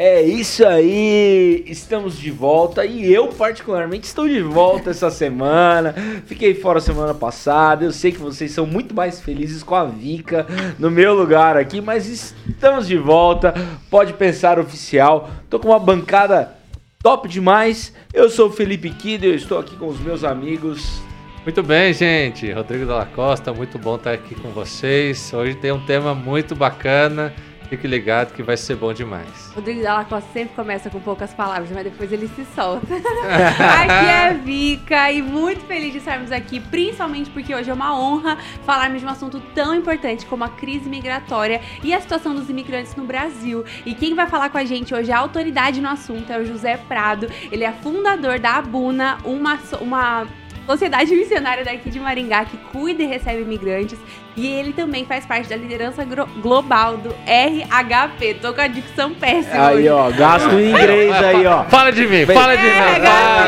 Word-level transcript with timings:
É 0.00 0.22
isso 0.22 0.64
aí, 0.64 1.64
estamos 1.66 2.16
de 2.16 2.30
volta 2.30 2.86
e 2.86 3.12
eu 3.12 3.26
particularmente 3.26 4.06
estou 4.06 4.28
de 4.28 4.40
volta 4.40 4.90
essa 4.90 5.10
semana. 5.10 5.92
Fiquei 6.24 6.54
fora 6.54 6.80
semana 6.80 7.12
passada. 7.12 7.84
Eu 7.84 7.90
sei 7.90 8.12
que 8.12 8.18
vocês 8.20 8.52
são 8.52 8.64
muito 8.64 8.94
mais 8.94 9.20
felizes 9.20 9.60
com 9.64 9.74
a 9.74 9.84
Vika 9.84 10.46
no 10.78 10.88
meu 10.88 11.14
lugar 11.14 11.56
aqui, 11.56 11.80
mas 11.80 12.32
estamos 12.48 12.86
de 12.86 12.96
volta. 12.96 13.52
Pode 13.90 14.12
pensar 14.12 14.60
oficial. 14.60 15.30
Tô 15.50 15.58
com 15.58 15.70
uma 15.70 15.80
bancada 15.80 16.54
top 17.02 17.28
demais. 17.28 17.92
Eu 18.14 18.30
sou 18.30 18.50
o 18.50 18.52
Felipe 18.52 18.90
Kido, 18.90 19.26
eu 19.26 19.34
estou 19.34 19.58
aqui 19.58 19.74
com 19.74 19.88
os 19.88 19.98
meus 19.98 20.22
amigos. 20.22 21.02
Muito 21.42 21.60
bem, 21.60 21.92
gente. 21.92 22.52
Rodrigo 22.52 22.86
Dalla 22.86 23.06
Costa, 23.06 23.52
muito 23.52 23.76
bom 23.80 23.96
estar 23.96 24.12
aqui 24.12 24.36
com 24.36 24.50
vocês. 24.50 25.32
Hoje 25.32 25.56
tem 25.56 25.72
um 25.72 25.84
tema 25.84 26.14
muito 26.14 26.54
bacana. 26.54 27.34
Fique 27.68 27.86
ligado 27.86 28.32
que 28.32 28.42
vai 28.42 28.56
ser 28.56 28.76
bom 28.76 28.92
demais. 28.94 29.52
Rodrigo 29.54 29.82
Dalla 29.82 30.04
Costa 30.04 30.28
sempre 30.32 30.54
começa 30.54 30.88
com 30.88 30.98
poucas 31.00 31.34
palavras, 31.34 31.70
mas 31.70 31.84
depois 31.84 32.10
ele 32.10 32.26
se 32.28 32.44
solta. 32.54 32.86
aqui 32.94 34.06
é 34.06 34.28
a 34.28 34.32
Vika 34.32 35.12
e 35.12 35.20
muito 35.20 35.60
feliz 35.66 35.92
de 35.92 35.98
estarmos 35.98 36.32
aqui, 36.32 36.60
principalmente 36.60 37.28
porque 37.30 37.54
hoje 37.54 37.70
é 37.70 37.74
uma 37.74 37.98
honra 37.98 38.38
falarmos 38.64 39.00
de 39.00 39.06
um 39.06 39.10
assunto 39.10 39.40
tão 39.54 39.74
importante 39.74 40.24
como 40.24 40.44
a 40.44 40.48
crise 40.48 40.88
migratória 40.88 41.60
e 41.82 41.92
a 41.92 42.00
situação 42.00 42.34
dos 42.34 42.48
imigrantes 42.48 42.96
no 42.96 43.04
Brasil. 43.04 43.64
E 43.84 43.94
quem 43.94 44.14
vai 44.14 44.26
falar 44.26 44.48
com 44.48 44.56
a 44.56 44.64
gente 44.64 44.94
hoje, 44.94 45.12
a 45.12 45.18
autoridade 45.18 45.80
no 45.80 45.88
assunto, 45.88 46.32
é 46.32 46.38
o 46.38 46.46
José 46.46 46.78
Prado. 46.78 47.28
Ele 47.52 47.64
é 47.64 47.72
fundador 47.72 48.38
da 48.38 48.52
Abuna, 48.52 49.18
uma, 49.24 49.58
uma 49.80 50.26
sociedade 50.66 51.14
missionária 51.14 51.64
daqui 51.64 51.90
de 51.90 51.98
Maringá 51.98 52.44
que 52.44 52.56
cuida 52.56 53.02
e 53.02 53.06
recebe 53.06 53.42
imigrantes. 53.42 53.98
E 54.36 54.46
ele 54.46 54.72
também 54.72 55.04
faz 55.04 55.26
parte 55.26 55.48
da 55.48 55.56
liderança 55.56 56.06
global 56.40 56.96
do 56.96 57.10
RHP. 57.10 58.34
Tô 58.40 58.52
com 58.52 58.60
a 58.60 58.68
dicção 58.68 59.12
péssima. 59.12 59.68
Aí, 59.68 59.76
hoje. 59.78 59.88
ó, 59.88 60.10
gasto 60.10 60.52
em 60.52 60.70
inglês 60.70 61.12
aí, 61.12 61.46
ó. 61.46 61.64
Fala 61.64 61.90
de 61.90 62.06
mim, 62.06 62.24
fala 62.24 62.56
de 62.56 62.62
mim. 62.62 62.70
Fala, 62.70 63.46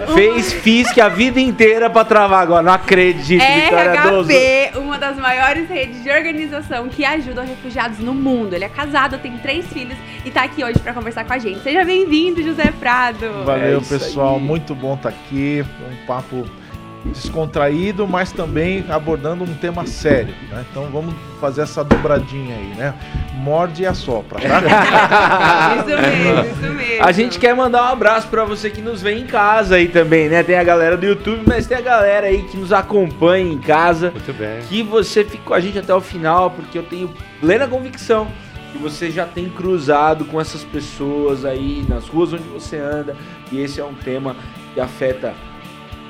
não, 0.00 0.06
não, 0.06 0.14
Fez, 0.14 0.90
que 0.90 1.00
a 1.00 1.08
vida 1.08 1.40
inteira 1.40 1.88
pra 1.88 2.04
travar 2.04 2.42
agora. 2.42 2.62
Não 2.62 2.72
acredito, 2.72 3.42
RHP, 3.42 4.78
uma 4.78 4.98
das 4.98 5.16
maiores 5.16 5.68
redes 5.68 6.02
de 6.02 6.10
organização 6.10 6.88
que 6.88 7.04
ajudam 7.04 7.46
refugiados 7.46 7.98
no 8.00 8.12
mundo. 8.12 8.54
Ele 8.54 8.64
é 8.64 8.68
casado, 8.68 9.18
tem 9.18 9.38
três 9.38 9.66
filhos 9.66 9.96
e 10.24 10.30
tá 10.30 10.42
aqui 10.42 10.64
hoje 10.64 10.78
pra 10.80 10.92
conversar 10.92 11.24
com 11.24 11.32
a 11.32 11.38
gente. 11.38 11.62
Seja 11.62 11.84
bem-vindo, 11.84 12.42
José 12.42 12.72
Prado. 12.78 13.44
Valeu, 13.44 13.78
é 13.78 13.80
pessoal. 13.80 14.36
Aí. 14.36 14.42
Muito 14.42 14.74
bom 14.74 14.94
estar 14.94 15.10
tá 15.10 15.16
aqui. 15.16 15.64
Um 15.88 16.06
papo 16.06 16.44
descontraído, 17.04 18.06
mas 18.06 18.32
também 18.32 18.84
abordando 18.88 19.44
um 19.44 19.54
tema 19.54 19.86
sério. 19.86 20.34
Né? 20.50 20.64
Então 20.70 20.86
vamos 20.92 21.14
fazer 21.40 21.62
essa 21.62 21.82
dobradinha 21.82 22.54
aí, 22.54 22.74
né? 22.76 22.94
Morde 23.34 23.82
e 23.82 23.86
assopra, 23.86 24.40
tá? 24.40 25.74
isso 25.78 25.86
mesmo, 25.86 26.52
isso 26.52 26.74
mesmo. 26.74 27.04
A 27.04 27.12
gente 27.12 27.38
quer 27.38 27.54
mandar 27.54 27.82
um 27.82 27.92
abraço 27.92 28.28
para 28.28 28.44
você 28.44 28.70
que 28.70 28.80
nos 28.80 29.02
vê 29.02 29.14
em 29.14 29.26
casa 29.26 29.76
aí 29.76 29.88
também, 29.88 30.28
né? 30.28 30.42
Tem 30.42 30.56
a 30.56 30.64
galera 30.64 30.96
do 30.96 31.04
YouTube, 31.04 31.42
mas 31.46 31.66
tem 31.66 31.76
a 31.76 31.80
galera 31.80 32.28
aí 32.28 32.42
que 32.44 32.56
nos 32.56 32.72
acompanha 32.72 33.52
em 33.52 33.58
casa. 33.58 34.10
Muito 34.12 34.32
bem. 34.32 34.60
Que 34.68 34.82
você 34.82 35.24
fique 35.24 35.42
com 35.42 35.54
a 35.54 35.60
gente 35.60 35.78
até 35.78 35.94
o 35.94 36.00
final, 36.00 36.50
porque 36.50 36.78
eu 36.78 36.84
tenho 36.84 37.12
plena 37.40 37.66
convicção 37.66 38.28
que 38.72 38.78
você 38.78 39.10
já 39.10 39.26
tem 39.26 39.50
cruzado 39.50 40.24
com 40.24 40.40
essas 40.40 40.64
pessoas 40.64 41.44
aí 41.44 41.84
nas 41.88 42.08
ruas 42.08 42.32
onde 42.32 42.44
você 42.44 42.78
anda. 42.78 43.14
E 43.50 43.60
esse 43.60 43.80
é 43.80 43.84
um 43.84 43.94
tema 43.94 44.34
que 44.72 44.80
afeta 44.80 45.34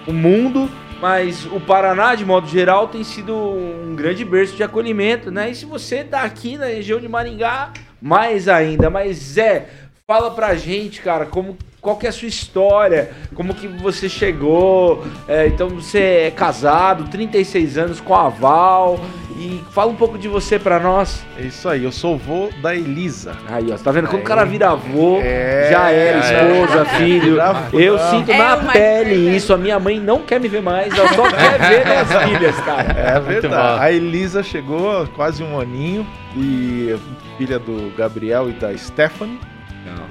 o 0.06 0.12
mundo, 0.12 0.70
mas 1.03 1.47
o 1.47 1.58
Paraná, 1.58 2.14
de 2.14 2.25
modo 2.25 2.47
geral, 2.47 2.86
tem 2.86 3.03
sido 3.03 3.34
um 3.34 3.97
grande 3.97 4.24
berço 4.24 4.55
de 4.55 4.63
acolhimento, 4.63 5.33
né? 5.33 5.51
E 5.51 5.55
se 5.57 5.64
você 5.64 6.05
tá 6.05 6.23
aqui 6.23 6.57
na 6.57 6.67
região 6.67 7.01
de 7.01 7.08
Maringá, 7.08 7.73
mais 8.01 8.46
ainda. 8.46 8.89
Mas 8.89 9.17
Zé, 9.17 9.67
fala 10.07 10.30
pra 10.30 10.55
gente, 10.55 11.02
cara, 11.02 11.27
como 11.27 11.58
qual 11.82 11.96
que 11.96 12.06
é 12.06 12.10
a 12.10 12.12
sua 12.12 12.28
história, 12.28 13.10
como 13.34 13.52
que 13.52 13.66
você 13.66 14.08
chegou, 14.08 15.04
é, 15.26 15.48
então 15.48 15.68
você 15.68 15.98
é 15.98 16.30
casado, 16.30 17.10
36 17.10 17.76
anos 17.76 18.00
com 18.00 18.14
a 18.14 18.28
Val, 18.28 19.00
e 19.36 19.60
fala 19.72 19.90
um 19.90 19.96
pouco 19.96 20.16
de 20.16 20.28
você 20.28 20.60
pra 20.60 20.78
nós. 20.78 21.26
É 21.36 21.42
isso 21.42 21.68
aí, 21.68 21.82
eu 21.82 21.90
sou 21.90 22.16
vô 22.16 22.50
da 22.62 22.72
Elisa. 22.72 23.36
Aí, 23.48 23.66
ó, 23.72 23.76
tá 23.76 23.90
vendo? 23.90 24.06
Quando 24.06 24.22
o 24.22 24.24
cara 24.24 24.44
vira 24.44 24.70
avô, 24.70 25.18
é, 25.20 25.70
já 25.72 25.90
era 25.90 26.18
esposa, 26.18 26.82
é, 26.82 26.84
filho. 26.96 27.38
Eu 27.72 27.98
sinto 27.98 28.30
é 28.30 28.38
na 28.38 28.56
pele 28.58 29.36
isso, 29.36 29.52
a 29.52 29.58
minha 29.58 29.80
mãe 29.80 29.98
não 29.98 30.20
quer 30.20 30.38
me 30.38 30.46
ver 30.46 30.62
mais, 30.62 30.96
ela 30.96 31.12
só 31.12 31.28
quer 31.32 31.58
ver 31.58 31.82
minhas 31.84 32.22
filhas, 32.30 32.56
cara. 32.60 32.92
É 32.92 33.18
verdade. 33.18 33.82
A 33.82 33.90
Elisa 33.90 34.40
chegou 34.44 35.04
quase 35.16 35.42
um 35.42 35.58
aninho, 35.58 36.06
e 36.36 36.96
filha 37.36 37.58
do 37.58 37.92
Gabriel 37.96 38.48
e 38.48 38.52
da 38.52 38.76
Stephanie. 38.78 39.52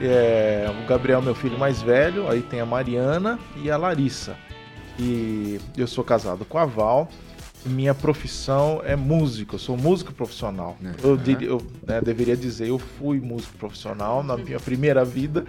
É, 0.01 0.65
o 0.83 0.87
Gabriel, 0.87 1.21
meu 1.21 1.35
filho 1.35 1.57
mais 1.57 1.81
velho, 1.81 2.29
aí 2.29 2.41
tem 2.41 2.59
a 2.59 2.65
Mariana 2.65 3.39
e 3.55 3.69
a 3.69 3.77
Larissa. 3.77 4.35
E 4.99 5.59
eu 5.77 5.87
sou 5.87 6.03
casado 6.03 6.45
com 6.45 6.57
a 6.57 6.65
Val. 6.65 7.09
Minha 7.63 7.93
profissão 7.93 8.81
é 8.83 8.95
músico, 8.95 9.53
eu 9.53 9.59
sou 9.59 9.77
músico 9.77 10.11
profissional. 10.11 10.75
Uhum. 10.81 10.93
Eu, 11.03 11.15
dir, 11.15 11.43
eu 11.43 11.61
né, 11.85 12.01
deveria 12.01 12.35
dizer, 12.35 12.67
eu 12.67 12.79
fui 12.79 13.19
músico 13.19 13.55
profissional 13.55 14.23
na 14.23 14.35
minha 14.35 14.57
primeira 14.59 15.05
vida. 15.05 15.45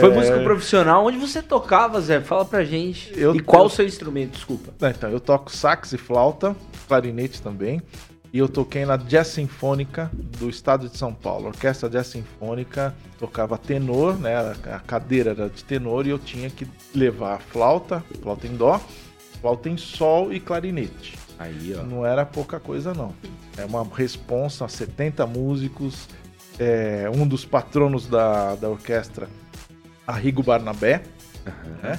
Foi 0.00 0.08
é... 0.10 0.14
músico 0.14 0.42
profissional? 0.42 1.04
Onde 1.04 1.18
você 1.18 1.42
tocava, 1.42 2.00
Zé? 2.00 2.22
Fala 2.22 2.46
pra 2.46 2.64
gente. 2.64 3.12
Eu, 3.14 3.36
e 3.36 3.40
qual 3.40 3.64
eu... 3.64 3.66
o 3.66 3.70
seu 3.70 3.84
instrumento? 3.84 4.32
Desculpa. 4.32 4.72
Então, 4.88 5.10
eu 5.10 5.20
toco 5.20 5.54
sax 5.54 5.92
e 5.92 5.98
flauta, 5.98 6.56
clarinete 6.88 7.42
também. 7.42 7.82
E 8.36 8.38
eu 8.38 8.50
toquei 8.50 8.84
na 8.84 8.98
Jazz 8.98 9.28
Sinfônica 9.28 10.10
do 10.12 10.50
estado 10.50 10.90
de 10.90 10.98
São 10.98 11.10
Paulo. 11.10 11.46
A 11.46 11.48
orquestra 11.48 11.88
Jazz 11.88 12.08
Sinfônica 12.08 12.94
tocava 13.18 13.56
tenor, 13.56 14.18
né? 14.18 14.36
A 14.36 14.78
cadeira 14.78 15.30
era 15.30 15.48
de 15.48 15.64
tenor 15.64 16.06
e 16.06 16.10
eu 16.10 16.18
tinha 16.18 16.50
que 16.50 16.68
levar 16.94 17.40
flauta, 17.40 18.04
flauta 18.20 18.46
em 18.46 18.54
dó, 18.54 18.78
flauta 19.40 19.70
em 19.70 19.78
sol 19.78 20.34
e 20.34 20.38
clarinete. 20.38 21.16
Aí, 21.38 21.74
ó. 21.80 21.82
Não 21.82 22.04
era 22.04 22.26
pouca 22.26 22.60
coisa, 22.60 22.92
não. 22.92 23.14
É 23.56 23.64
uma 23.64 23.82
responsa 23.84 24.66
a 24.66 24.68
70 24.68 25.26
músicos. 25.26 26.06
É, 26.58 27.10
um 27.14 27.26
dos 27.26 27.46
patronos 27.46 28.06
da, 28.06 28.54
da 28.56 28.68
orquestra, 28.68 29.30
Arrigo 30.06 30.42
Barnabé, 30.42 31.04
uhum. 31.46 31.72
né? 31.82 31.98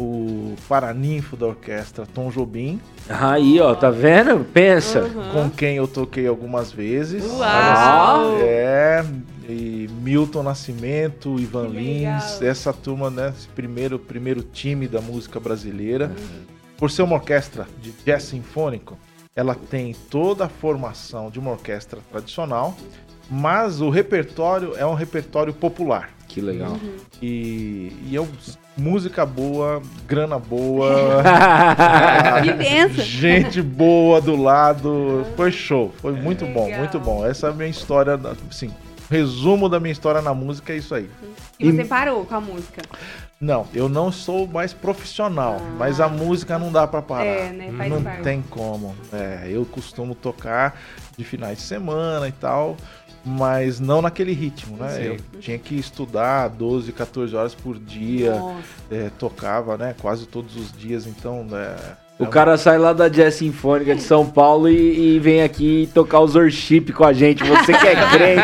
O 0.00 0.56
paraninfo 0.68 1.36
da 1.36 1.46
orquestra 1.46 2.06
Tom 2.06 2.30
Jobim. 2.30 2.80
Aí, 3.08 3.60
ó, 3.60 3.74
tá 3.74 3.90
vendo? 3.90 4.44
Pensa. 4.44 5.02
Uhum. 5.02 5.32
Com 5.32 5.50
quem 5.50 5.76
eu 5.76 5.86
toquei 5.86 6.26
algumas 6.26 6.72
vezes. 6.72 7.24
Uau! 7.24 8.38
É, 8.40 9.04
e 9.48 9.88
Milton 10.00 10.42
Nascimento, 10.42 11.38
Ivan 11.38 11.68
Lins, 11.68 12.40
essa 12.40 12.72
turma, 12.72 13.10
né, 13.10 13.32
esse 13.36 13.48
primeiro, 13.48 13.98
primeiro 13.98 14.42
time 14.42 14.88
da 14.88 15.00
música 15.00 15.38
brasileira. 15.38 16.06
Uhum. 16.06 16.44
Por 16.78 16.90
ser 16.90 17.02
uma 17.02 17.16
orquestra 17.16 17.66
de 17.82 17.92
jazz 18.04 18.22
sinfônico, 18.22 18.96
ela 19.36 19.54
tem 19.54 19.94
toda 20.10 20.46
a 20.46 20.48
formação 20.48 21.30
de 21.30 21.38
uma 21.38 21.50
orquestra 21.50 22.00
tradicional, 22.10 22.74
mas 23.30 23.80
o 23.80 23.88
repertório 23.88 24.74
é 24.76 24.84
um 24.84 24.94
repertório 24.94 25.54
popular. 25.54 26.10
Que 26.26 26.40
legal. 26.40 26.72
Uhum. 26.72 26.96
E, 27.20 27.92
e 28.08 28.14
eu 28.14 28.28
música 28.76 29.26
boa, 29.26 29.82
grana 30.06 30.38
boa, 30.38 31.22
gente 33.04 33.60
boa 33.60 34.20
do 34.20 34.36
lado. 34.36 35.26
Foi 35.36 35.52
show, 35.52 35.92
foi 35.98 36.12
muito 36.12 36.44
Legal. 36.44 36.64
bom, 36.64 36.76
muito 36.76 37.00
bom. 37.00 37.26
Essa 37.26 37.48
é 37.48 37.50
a 37.50 37.52
minha 37.52 37.68
história, 37.68 38.18
assim, 38.48 38.72
resumo 39.10 39.68
da 39.68 39.80
minha 39.80 39.92
história 39.92 40.22
na 40.22 40.32
música 40.32 40.72
é 40.72 40.76
isso 40.76 40.94
aí. 40.94 41.10
E 41.58 41.70
você 41.70 41.84
parou 41.84 42.24
com 42.24 42.34
a 42.34 42.40
música? 42.40 42.80
Não, 43.40 43.66
eu 43.74 43.88
não 43.88 44.12
sou 44.12 44.46
mais 44.46 44.72
profissional, 44.72 45.56
ah. 45.60 45.74
mas 45.78 45.98
a 45.98 46.08
música 46.08 46.58
não 46.58 46.70
dá 46.70 46.86
para 46.86 47.02
parar. 47.02 47.24
É, 47.24 47.50
né? 47.50 47.72
Faz 47.76 47.90
não 47.90 48.02
parte. 48.02 48.22
tem 48.22 48.42
como. 48.42 48.94
É, 49.12 49.48
eu 49.48 49.64
costumo 49.64 50.14
tocar 50.14 50.78
de 51.16 51.24
finais 51.24 51.58
de 51.58 51.64
semana 51.64 52.28
e 52.28 52.32
tal 52.32 52.76
mas 53.24 53.78
não 53.80 54.00
naquele 54.00 54.32
ritmo, 54.32 54.76
né? 54.76 54.90
Sim. 54.90 55.02
Eu 55.02 55.40
tinha 55.40 55.58
que 55.58 55.78
estudar 55.78 56.48
12, 56.48 56.92
14 56.92 57.36
horas 57.36 57.54
por 57.54 57.78
dia, 57.78 58.34
é, 58.90 59.10
tocava, 59.18 59.76
né? 59.76 59.94
Quase 60.00 60.26
todos 60.26 60.56
os 60.56 60.72
dias, 60.72 61.06
então 61.06 61.46
é, 61.52 61.76
o 62.20 62.26
cara 62.26 62.58
sai 62.58 62.76
lá 62.76 62.92
da 62.92 63.08
Jazz 63.08 63.36
Sinfônica 63.36 63.94
de 63.94 64.02
São 64.02 64.26
Paulo 64.26 64.68
e, 64.68 65.16
e 65.16 65.18
vem 65.18 65.42
aqui 65.42 65.88
tocar 65.94 66.20
os 66.20 66.36
worship 66.36 66.92
com 66.92 67.04
a 67.04 67.14
gente. 67.14 67.42
Você 67.42 67.72
que 67.72 67.86
é 67.86 67.94
crente, 68.12 68.42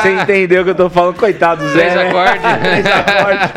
você 0.00 0.22
entendeu 0.22 0.62
o 0.62 0.64
que 0.64 0.70
eu 0.70 0.74
tô 0.76 0.88
falando? 0.88 1.16
Coitado, 1.16 1.66
Zé. 1.70 1.90
Três 1.90 1.94
né? 1.94 2.08
acordes. 2.94 3.50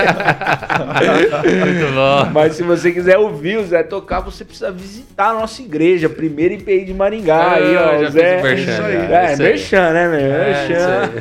Muito 1.60 1.94
bom. 1.94 2.32
Mas 2.34 2.56
se 2.56 2.64
você 2.64 2.92
quiser 2.92 3.20
ouvir 3.20 3.60
o 3.60 3.64
Zé 3.66 3.84
tocar, 3.84 4.22
você 4.22 4.44
precisa 4.44 4.72
visitar 4.72 5.30
a 5.30 5.34
nossa 5.34 5.62
igreja, 5.62 6.10
primeira 6.10 6.56
IPI 6.56 6.86
de 6.86 6.94
Maringá. 6.96 7.52
aí, 7.54 7.78
ó, 7.78 8.10
Zé. 8.10 8.42
Merchan, 8.42 8.72
isso 8.72 8.82
aí. 8.82 8.96
É, 8.96 9.34
isso 9.34 9.44
merchan, 9.44 9.94
né, 9.94 10.08
meu? 10.08 10.20
É, 10.20 10.68
merchan. 10.68 11.12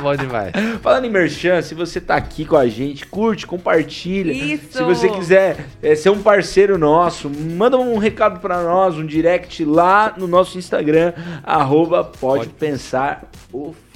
bom 0.02 0.16
demais. 0.16 0.52
Falando 0.80 1.04
em 1.04 1.10
merchan, 1.10 1.60
se 1.60 1.74
você 1.74 2.00
tá 2.00 2.16
aqui 2.16 2.46
com 2.46 2.56
a 2.56 2.66
gente, 2.66 3.04
curte, 3.04 3.46
compartilha. 3.46 4.32
Isso. 4.32 4.78
Se 4.78 4.82
você 4.82 5.10
quiser 5.10 5.56
é, 5.82 5.94
ser 5.94 6.08
um 6.08 6.22
parceiro 6.22 6.78
nosso, 6.78 7.28
manda 7.28 7.65
manda 7.66 7.78
um 7.78 7.98
recado 7.98 8.38
para 8.40 8.62
nós, 8.62 8.96
um 8.96 9.04
direct 9.04 9.64
lá 9.64 10.14
no 10.16 10.28
nosso 10.28 10.56
Instagram, 10.56 11.12
arroba 11.42 12.04
pode, 12.04 12.44
pode. 12.44 12.48
pensar 12.50 13.24
oficial. 13.52 13.86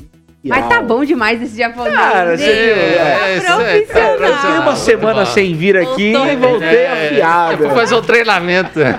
Mas 0.42 0.68
tá 0.68 0.82
bom 0.82 1.04
demais 1.04 1.40
esse 1.40 1.56
japonês. 1.58 1.94
Cara, 1.94 2.36
você 2.36 2.44
viu? 2.44 2.74
Tá 2.74 2.80
É, 2.80 3.40
tá 3.40 3.56
profissional. 3.56 4.16
Eu 4.16 4.36
fiquei 4.36 4.58
uma 4.58 4.74
semana 4.76 5.26
sem 5.26 5.54
vir 5.54 5.76
aqui 5.76 6.12
Voltou 6.12 6.32
e 6.32 6.36
voltei 6.36 6.86
afiado. 6.86 7.62
É, 7.62 7.66
Eu 7.66 7.68
vou 7.68 7.78
fazer 7.78 7.94
um 7.94 8.02
treinamento. 8.02 8.80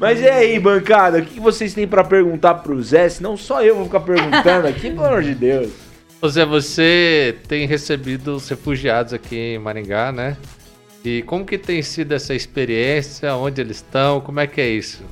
Mas 0.00 0.20
e 0.20 0.28
aí, 0.28 0.58
bancada, 0.58 1.18
o 1.18 1.22
que 1.22 1.40
vocês 1.40 1.72
têm 1.72 1.86
pra 1.86 2.04
perguntar 2.04 2.54
pro 2.54 2.82
Zé? 2.82 3.08
Senão 3.08 3.36
só 3.36 3.62
eu 3.62 3.76
vou 3.76 3.84
ficar 3.86 4.00
perguntando 4.00 4.66
aqui, 4.66 4.90
pelo 4.90 5.04
amor 5.04 5.22
de 5.22 5.34
Deus. 5.34 5.70
Ô 6.20 6.28
Zé, 6.28 6.44
você 6.44 7.36
tem 7.46 7.66
recebido 7.66 8.34
os 8.34 8.48
refugiados 8.48 9.14
aqui 9.14 9.36
em 9.36 9.58
Maringá, 9.58 10.10
né? 10.10 10.36
E 11.08 11.22
como 11.22 11.44
que 11.46 11.56
tem 11.56 11.80
sido 11.82 12.12
essa 12.12 12.34
experiência? 12.34 13.34
Onde 13.36 13.60
eles 13.60 13.76
estão? 13.76 14.20
Como 14.20 14.40
é 14.40 14.46
que 14.48 14.60
é 14.60 14.68
isso? 14.68 15.04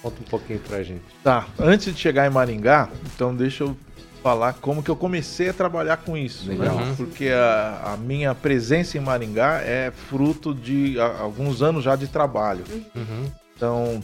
Conta 0.00 0.16
um 0.20 0.24
pouquinho 0.30 0.58
pra 0.60 0.82
gente. 0.82 1.02
Tá, 1.22 1.46
antes 1.58 1.92
de 1.94 2.00
chegar 2.00 2.26
em 2.26 2.30
Maringá, 2.30 2.88
então 3.14 3.34
deixa 3.34 3.64
eu 3.64 3.76
falar 4.22 4.54
como 4.54 4.82
que 4.82 4.90
eu 4.90 4.96
comecei 4.96 5.50
a 5.50 5.52
trabalhar 5.52 5.98
com 5.98 6.16
isso. 6.16 6.48
Legal. 6.48 6.76
né? 6.76 6.82
Uhum. 6.84 6.94
Porque 6.96 7.28
a, 7.28 7.92
a 7.92 7.96
minha 7.98 8.34
presença 8.34 8.96
em 8.96 9.00
Maringá 9.02 9.60
é 9.60 9.90
fruto 10.08 10.54
de 10.54 10.98
a- 10.98 11.18
alguns 11.20 11.60
anos 11.60 11.84
já 11.84 11.94
de 11.94 12.06
trabalho. 12.06 12.64
Uhum. 12.96 13.24
Então, 13.54 14.02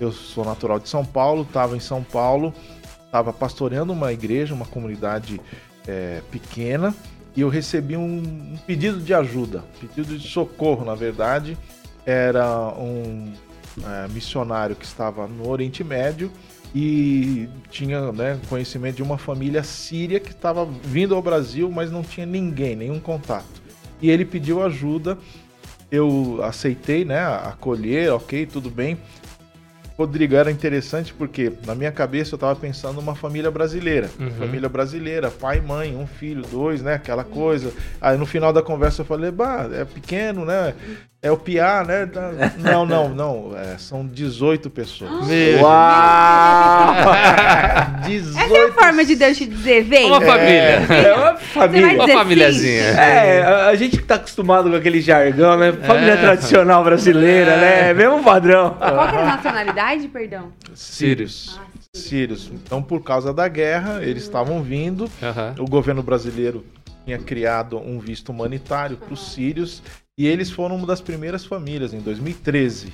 eu 0.00 0.10
sou 0.10 0.44
natural 0.44 0.80
de 0.80 0.88
São 0.88 1.04
Paulo, 1.04 1.42
estava 1.42 1.76
em 1.76 1.80
São 1.80 2.02
Paulo, 2.02 2.52
estava 3.04 3.32
pastoreando 3.32 3.92
uma 3.92 4.12
igreja, 4.12 4.52
uma 4.52 4.66
comunidade 4.66 5.40
é, 5.86 6.22
pequena, 6.30 6.92
e 7.36 7.40
eu 7.40 7.48
recebi 7.48 7.96
um, 7.96 8.18
um 8.18 8.56
pedido 8.66 8.98
de 8.98 9.12
ajuda, 9.12 9.62
pedido 9.80 10.16
de 10.16 10.26
socorro, 10.28 10.84
na 10.84 10.94
verdade. 10.94 11.56
Era 12.04 12.68
um 12.78 13.32
é, 13.84 14.08
missionário 14.08 14.74
que 14.74 14.84
estava 14.84 15.26
no 15.26 15.48
Oriente 15.48 15.84
Médio 15.84 16.30
e 16.74 17.48
tinha 17.70 18.12
né, 18.12 18.40
conhecimento 18.48 18.96
de 18.96 19.02
uma 19.02 19.18
família 19.18 19.62
síria 19.62 20.18
que 20.18 20.30
estava 20.30 20.64
vindo 20.64 21.14
ao 21.14 21.22
Brasil, 21.22 21.70
mas 21.70 21.90
não 21.90 22.02
tinha 22.02 22.24
ninguém, 22.24 22.74
nenhum 22.74 23.00
contato. 23.00 23.62
E 24.00 24.10
ele 24.10 24.24
pediu 24.24 24.62
ajuda 24.62 25.18
eu 25.90 26.40
aceitei, 26.42 27.04
né, 27.04 27.20
acolher, 27.20 28.12
ok, 28.12 28.46
tudo 28.46 28.70
bem. 28.70 28.98
Rodrigo 29.96 30.34
era 30.34 30.50
interessante 30.50 31.14
porque 31.14 31.52
na 31.64 31.74
minha 31.74 31.90
cabeça 31.90 32.34
eu 32.34 32.38
tava 32.38 32.54
pensando 32.54 32.96
numa 32.96 33.14
família 33.14 33.50
brasileira. 33.50 34.10
Uhum. 34.18 34.30
Família 34.32 34.68
brasileira, 34.68 35.30
pai, 35.30 35.60
mãe, 35.60 35.96
um 35.96 36.06
filho, 36.06 36.42
dois, 36.42 36.82
né? 36.82 36.94
Aquela 36.94 37.24
coisa. 37.24 37.72
Aí 38.00 38.18
no 38.18 38.26
final 38.26 38.52
da 38.52 38.62
conversa 38.62 39.00
eu 39.00 39.06
falei, 39.06 39.30
bah, 39.30 39.68
é 39.72 39.84
pequeno, 39.84 40.44
né? 40.44 40.74
É 41.22 41.30
o 41.30 41.36
Piá, 41.36 41.82
né? 41.84 42.08
Não, 42.58 42.86
não, 42.86 43.08
não. 43.08 43.52
é, 43.56 43.78
são 43.78 44.06
18 44.06 44.70
pessoas. 44.70 45.26
Meu 45.26 45.62
Uau! 45.62 46.94
18 48.04 48.38
Essa 48.38 48.56
é 48.56 48.64
a 48.68 48.72
forma 48.72 49.04
de 49.04 49.16
Deus 49.16 49.36
te 49.36 49.46
dizer, 49.46 49.82
vem. 49.84 50.06
Uma 50.06 50.20
família. 50.20 50.86
É 50.88 51.14
uma 51.14 51.36
família. 51.36 51.86
vai 51.86 51.96
Uma 51.96 52.08
famíliazinha. 52.08 52.82
É, 52.82 53.42
a- 53.42 53.66
a 53.68 53.74
gente 53.74 53.96
que 53.96 54.04
tá 54.04 54.14
acostumado 54.16 54.70
com 54.70 54.76
aquele 54.76 55.00
jargão, 55.00 55.56
né? 55.58 55.72
Família 55.72 56.12
É. 56.12 56.16
tradicional 56.16 56.84
brasileira, 56.84 57.56
né? 57.56 57.90
É 57.90 57.94
mesmo 57.94 58.22
padrão. 58.22 58.74
Qual 58.78 59.08
que 59.08 59.16
é 59.16 59.22
a 59.22 59.24
nacionalidade, 59.26 60.08
perdão? 60.08 60.52
Sírios. 60.74 61.58
Sírios. 61.94 62.50
Então, 62.52 62.82
por 62.82 63.02
causa 63.02 63.32
da 63.32 63.48
guerra, 63.48 64.00
eles 64.02 64.22
estavam 64.22 64.62
vindo. 64.62 65.10
Aham. 65.22 65.54
O 65.58 65.64
governo 65.64 66.02
brasileiro 66.02 66.64
tinha 67.04 67.18
criado 67.18 67.78
um 67.78 67.98
visto 67.98 68.28
humanitário 68.28 68.96
para 68.96 69.12
os 69.14 69.32
sírios 69.32 69.82
e 70.18 70.26
eles 70.26 70.50
foram 70.50 70.76
uma 70.76 70.86
das 70.86 71.02
primeiras 71.02 71.44
famílias 71.44 71.92
em 71.92 72.00
2013. 72.00 72.92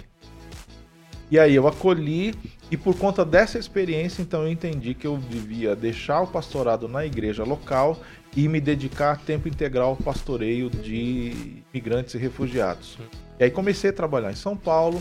E 1.31 1.39
aí 1.39 1.55
eu 1.55 1.67
acolhi 1.69 2.35
e 2.71 2.77
por 2.77 2.97
conta 2.99 3.25
dessa 3.25 3.59
experiência, 3.59 4.21
então 4.21 4.43
eu 4.43 4.51
entendi 4.51 4.93
que 4.93 5.07
eu 5.07 5.17
devia 5.17 5.77
deixar 5.77 6.21
o 6.23 6.27
pastorado 6.27 6.89
na 6.89 7.07
igreja 7.07 7.45
local 7.45 7.99
e 8.37 8.49
me 8.49 8.61
dedicar 8.61 9.13
a 9.13 9.17
tempo 9.17 9.49
integral 9.49 9.91
ao 9.91 9.97
pastoreio 9.97 10.69
de 10.69 11.63
imigrantes 11.73 12.15
e 12.15 12.19
refugiados. 12.19 12.99
E 13.39 13.45
aí 13.45 13.51
comecei 13.51 13.91
a 13.91 13.93
trabalhar 13.93 14.33
em 14.33 14.37
São 14.37 14.57
Paulo. 14.57 15.01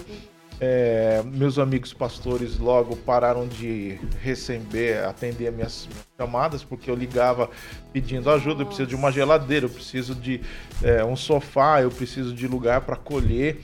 É, 0.63 1.24
meus 1.25 1.58
amigos 1.58 1.92
pastores 1.92 2.60
logo 2.60 2.96
pararam 2.96 3.48
de 3.48 4.00
receber, 4.22 5.04
atender 5.04 5.52
minhas 5.52 5.90
chamadas, 6.16 6.63
porque 6.63 6.92
eu 6.92 6.94
ligava 6.94 7.50
pedindo 7.92 8.30
ajuda, 8.30 8.62
eu 8.62 8.68
preciso 8.68 8.88
de 8.88 8.96
uma 8.96 9.12
geladeira, 9.12 9.66
eu 9.66 9.69
preciso 9.72 10.13
de 10.13 10.40
é, 10.84 11.04
um 11.04 11.16
sofá, 11.16 11.81
eu 11.81 11.90
preciso 11.90 12.31
de 12.36 12.48
lugar 12.48 12.81
para 12.81 12.96
colher. 12.96 13.60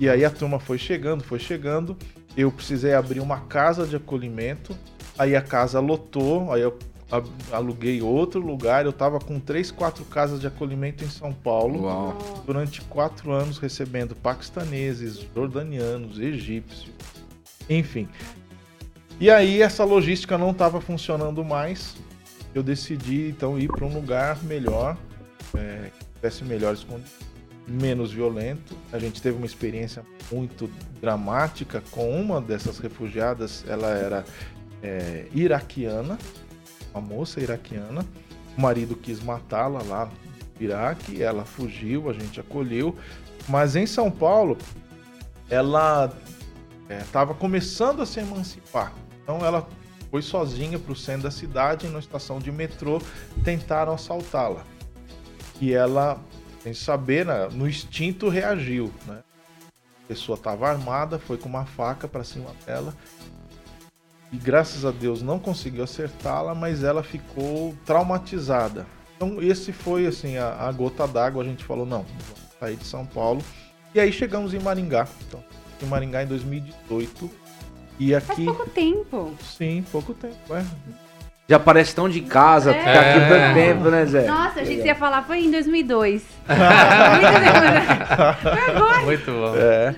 E 0.00 0.08
aí 0.08 0.24
a 0.24 0.30
turma 0.30 0.58
foi 0.58 0.76
chegando, 0.76 1.22
foi 1.22 1.38
chegando. 1.38 1.96
Eu 2.36 2.50
precisei 2.50 2.94
abrir 2.94 3.20
uma 3.20 3.42
casa 3.42 3.86
de 3.86 3.94
acolhimento. 3.94 4.76
Aí 5.16 5.36
a 5.36 5.42
casa 5.42 5.78
lotou, 5.78 6.52
aí 6.52 6.62
eu 6.62 6.76
aluguei 7.52 8.00
outro 8.02 8.40
lugar. 8.40 8.84
Eu 8.84 8.92
tava 8.92 9.18
com 9.18 9.38
três, 9.40 9.70
quatro 9.70 10.04
casas 10.04 10.40
de 10.40 10.46
acolhimento 10.46 11.04
em 11.04 11.08
São 11.08 11.32
Paulo 11.32 11.84
Uau. 11.84 12.42
durante 12.46 12.80
quatro 12.82 13.32
anos 13.32 13.58
recebendo 13.58 14.14
paquistaneses, 14.14 15.26
jordanianos, 15.34 16.18
egípcios, 16.18 16.90
enfim. 17.68 18.08
E 19.20 19.28
aí 19.30 19.60
essa 19.60 19.84
logística 19.84 20.38
não 20.38 20.50
estava 20.50 20.80
funcionando 20.80 21.44
mais. 21.44 21.94
Eu 22.54 22.62
decidi 22.62 23.28
então 23.28 23.58
ir 23.58 23.68
para 23.68 23.84
um 23.84 23.92
lugar 23.92 24.42
melhor, 24.42 24.96
é, 25.56 25.90
que 25.98 26.04
tivesse 26.16 26.44
melhores 26.44 26.82
condições, 26.82 27.30
menos 27.68 28.12
violento. 28.12 28.74
A 28.92 28.98
gente 28.98 29.20
teve 29.20 29.36
uma 29.36 29.46
experiência 29.46 30.02
muito 30.32 30.70
dramática 31.00 31.82
com 31.90 32.10
uma 32.20 32.40
dessas 32.40 32.78
refugiadas. 32.78 33.64
Ela 33.68 33.90
era 33.90 34.24
é, 34.82 35.26
iraquiana, 35.32 36.18
uma 36.92 37.00
moça 37.00 37.40
iraquiana. 37.40 38.04
O 38.56 38.60
marido 38.60 38.94
quis 38.96 39.22
matá-la 39.22 39.82
lá 39.82 40.06
no 40.06 40.64
Iraque, 40.64 41.22
ela 41.22 41.44
fugiu, 41.44 42.10
a 42.10 42.12
gente 42.12 42.40
acolheu. 42.40 42.96
Mas 43.48 43.76
em 43.76 43.86
São 43.86 44.10
Paulo, 44.10 44.58
ela 45.48 46.12
estava 46.88 47.34
começando 47.34 48.02
a 48.02 48.06
se 48.06 48.20
emancipar. 48.20 48.92
Então 49.22 49.38
ela 49.44 49.66
foi 50.10 50.22
sozinha 50.22 50.78
para 50.78 50.92
o 50.92 50.96
centro 50.96 51.22
da 51.22 51.30
cidade, 51.30 51.88
na 51.88 52.00
estação 52.00 52.38
de 52.38 52.50
metrô, 52.50 53.00
tentaram 53.44 53.92
assaltá-la. 53.92 54.64
E 55.60 55.72
ela, 55.72 56.20
sem 56.62 56.74
saber, 56.74 57.24
né, 57.24 57.48
no 57.52 57.68
instinto 57.68 58.28
reagiu. 58.28 58.92
Né? 59.06 59.22
A 60.04 60.08
pessoa 60.08 60.36
estava 60.36 60.68
armada, 60.68 61.18
foi 61.18 61.38
com 61.38 61.48
uma 61.48 61.64
faca 61.64 62.08
para 62.08 62.24
cima 62.24 62.50
dela. 62.66 62.94
E 64.32 64.36
graças 64.36 64.84
a 64.84 64.90
Deus 64.90 65.22
não 65.22 65.38
conseguiu 65.38 65.82
acertá-la, 65.82 66.54
mas 66.54 66.84
ela 66.84 67.02
ficou 67.02 67.74
traumatizada. 67.84 68.86
Então 69.16 69.42
esse 69.42 69.72
foi 69.72 70.06
assim 70.06 70.36
a, 70.38 70.52
a 70.68 70.72
gota 70.72 71.06
d'água. 71.06 71.42
A 71.42 71.46
gente 71.46 71.64
falou 71.64 71.84
não, 71.84 72.02
vamos 72.04 72.40
sair 72.58 72.76
de 72.76 72.84
São 72.86 73.04
Paulo. 73.04 73.42
E 73.94 73.98
aí 74.00 74.12
chegamos 74.12 74.54
em 74.54 74.60
Maringá. 74.60 75.06
Então, 75.26 75.42
em 75.82 75.86
Maringá 75.86 76.22
em 76.22 76.26
2018. 76.26 77.30
E 77.98 78.12
Faz 78.12 78.30
aqui, 78.30 78.44
pouco 78.44 78.70
tempo. 78.70 79.34
sim, 79.42 79.84
pouco 79.90 80.14
tempo. 80.14 80.54
É. 80.54 80.64
Já 81.48 81.58
parece 81.58 81.94
tão 81.94 82.08
de 82.08 82.20
casa, 82.20 82.70
É. 82.70 82.82
tá 82.94 83.00
aqui 83.00 83.28
tanto 83.28 83.54
tempo, 83.54 83.90
né, 83.90 84.06
Zé? 84.06 84.26
Nossa, 84.26 84.60
a 84.60 84.64
gente 84.64 84.86
ia 84.86 84.94
falar, 84.94 85.22
foi 85.24 85.40
em 85.44 85.50
2002. 85.50 86.22
Muito 86.46 87.32
tempo. 87.40 88.40
Foi 88.42 88.74
agora. 88.76 89.00
Muito 89.02 89.26
bom. 89.32 89.54
É. 89.56 89.94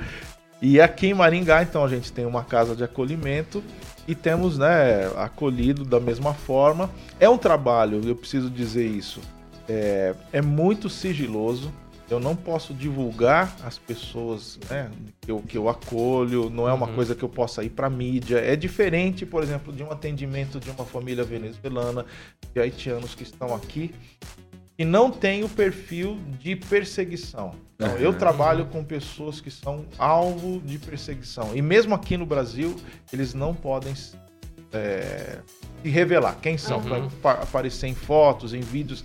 E 0.63 0.81
aqui 0.81 1.09
em 1.09 1.15
Maringá, 1.15 1.63
então, 1.63 1.85
a 1.85 1.89
gente 1.89 2.11
tem 2.11 2.25
uma 2.25 2.43
casa 2.43 2.75
de 2.75 2.83
acolhimento 2.83 3.63
e 4.07 4.15
temos, 4.15 4.59
né, 4.59 5.07
acolhido 5.17 5.85
da 5.85 6.01
mesma 6.01 6.35
forma. 6.35 6.91
É 7.21 7.29
um 7.29 7.39
trabalho, 7.39 8.01
eu 8.05 8.17
preciso 8.17 8.51
dizer 8.51 8.87
isso. 8.87 9.21
É, 9.69 10.15
é 10.33 10.43
muito 10.43 10.89
sigiloso. 10.91 11.73
Eu 12.11 12.21
não 12.21 12.37
posso 12.37 12.75
divulgar 12.75 13.57
as 13.65 13.79
pessoas 13.79 14.59
né, 14.69 14.91
que, 15.23 15.31
eu, 15.31 15.39
que 15.41 15.57
eu 15.57 15.67
acolho, 15.69 16.51
não 16.51 16.69
é 16.69 16.73
uma 16.73 16.87
Uhum. 16.89 16.95
coisa 16.95 17.15
que 17.15 17.23
eu 17.23 17.29
possa 17.29 17.65
ir 17.65 17.71
para 17.71 17.89
mídia. 17.89 18.37
É 18.37 18.55
diferente, 18.55 19.25
por 19.25 19.43
exemplo, 19.43 19.73
de 19.73 19.83
um 19.83 19.91
atendimento 19.91 20.61
de 20.61 20.69
uma 20.71 20.85
família 20.85 21.25
venezuelana, 21.25 22.05
de 22.53 22.61
haitianos 22.61 23.15
que 23.15 23.23
estão 23.23 23.55
aqui, 23.55 23.95
e 24.83 24.85
não 24.85 25.13
tem 25.13 25.45
o 25.45 25.49
perfil 25.49 26.19
de 26.41 26.57
perseguição. 26.57 27.53
Então, 27.77 27.97
eu 27.99 28.11
Aham. 28.11 28.19
trabalho 28.19 28.67
com 28.67 28.83
pessoas 28.83 29.41
que 29.41 29.49
são 29.49 29.85
alvo 29.97 30.61
de 30.61 30.77
perseguição. 30.77 31.55
E 31.55 31.63
mesmo 31.63 31.95
aqui 31.95 32.17
no 32.17 32.27
Brasil, 32.27 32.75
eles 33.13 33.33
não 33.33 33.55
podem 33.55 33.95
é, 34.73 35.39
se 35.83 35.89
revelar 35.89 36.37
quem 36.43 36.59
são, 36.59 36.81
Uhum. 36.81 37.09
para 37.23 37.43
aparecer 37.43 37.87
em 37.87 37.95
fotos, 37.95 38.53
em 38.55 38.61
vídeos. 38.61 39.05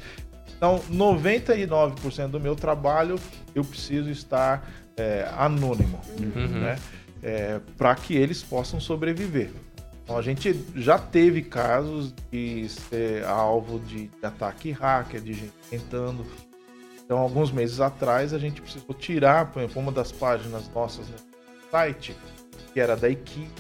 Então, 0.58 0.80
99% 0.92 2.30
do 2.32 2.40
meu 2.40 2.56
trabalho 2.56 3.20
eu 3.54 3.64
preciso 3.64 4.10
estar 4.10 4.68
é, 4.96 5.30
anônimo, 5.38 6.02
Uhum. 6.20 6.48
né? 6.60 6.80
para 7.78 7.94
que 7.96 8.16
eles 8.16 8.42
possam 8.42 8.80
sobreviver. 8.80 9.52
Então, 10.08 10.18
a 10.18 10.22
gente 10.22 10.58
já 10.74 10.98
teve 10.98 11.42
casos 11.42 12.16
de 12.32 12.70
ser 12.70 13.26
alvo 13.26 13.78
de, 13.78 14.08
de 14.08 14.26
ataque 14.26 14.72
hacker, 14.72 15.20
de 15.20 15.34
gente 15.34 15.52
tentando. 15.70 16.26
Então, 17.04 17.18
alguns 17.18 17.52
meses 17.52 17.82
atrás, 17.82 18.34
a 18.34 18.40
gente 18.40 18.62
precisou 18.62 18.96
tirar, 18.96 19.52
por 19.52 19.62
exemplo, 19.62 19.82
uma 19.82 19.92
das 19.92 20.14
páginas 20.14 20.72
nossas 20.74 21.10
no 21.10 21.16
site, 21.70 22.16
que 22.74 22.80
era 22.80 22.96
da 22.96 23.10
equipe. 23.10 23.52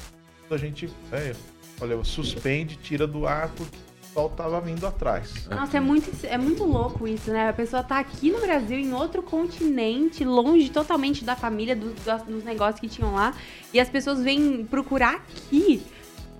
A 0.50 0.56
gente 0.56 0.89
é, 1.12 1.36
Olha, 1.82 2.01
suspende, 2.06 2.77
tira 2.77 3.06
do 3.06 3.27
ar 3.27 3.50
porque 3.50 3.77
sol 4.13 4.30
tava 4.30 4.62
vindo 4.62 4.88
atrás. 4.88 5.48
Nossa, 5.48 5.77
é 5.77 5.80
muito, 5.80 6.10
é 6.25 6.38
muito 6.38 6.63
louco 6.63 7.08
isso, 7.08 7.30
né? 7.30 7.50
A 7.50 7.54
pessoa 7.54 7.84
tá 7.84 8.00
aqui 8.00 8.32
no 8.32 8.39
Brasil, 8.39 8.80
em 8.80 8.94
outro 8.94 9.22
continente, 9.22 10.25
longe 10.25 10.70
totalmente 10.70 11.24
da 11.24 11.36
família, 11.36 11.75
do, 11.75 11.94
dos 12.25 12.44
negócios 12.44 12.80
que 12.80 12.88
tinham 12.88 13.13
lá, 13.13 13.36
e 13.72 13.80
as 13.82 13.89
pessoas 13.89 14.24
vêm 14.24 14.66
procurar 14.66 15.16
aqui. 15.16 15.84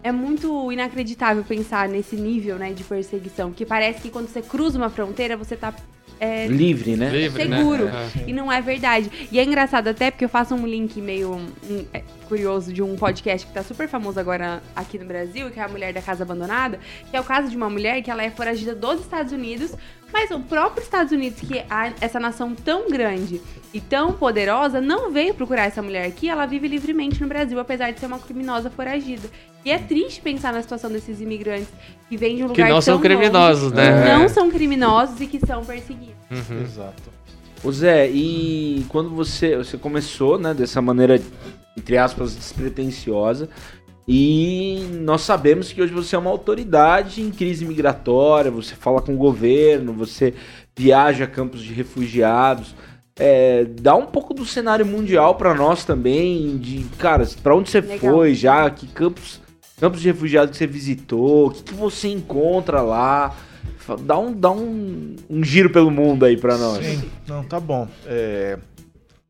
É 0.04 0.12
muito 0.12 0.72
inacreditável 0.72 1.44
pensar 1.44 1.90
nesse 1.90 2.16
nível, 2.16 2.58
né, 2.58 2.72
de 2.72 2.84
perseguição, 2.84 3.52
que 3.52 3.66
parece 3.66 4.02
que 4.02 4.10
quando 4.10 4.28
você 4.28 4.42
cruza 4.42 4.78
uma 4.78 4.90
fronteira, 4.90 5.36
você 5.36 5.56
tá 5.56 5.74
é, 6.20 6.48
livre, 6.48 6.96
né? 6.96 7.10
Livre, 7.10 7.44
seguro. 7.44 7.86
né? 7.86 8.10
E 8.26 8.34
não 8.34 8.52
é 8.52 8.62
verdade. 8.62 9.12
E 9.32 9.40
é 9.40 9.44
engraçado 9.44 9.88
até 9.88 10.10
porque 10.10 10.26
eu 10.26 10.30
faço 10.30 10.56
um 10.56 10.66
link 10.66 11.00
meio 11.00 11.36
um, 11.36 11.86
é, 11.94 12.04
curioso 12.28 12.74
de 12.74 12.82
um 12.82 12.96
podcast 12.96 13.46
que 13.46 13.54
tá 13.54 13.64
super 13.64 13.88
famoso 13.88 14.20
agora 14.20 14.62
aqui 14.76 14.98
no 14.98 15.06
Brasil, 15.06 15.52
que 15.52 15.60
é 15.60 15.64
a 15.64 15.68
Mulher 15.68 15.94
da 15.94 16.02
Casa 16.02 16.24
Abandonada, 16.24 16.80
que 17.10 17.16
é 17.16 17.22
o 17.22 17.24
caso 17.24 17.50
de 17.50 17.56
uma 17.56 17.70
mulher 17.70 18.02
que 18.02 18.10
ela 18.10 18.24
é 18.24 18.32
foragida 18.32 18.74
dos 18.74 19.02
Estados 19.02 19.32
Unidos, 19.32 19.76
mas 20.12 20.32
o 20.32 20.40
próprio 20.40 20.82
Estados 20.82 21.12
Unidos, 21.12 21.40
que 21.40 21.60
é 21.60 21.66
essa 22.02 22.20
nação 22.20 22.56
tão 22.56 22.90
grande 22.90 23.42
e 23.74 23.80
tão 23.80 24.14
poderosa, 24.14 24.82
não 24.82 25.12
veio 25.12 25.34
procurar 25.34 25.66
essa 25.66 25.82
mulher 25.82 26.08
aqui, 26.08 26.30
ela 26.30 26.46
vive 26.46 26.68
livremente 26.68 27.22
no 27.22 27.28
Brasil, 27.28 27.60
apesar 27.60 27.92
de 27.92 28.00
ser 28.00 28.08
uma 28.08 28.20
criminosa 28.20 28.70
foragida. 28.70 29.30
E 29.68 29.72
é 29.72 29.78
triste 29.78 30.22
pensar 30.22 30.54
na 30.54 30.62
situação 30.62 30.90
desses 30.90 31.20
imigrantes 31.20 31.68
que 32.08 32.16
vêm 32.16 32.38
de 32.38 32.44
um 32.46 32.48
Que 32.48 32.62
lugar 32.62 32.70
não 32.70 32.82
são 32.82 33.02
criminosos, 33.02 33.74
longe, 33.74 33.76
né? 33.76 34.02
que 34.02 34.18
não 34.18 34.30
são 34.30 34.50
criminosos 34.50 35.20
e 35.20 35.28
que 35.28 35.46
são 35.46 35.66
perseguidos. 35.66 36.16
Uhum. 36.32 36.62
Exato. 36.62 37.04
Ô 37.62 37.70
Zé, 37.70 38.10
e 38.10 38.86
quando 38.88 39.10
você, 39.10 39.58
você 39.58 39.78
começou, 39.78 40.40
né, 40.40 40.54
dessa 40.54 40.82
maneira, 40.82 41.22
entre 41.76 41.98
aspas, 41.98 42.34
despretensiosa, 42.34 43.50
e 44.08 44.88
nós 45.02 45.24
sabemos 45.24 45.74
que 45.74 45.82
hoje 45.82 45.92
você 45.92 46.16
é 46.16 46.20
uma 46.20 46.30
autoridade 46.30 47.22
em 47.22 47.30
crise 47.30 47.66
migratória, 47.66 48.50
você 48.50 48.74
fala 48.74 49.02
com 49.02 49.16
o 49.16 49.18
governo, 49.18 49.92
você 49.92 50.34
viaja 50.78 51.26
a 51.26 51.28
campos 51.28 51.62
de 51.62 51.74
refugiados. 51.74 52.74
É, 53.20 53.66
dá 53.82 53.96
um 53.96 54.06
pouco 54.06 54.34
do 54.34 54.46
cenário 54.46 54.86
mundial 54.86 55.36
para 55.36 55.54
nós 55.54 55.84
também, 55.84 56.58
de, 56.58 56.86
cara, 56.98 57.28
para 57.44 57.54
onde 57.54 57.70
você 57.70 57.82
Legal. 57.82 58.14
foi 58.14 58.34
já, 58.34 58.70
que 58.70 58.88
campos, 58.88 59.42
campos 59.78 60.02
de 60.02 60.08
refugiados 60.08 60.52
que 60.52 60.58
você 60.58 60.68
visitou, 60.68 61.48
o 61.48 61.52
que, 61.52 61.64
que 61.64 61.74
você 61.74 62.10
encontra 62.10 62.82
lá. 62.82 63.36
Dá 64.02 64.18
um, 64.18 64.34
dá 64.34 64.52
um, 64.52 65.16
um 65.30 65.44
giro 65.44 65.70
pelo 65.70 65.90
mundo 65.90 66.26
aí 66.26 66.36
pra 66.36 66.58
nós. 66.58 66.84
Sim, 66.84 67.10
não, 67.26 67.44
tá 67.44 67.58
bom. 67.60 67.88
É, 68.06 68.60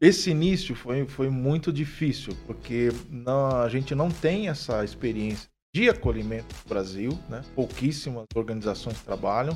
esse 0.01 0.31
início 0.31 0.73
foi, 0.73 1.05
foi 1.05 1.29
muito 1.29 1.71
difícil, 1.71 2.33
porque 2.47 2.91
não- 3.11 3.61
a 3.61 3.69
gente 3.69 3.93
não 3.93 4.09
tem 4.09 4.47
essa 4.47 4.83
experiência 4.83 5.47
de 5.75 5.89
acolhimento 5.89 6.55
no 6.63 6.69
Brasil, 6.69 7.19
né? 7.29 7.41
pouquíssimas 7.53 8.25
organizações 8.33 8.99
trabalham, 9.01 9.55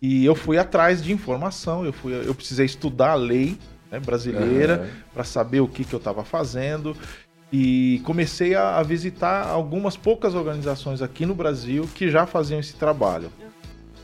e 0.00 0.24
eu 0.24 0.34
fui 0.36 0.58
atrás 0.58 1.02
de 1.02 1.12
informação, 1.12 1.84
eu, 1.84 1.92
fui, 1.92 2.12
eu 2.14 2.34
precisei 2.34 2.66
estudar 2.66 3.12
a 3.12 3.14
lei 3.16 3.58
né, 3.90 3.98
brasileira 3.98 4.74
Aham. 4.82 4.88
para 5.12 5.24
saber 5.24 5.60
o 5.60 5.66
que, 5.66 5.84
que 5.84 5.92
eu 5.92 5.98
estava 5.98 6.24
fazendo, 6.24 6.96
e 7.52 8.00
comecei 8.04 8.54
a, 8.54 8.78
a 8.78 8.82
visitar 8.82 9.46
algumas 9.46 9.96
poucas 9.96 10.34
organizações 10.34 11.02
aqui 11.02 11.26
no 11.26 11.34
Brasil 11.34 11.88
que 11.94 12.10
já 12.10 12.26
faziam 12.26 12.60
esse 12.60 12.74
trabalho. 12.74 13.32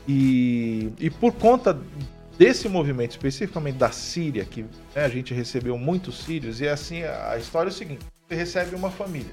E, 0.07 0.91
e 0.99 1.09
por 1.09 1.33
conta 1.33 1.77
desse 2.37 2.69
movimento, 2.69 3.11
especificamente 3.11 3.75
da 3.75 3.91
Síria, 3.91 4.45
que 4.45 4.63
né, 4.95 5.03
a 5.03 5.09
gente 5.09 5.33
recebeu 5.33 5.77
muitos 5.77 6.23
sírios, 6.23 6.61
e 6.61 6.67
assim, 6.67 7.03
a 7.03 7.37
história 7.37 7.69
é 7.69 7.71
o 7.71 7.73
seguinte: 7.73 8.05
você 8.27 8.35
recebe 8.35 8.75
uma 8.75 8.91
família, 8.91 9.31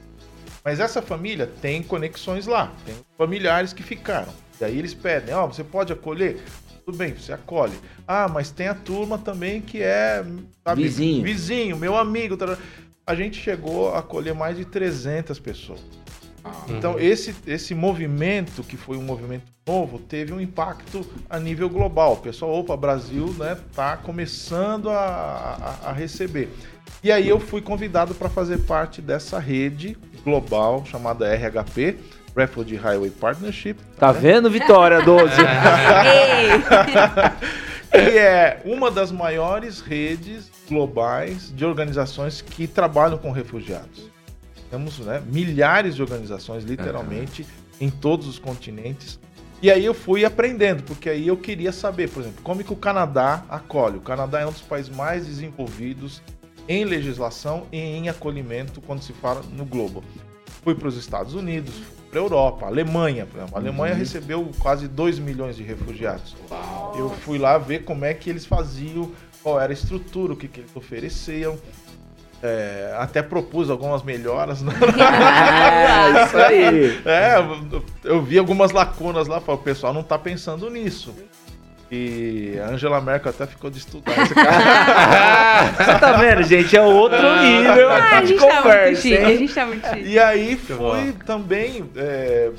mas 0.65 0.81
essa 0.81 1.03
família 1.03 1.51
tem 1.61 1.83
conexões 1.83 2.47
lá, 2.47 2.73
tem 2.85 2.95
familiares 3.17 3.73
que 3.73 3.83
ficaram. 3.83 4.33
E 4.61 4.65
aí 4.65 4.79
eles 4.79 4.95
pedem: 4.95 5.35
ó, 5.35 5.47
você 5.47 5.63
pode 5.63 5.93
acolher? 5.93 6.43
Tudo 6.85 6.99
bem, 6.99 7.15
você 7.15 7.33
acolhe. 7.33 7.73
Ah, 8.07 8.29
mas 8.29 8.51
tem 8.51 8.69
a 8.69 8.75
turma 8.75 9.17
também 9.17 9.63
que 9.63 9.83
é 9.83 10.23
sabe, 10.63 10.83
Vizinho. 10.83 11.25
vizinho, 11.25 11.77
meu 11.79 11.97
amigo. 11.97 12.37
A 13.07 13.15
gente 13.15 13.39
chegou 13.39 13.93
a 13.93 13.99
acolher 13.99 14.35
mais 14.35 14.57
de 14.57 14.65
300 14.65 15.39
pessoas. 15.39 15.81
Então, 16.69 16.99
esse, 16.99 17.35
esse 17.47 17.75
movimento, 17.75 18.63
que 18.63 18.77
foi 18.77 18.97
um 18.97 19.03
movimento 19.03 19.45
novo, 19.67 19.99
teve 19.99 20.33
um 20.33 20.41
impacto 20.41 21.07
a 21.29 21.39
nível 21.39 21.69
global. 21.71 22.15
O 22.15 22.17
pessoal, 22.19 22.55
opa, 22.55 22.77
Brasil, 22.77 23.35
né, 23.39 23.57
tá 23.75 23.97
começando 23.97 24.91
a, 24.91 25.79
a, 25.85 25.91
a 25.91 25.93
receber. 25.93 26.51
E 27.03 27.11
aí 27.11 27.29
eu 27.29 27.41
fui 27.41 27.61
convidado 27.61 28.15
para 28.15 28.29
fazer 28.29 28.59
parte 28.61 29.03
dessa 29.03 29.39
rede 29.39 29.97
global 30.23 30.85
chamada 30.87 31.35
RHP, 31.35 31.97
Refugee 32.37 32.77
Highway 32.77 33.11
Partnership, 33.11 33.77
Tá 33.99 34.13
vendo, 34.13 34.51
Vitória 34.51 35.03
12? 35.03 35.35
Que 37.95 38.19
é 38.19 38.61
uma 38.65 38.91
das 38.91 39.13
maiores 39.13 39.81
redes 39.81 40.51
globais 40.69 41.55
de 41.55 41.65
organizações 41.65 42.43
que 42.43 42.67
trabalham 42.67 43.17
com 43.17 43.31
refugiados. 43.31 44.11
Temos 44.69 44.99
né, 44.99 45.23
milhares 45.25 45.95
de 45.95 46.03
organizações, 46.03 46.65
literalmente, 46.65 47.47
em 47.81 47.89
todos 47.89 48.27
os 48.27 48.37
continentes. 48.37 49.21
E 49.63 49.71
aí 49.71 49.85
eu 49.85 49.95
fui 49.95 50.25
aprendendo, 50.25 50.83
porque 50.83 51.09
aí 51.09 51.29
eu 51.29 51.37
queria 51.37 51.71
saber, 51.71 52.11
por 52.11 52.23
exemplo, 52.23 52.43
como 52.43 52.65
que 52.65 52.73
o 52.73 52.77
Canadá 52.77 53.45
acolhe. 53.49 53.99
O 53.99 54.01
Canadá 54.01 54.41
é 54.41 54.47
um 54.47 54.51
dos 54.51 54.63
países 54.63 54.95
mais 54.95 55.25
desenvolvidos 55.25 56.21
em 56.69 56.85
legislação 56.85 57.69
e 57.71 57.79
em 57.79 58.09
acolhimento 58.09 58.81
quando 58.81 59.03
se 59.03 59.13
fala 59.13 59.41
no 59.53 59.65
globo. 59.65 60.03
Fui 60.65 60.75
para 60.75 60.89
os 60.89 60.97
Estados 60.97 61.35
Unidos, 61.35 61.75
para 62.15 62.21
a 62.21 62.25
Europa, 62.25 62.67
Alemanha, 62.67 63.27
por 63.27 63.39
exemplo. 63.39 63.57
A 63.57 63.61
Alemanha 63.61 63.95
recebeu 63.95 64.49
quase 64.61 64.87
2 64.87 65.19
milhões 65.19 65.57
de 65.57 65.65
refugiados. 65.65 66.37
Eu 66.97 67.11
fui 67.11 67.39
lá 67.39 67.59
ver 67.59 67.85
como 67.85 68.05
é 68.05 68.15
que 68.15 68.31
eles 68.31 68.47
faziam, 68.47 69.11
qual 69.43 69.61
era 69.61 69.73
a 69.73 69.75
estrutura, 69.75 70.33
o 70.33 70.37
que, 70.37 70.47
que 70.47 70.61
eles 70.61 70.71
ofereciam. 70.77 71.59
É, 72.41 72.95
até 72.99 73.23
propus 73.23 73.69
algumas 73.69 74.03
melhoras. 74.05 74.63
Né? 74.63 74.73
É, 76.15 76.25
isso 76.25 76.37
aí. 76.37 77.01
É, 77.05 77.35
eu- 78.05 78.23
vi 78.23 78.39
algumas 78.39 78.71
lacunas 78.71 79.27
lá, 79.27 79.41
falei, 79.41 79.61
o 79.61 79.65
pessoal 79.65 79.93
não 79.93 80.03
tá 80.03 80.17
pensando 80.19 80.71
nisso. 80.71 81.13
E 81.97 82.59
a 82.59 82.71
Angela 82.71 83.01
Merkel 83.01 83.31
até 83.31 83.47
ficou 83.47 83.71
de 83.71 83.79
estudar 83.79 84.19
esse 84.21 84.35
cara. 84.35 85.71
Você 85.79 85.99
tá 86.01 86.13
vendo, 86.15 86.43
gente? 86.43 86.77
É 86.77 86.83
outro 86.83 87.19
nível 87.41 87.89
Ah, 87.89 88.19
a 88.19 88.21
de 88.21 88.27
gente 88.29 88.41
tá 88.41 88.47
muito 88.47 88.63
conversa, 88.63 89.03
chique, 89.03 89.17
a 89.17 89.37
gente 89.37 89.55
tá 89.55 89.67
muito 89.67 89.89
chique. 89.89 90.09
E 90.09 90.19
aí 90.19 90.57
fui 90.57 91.13
também 91.25 91.89
é, 91.95 92.51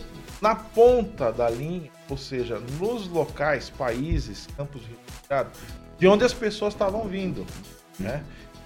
na 0.41 0.55
ponta 0.55 1.33
da 1.33 1.49
linha, 1.49 1.91
ou 2.09 2.17
seja, 2.17 2.61
nos 2.79 3.09
locais, 3.09 3.69
países, 3.69 4.47
campos 4.55 4.81
de 4.83 4.87
refugiados, 4.87 5.59
de 5.99 6.07
onde 6.07 6.23
as 6.23 6.33
pessoas 6.33 6.73
estavam 6.73 7.05
vindo, 7.05 7.45
né? 7.99 8.23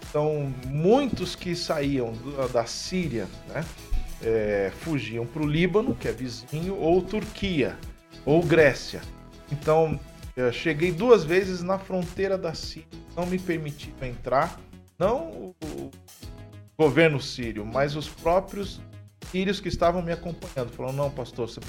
Então, 0.08 0.54
muitos 0.68 1.36
que 1.36 1.56
saíam 1.56 2.14
da 2.52 2.66
Síria, 2.66 3.28
né, 3.48 3.64
é, 4.24 4.72
fugiam 4.82 5.26
para 5.26 5.42
o 5.42 5.48
Líbano, 5.48 5.96
que 5.96 6.08
é 6.08 6.12
vizinho, 6.12 6.76
ou 6.76 7.02
Turquia, 7.02 7.78
ou 8.26 8.42
Grécia. 8.44 9.02
Então, 9.52 10.00
eu 10.40 10.54
cheguei 10.54 10.92
duas 10.92 11.24
vezes 11.24 11.62
na 11.62 11.78
fronteira 11.78 12.38
da 12.38 12.54
Síria, 12.54 12.88
não 13.16 13.26
me 13.26 13.38
permitiram 13.38 14.08
entrar, 14.08 14.60
não 14.98 15.54
o 15.64 15.92
governo 16.78 17.20
sírio, 17.20 17.66
mas 17.66 17.96
os 17.96 18.08
próprios 18.08 18.82
sírios 19.32 19.60
que 19.60 19.68
estavam 19.68 20.02
me 20.02 20.12
acompanhando. 20.12 20.72
Falaram, 20.72 20.96
não, 20.96 21.12
pastor, 21.12 21.50
você 21.50 21.60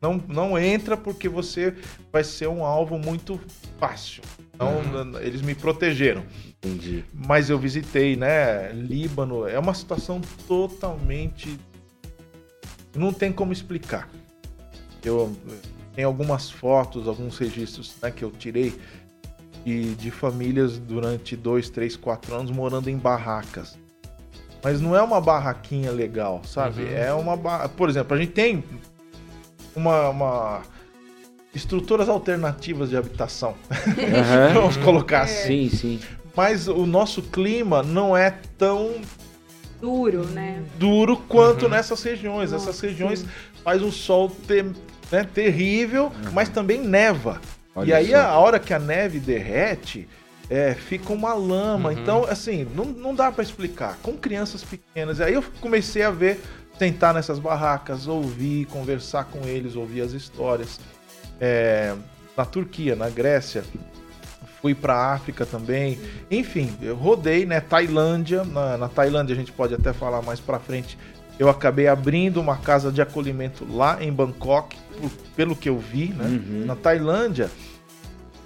não, 0.00 0.22
não 0.28 0.58
entra 0.58 0.96
porque 0.96 1.28
você 1.28 1.74
vai 2.12 2.24
ser 2.24 2.48
um 2.48 2.64
alvo 2.64 2.98
muito 2.98 3.40
fácil. 3.78 4.22
Então, 4.54 4.82
eles 5.20 5.40
me 5.40 5.54
protegeram. 5.54 6.22
Entendi. 6.62 7.04
Mas 7.14 7.48
eu 7.48 7.58
visitei, 7.58 8.16
né, 8.16 8.70
Líbano, 8.72 9.48
é 9.48 9.58
uma 9.58 9.72
situação 9.72 10.20
totalmente 10.46 11.58
não 12.94 13.12
tem 13.12 13.32
como 13.32 13.52
explicar. 13.52 14.08
Eu 15.04 15.34
tenho 15.94 16.08
algumas 16.08 16.50
fotos, 16.50 17.06
alguns 17.08 17.36
registros 17.38 17.94
né, 18.02 18.10
que 18.10 18.22
eu 18.24 18.30
tirei 18.30 18.78
de, 19.64 19.94
de 19.94 20.10
famílias 20.10 20.78
durante 20.78 21.36
dois, 21.36 21.68
três, 21.68 21.96
quatro 21.96 22.34
anos 22.34 22.50
morando 22.50 22.88
em 22.88 22.96
barracas. 22.96 23.78
Mas 24.62 24.80
não 24.80 24.94
é 24.94 25.02
uma 25.02 25.20
barraquinha 25.20 25.90
legal, 25.90 26.42
sabe? 26.44 26.82
Uhum. 26.82 26.92
É 26.92 27.12
uma 27.12 27.36
barra... 27.36 27.68
Por 27.68 27.88
exemplo, 27.88 28.14
a 28.14 28.20
gente 28.20 28.32
tem 28.32 28.62
uma, 29.74 30.10
uma 30.10 30.62
estruturas 31.54 32.08
alternativas 32.08 32.90
de 32.90 32.96
habitação. 32.96 33.54
Aham. 33.70 34.52
Vamos 34.60 34.76
colocar 34.76 35.22
assim. 35.22 35.68
Sim, 35.70 35.76
sim. 35.76 36.00
Mas 36.36 36.68
o 36.68 36.86
nosso 36.86 37.22
clima 37.22 37.82
não 37.82 38.16
é 38.16 38.30
tão 38.56 39.00
Duro, 39.80 40.24
né? 40.26 40.62
duro 40.78 41.16
quanto 41.16 41.62
Uhum. 41.64 41.70
nessas 41.70 42.02
regiões. 42.02 42.52
Nossa, 42.52 42.68
Essas 42.68 42.80
regiões 42.80 43.20
sim. 43.20 43.28
faz 43.64 43.82
um 43.82 43.90
sol 43.90 44.28
ter- 44.46 44.66
né, 45.10 45.24
terrível, 45.24 46.12
mas 46.32 46.48
também 46.48 46.80
neva. 46.80 47.40
Olha 47.74 47.88
e 47.88 47.92
aí 47.92 48.14
a 48.14 48.36
hora 48.38 48.58
que 48.58 48.74
a 48.74 48.78
neve 48.78 49.18
derrete, 49.18 50.08
é, 50.50 50.74
fica 50.74 51.12
uma 51.12 51.32
lama. 51.32 51.90
Uhum. 51.90 51.98
Então, 51.98 52.24
assim, 52.24 52.66
não, 52.74 52.84
não 52.84 53.14
dá 53.14 53.30
pra 53.30 53.42
explicar. 53.42 53.96
Com 54.02 54.16
crianças 54.16 54.64
pequenas. 54.64 55.20
Aí 55.20 55.34
eu 55.34 55.44
comecei 55.60 56.02
a 56.02 56.10
ver 56.10 56.40
sentar 56.76 57.14
nessas 57.14 57.38
barracas, 57.38 58.08
ouvir, 58.08 58.64
conversar 58.66 59.24
com 59.24 59.46
eles, 59.46 59.76
ouvir 59.76 60.00
as 60.00 60.12
histórias. 60.12 60.80
É, 61.40 61.94
na 62.36 62.44
Turquia, 62.44 62.96
na 62.96 63.08
Grécia, 63.08 63.62
fui 64.60 64.74
para 64.74 64.94
a 64.94 65.14
África 65.14 65.46
também. 65.46 65.98
Enfim, 66.30 66.76
eu 66.82 66.96
rodei, 66.96 67.46
né? 67.46 67.60
Tailândia. 67.60 68.44
Na, 68.44 68.76
na 68.76 68.88
Tailândia 68.88 69.34
a 69.34 69.36
gente 69.36 69.52
pode 69.52 69.74
até 69.74 69.92
falar 69.92 70.20
mais 70.22 70.40
para 70.40 70.58
frente. 70.58 70.98
Eu 71.40 71.48
acabei 71.48 71.88
abrindo 71.88 72.38
uma 72.38 72.58
casa 72.58 72.92
de 72.92 73.00
acolhimento 73.00 73.66
lá 73.72 74.04
em 74.04 74.12
Bangkok, 74.12 74.76
por, 75.00 75.10
pelo 75.34 75.56
que 75.56 75.70
eu 75.70 75.78
vi, 75.78 76.08
né? 76.08 76.26
Uhum. 76.26 76.66
Na 76.66 76.76
Tailândia, 76.76 77.50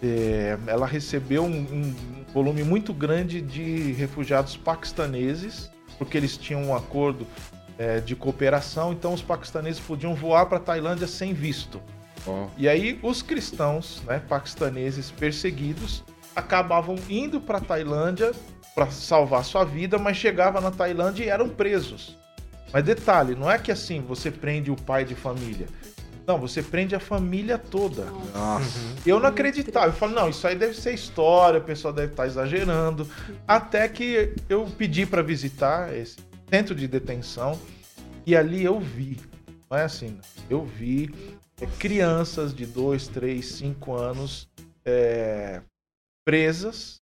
é, 0.00 0.56
ela 0.68 0.86
recebeu 0.86 1.42
um, 1.42 1.56
um, 1.56 1.94
volume 2.32 2.62
muito 2.62 2.94
grande 2.94 3.40
de 3.40 3.90
refugiados 3.94 4.56
paquistaneses, 4.56 5.68
porque 5.98 6.16
eles 6.16 6.36
tinham 6.36 6.62
um 6.62 6.72
acordo 6.72 7.26
é, 7.76 7.98
de 7.98 8.14
cooperação, 8.14 8.92
então 8.92 9.12
os 9.12 9.22
paquistaneses 9.22 9.80
podiam 9.80 10.14
voar 10.14 10.46
para 10.46 10.58
a 10.58 10.60
Tailândia 10.60 11.08
sem 11.08 11.34
visto. 11.34 11.82
Oh. 12.24 12.46
E 12.56 12.68
aí 12.68 13.00
os 13.02 13.22
cristãos, 13.22 14.04
né, 14.06 14.22
paquistaneses 14.28 15.10
perseguidos, 15.10 16.04
acabavam 16.36 16.94
indo 17.10 17.40
para 17.40 17.58
a 17.58 17.60
Tailândia 17.60 18.30
para 18.72 18.88
salvar 18.92 19.44
sua 19.44 19.64
vida, 19.64 19.98
mas 19.98 20.16
chegavam 20.16 20.62
na 20.62 20.70
Tailândia 20.70 21.24
e 21.24 21.28
eram 21.28 21.48
presos. 21.48 22.22
Mas 22.75 22.83
detalhe, 22.83 23.37
não 23.37 23.49
é 23.49 23.57
que 23.57 23.71
assim 23.71 24.00
você 24.00 24.33
prende 24.33 24.69
o 24.69 24.75
pai 24.75 25.04
de 25.04 25.14
família. 25.14 25.69
Não, 26.26 26.40
você 26.40 26.61
prende 26.61 26.93
a 26.93 26.99
família 26.99 27.57
toda. 27.57 28.07
Nossa. 28.35 28.81
Uhum. 28.81 28.95
Eu 29.07 29.21
não 29.21 29.28
acreditava. 29.28 29.87
Eu 29.87 29.93
falo, 29.93 30.12
não, 30.12 30.28
isso 30.28 30.45
aí 30.45 30.57
deve 30.57 30.75
ser 30.75 30.93
história, 30.93 31.61
o 31.61 31.62
pessoal 31.62 31.95
deve 31.95 32.11
estar 32.11 32.26
exagerando. 32.26 33.09
Até 33.47 33.88
que 33.88 34.35
eu 34.49 34.66
pedi 34.76 35.07
para 35.07 35.23
visitar 35.23 35.97
esse 35.97 36.16
centro 36.50 36.75
de 36.75 36.88
detenção 36.88 37.57
e 38.26 38.35
ali 38.35 38.64
eu 38.64 38.81
vi. 38.81 39.21
Não 39.71 39.78
é 39.78 39.85
assim, 39.85 40.19
eu 40.50 40.64
vi 40.64 41.14
é, 41.61 41.66
crianças 41.78 42.52
de 42.52 42.66
2, 42.66 43.07
3, 43.07 43.47
5 43.47 43.95
anos 43.95 44.49
é, 44.85 45.62
presas 46.25 47.03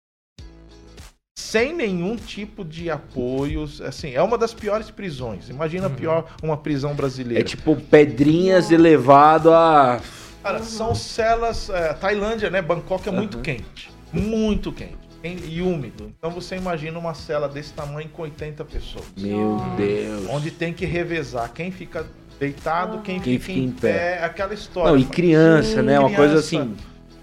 sem 1.41 1.75
nenhum 1.75 2.17
tipo 2.17 2.65
de 2.65 2.91
apoio. 2.91 3.69
Assim, 3.85 4.15
é 4.15 4.23
uma 4.23 4.37
das 4.37 4.53
piores 4.53 4.91
prisões. 4.91 5.49
Imagina 5.49 5.89
uhum. 5.89 5.95
pior 5.95 6.27
uma 6.43 6.57
prisão 6.57 6.95
brasileira. 6.95 7.41
É 7.41 7.45
tipo 7.45 7.75
pedrinhas 7.77 8.71
elevado 8.71 9.53
a. 9.53 10.01
Cara, 10.43 10.59
uhum. 10.59 10.65
são 10.65 10.95
celas. 10.95 11.71
É, 11.71 11.95
Tailândia, 11.95 12.51
né? 12.51 12.61
Bangkok 12.61 13.09
é 13.09 13.13
muito 13.13 13.39
quente. 13.39 13.91
Muito 14.13 14.71
quente. 14.71 14.99
E 15.23 15.61
úmido. 15.61 16.13
Então 16.17 16.31
você 16.31 16.57
imagina 16.57 16.99
uma 16.99 17.13
cela 17.15 17.49
desse 17.49 17.73
tamanho 17.73 18.09
com 18.09 18.23
80 18.23 18.65
pessoas. 18.65 19.05
Meu 19.17 19.61
Deus. 19.77 20.27
Onde 20.31 20.51
tem 20.51 20.73
que 20.73 20.87
revezar 20.87 21.53
quem 21.53 21.71
fica 21.71 22.07
deitado, 22.39 22.97
uhum. 22.97 23.03
quem, 23.03 23.21
quem, 23.21 23.39
fica, 23.39 23.59
em 23.59 23.71
pé. 23.71 23.93
pé. 23.93 24.25
Aquela 24.25 24.55
história. 24.55 24.93
Não, 24.93 24.99
e 24.99 25.05
criança, 25.05 25.83
né? 25.83 25.99
Uma 25.99 26.09
criança, 26.09 26.17
coisa 26.17 26.41
assim. 26.41 26.75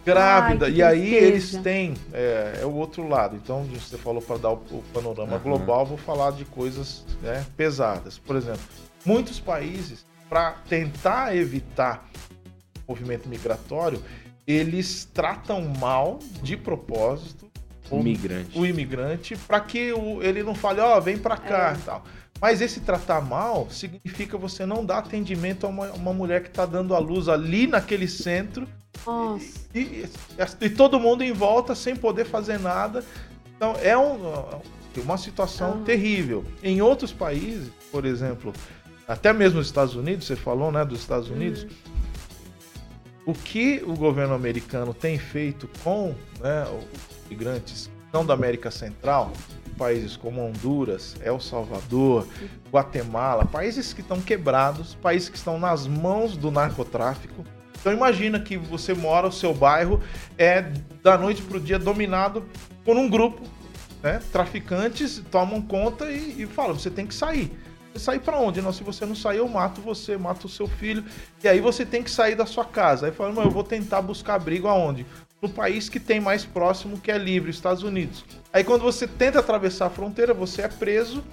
Grávida. 0.08 0.66
Ai, 0.66 0.72
e 0.72 0.84
aí 0.84 1.14
eles 1.14 1.52
têm. 1.58 1.94
É, 2.14 2.60
é, 2.62 2.66
o 2.66 2.74
outro 2.74 3.08
lado. 3.08 3.36
Então, 3.36 3.64
você 3.66 3.98
falou 3.98 4.22
para 4.22 4.38
dar 4.38 4.52
o, 4.52 4.62
o 4.72 4.84
panorama 4.94 5.36
uhum. 5.36 5.44
global, 5.44 5.86
vou 5.86 5.98
falar 5.98 6.32
de 6.32 6.46
coisas 6.46 7.06
né, 7.22 7.46
pesadas. 7.56 8.18
Por 8.18 8.36
exemplo, 8.36 8.62
muitos 9.06 9.40
países, 9.40 10.06
para 10.30 10.52
tentar 10.68 11.36
evitar 11.36 12.10
o 12.86 12.92
movimento 12.92 13.28
migratório, 13.28 14.02
eles 14.46 15.06
tratam 15.14 15.62
mal, 15.80 16.20
de 16.42 16.56
propósito, 16.56 17.48
o 17.90 18.00
imigrante, 18.00 18.58
o 18.58 18.66
imigrante 18.66 19.36
para 19.36 19.60
que 19.62 19.94
o, 19.94 20.22
ele 20.22 20.44
não 20.44 20.54
fale, 20.54 20.80
ó, 20.82 20.98
oh, 20.98 21.02
vem 21.02 21.18
para 21.18 21.38
cá 21.38 21.76
é. 21.78 21.86
tal. 21.86 22.04
Mas 22.40 22.62
esse 22.62 22.82
tratar 22.82 23.22
mal 23.22 23.68
significa 23.70 24.38
você 24.38 24.66
não 24.66 24.86
dar 24.86 25.00
atendimento 25.00 25.66
a 25.66 25.70
uma, 25.70 25.92
uma 25.92 26.14
mulher 26.14 26.44
que 26.44 26.50
está 26.50 26.66
dando 26.66 26.94
a 26.94 27.00
luz 27.00 27.28
ali 27.28 27.66
naquele 27.66 28.08
centro. 28.08 28.68
Nossa. 29.06 29.46
E, 29.74 29.80
e, 29.80 30.10
e, 30.62 30.70
todo 30.70 31.00
mundo 31.00 31.24
em 31.24 31.32
volta 31.32 31.76
sem 31.76 31.96
poder 31.96 32.26
fazer 32.26 32.60
nada. 32.60 33.04
Então 33.56 33.76
é 33.82 33.98
um, 33.98 34.18
uma 34.98 35.18
situação 35.18 35.84
terrível. 35.84 36.44
Em 36.64 36.82
outros 36.82 37.12
países, 37.12 37.72
por 37.92 38.06
exemplo, 38.06 38.54
até 39.08 39.32
mesmo 39.32 39.60
nos 39.60 39.68
Estados 39.68 39.96
Unidos, 39.96 40.28
você 40.28 40.36
falou, 40.36 40.72
né, 40.72 40.84
dos 40.84 41.00
Estados 41.00 41.30
Unidos. 41.30 41.64
Hum. 41.64 41.98
O 43.26 43.34
que 43.34 43.84
o 43.86 43.94
governo 43.94 44.34
americano 44.34 44.94
tem 44.94 45.20
feito 45.20 45.70
com 45.84 46.16
né, 46.40 46.64
os 46.64 47.26
imigrantes 47.26 47.88
que 47.88 48.12
são 48.12 48.26
da 48.26 48.34
América 48.34 48.72
Central, 48.72 49.34
países 49.78 50.16
como 50.16 50.42
Honduras, 50.42 51.16
El 51.22 51.40
Salvador, 51.40 52.26
Guatemala, 52.72 53.46
países 53.46 53.92
que 53.92 54.00
estão 54.00 54.22
quebrados, 54.22 54.96
países 54.96 55.28
que 55.28 55.38
estão 55.38 55.60
nas 55.60 55.86
mãos 55.86 56.38
do 56.38 56.50
narcotráfico. 56.50 57.46
Então 57.88 57.96
imagina 57.96 58.38
que 58.38 58.58
você 58.58 58.94
mora, 58.94 59.28
o 59.28 59.32
seu 59.32 59.54
bairro 59.54 60.04
é 60.38 60.62
da 61.02 61.18
noite 61.18 61.42
para 61.42 61.56
o 61.56 61.60
dia 61.60 61.80
dominado 61.80 62.44
por 62.84 62.98
um 62.98 63.10
grupo, 63.10 63.42
né? 64.04 64.20
Traficantes 64.30 65.24
tomam 65.32 65.62
conta 65.62 66.12
e, 66.12 66.42
e 66.42 66.46
falam, 66.46 66.78
você 66.78 66.90
tem 66.90 67.08
que 67.08 67.16
sair. 67.16 67.50
Você 67.94 68.00
sair 68.00 68.20
para 68.20 68.38
onde? 68.38 68.62
Não, 68.62 68.74
se 68.74 68.84
você 68.84 69.06
não 69.06 69.16
sair, 69.16 69.38
eu 69.38 69.48
mato 69.48 69.80
você, 69.80 70.18
mato 70.18 70.48
o 70.48 70.50
seu 70.50 70.68
filho. 70.68 71.02
E 71.42 71.48
aí 71.48 71.62
você 71.62 71.86
tem 71.86 72.04
que 72.04 72.12
sair 72.12 72.36
da 72.36 72.46
sua 72.46 72.66
casa. 72.66 73.06
Aí 73.06 73.14
fala, 73.14 73.42
eu 73.42 73.50
vou 73.50 73.64
tentar 73.64 74.02
buscar 74.02 74.36
abrigo 74.36 74.68
aonde? 74.68 75.06
no 75.40 75.48
país 75.48 75.88
que 75.88 76.00
tem 76.00 76.20
mais 76.20 76.44
próximo, 76.44 77.00
que 77.00 77.12
é 77.12 77.18
livre, 77.18 77.52
Estados 77.52 77.84
Unidos. 77.84 78.26
Aí 78.52 78.64
quando 78.64 78.82
você 78.82 79.08
tenta 79.08 79.38
atravessar 79.38 79.86
a 79.86 79.90
fronteira, 79.92 80.34
você 80.34 80.64
é 80.64 80.68
preso, 80.68 81.24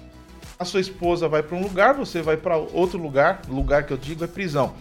a 0.59 0.63
sua 0.63 0.79
esposa 0.79 1.27
vai 1.27 1.41
para 1.41 1.57
um 1.57 1.61
lugar, 1.61 1.95
você 1.95 2.21
vai 2.21 2.37
para 2.37 2.55
outro 2.55 2.99
lugar, 2.99 3.41
lugar 3.49 3.83
que 3.83 3.91
eu 3.91 3.97
digo 3.97 4.23
é 4.23 4.27
prisão. 4.27 4.75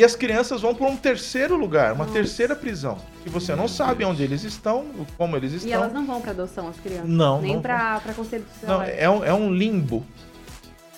E 0.00 0.04
as 0.04 0.16
crianças 0.16 0.62
vão 0.62 0.74
para 0.74 0.86
um 0.86 0.96
terceiro 0.96 1.58
lugar, 1.58 1.92
uma 1.92 2.04
Nossa. 2.04 2.14
terceira 2.14 2.56
prisão, 2.56 2.96
que 3.22 3.28
você 3.28 3.54
não 3.54 3.68
sabe 3.68 4.02
onde 4.02 4.22
eles 4.22 4.44
estão, 4.44 4.86
como 5.18 5.36
eles 5.36 5.52
estão. 5.52 5.68
E 5.68 5.72
elas 5.74 5.92
não 5.92 6.06
vão 6.06 6.22
para 6.22 6.30
adoção, 6.30 6.68
as 6.68 6.80
crianças? 6.80 7.06
Não. 7.06 7.42
Nem 7.42 7.60
para 7.60 8.00
conselho 8.16 8.46
Não, 8.62 8.82
é 8.82 9.10
um, 9.10 9.22
é 9.22 9.34
um 9.34 9.52
limbo. 9.52 10.06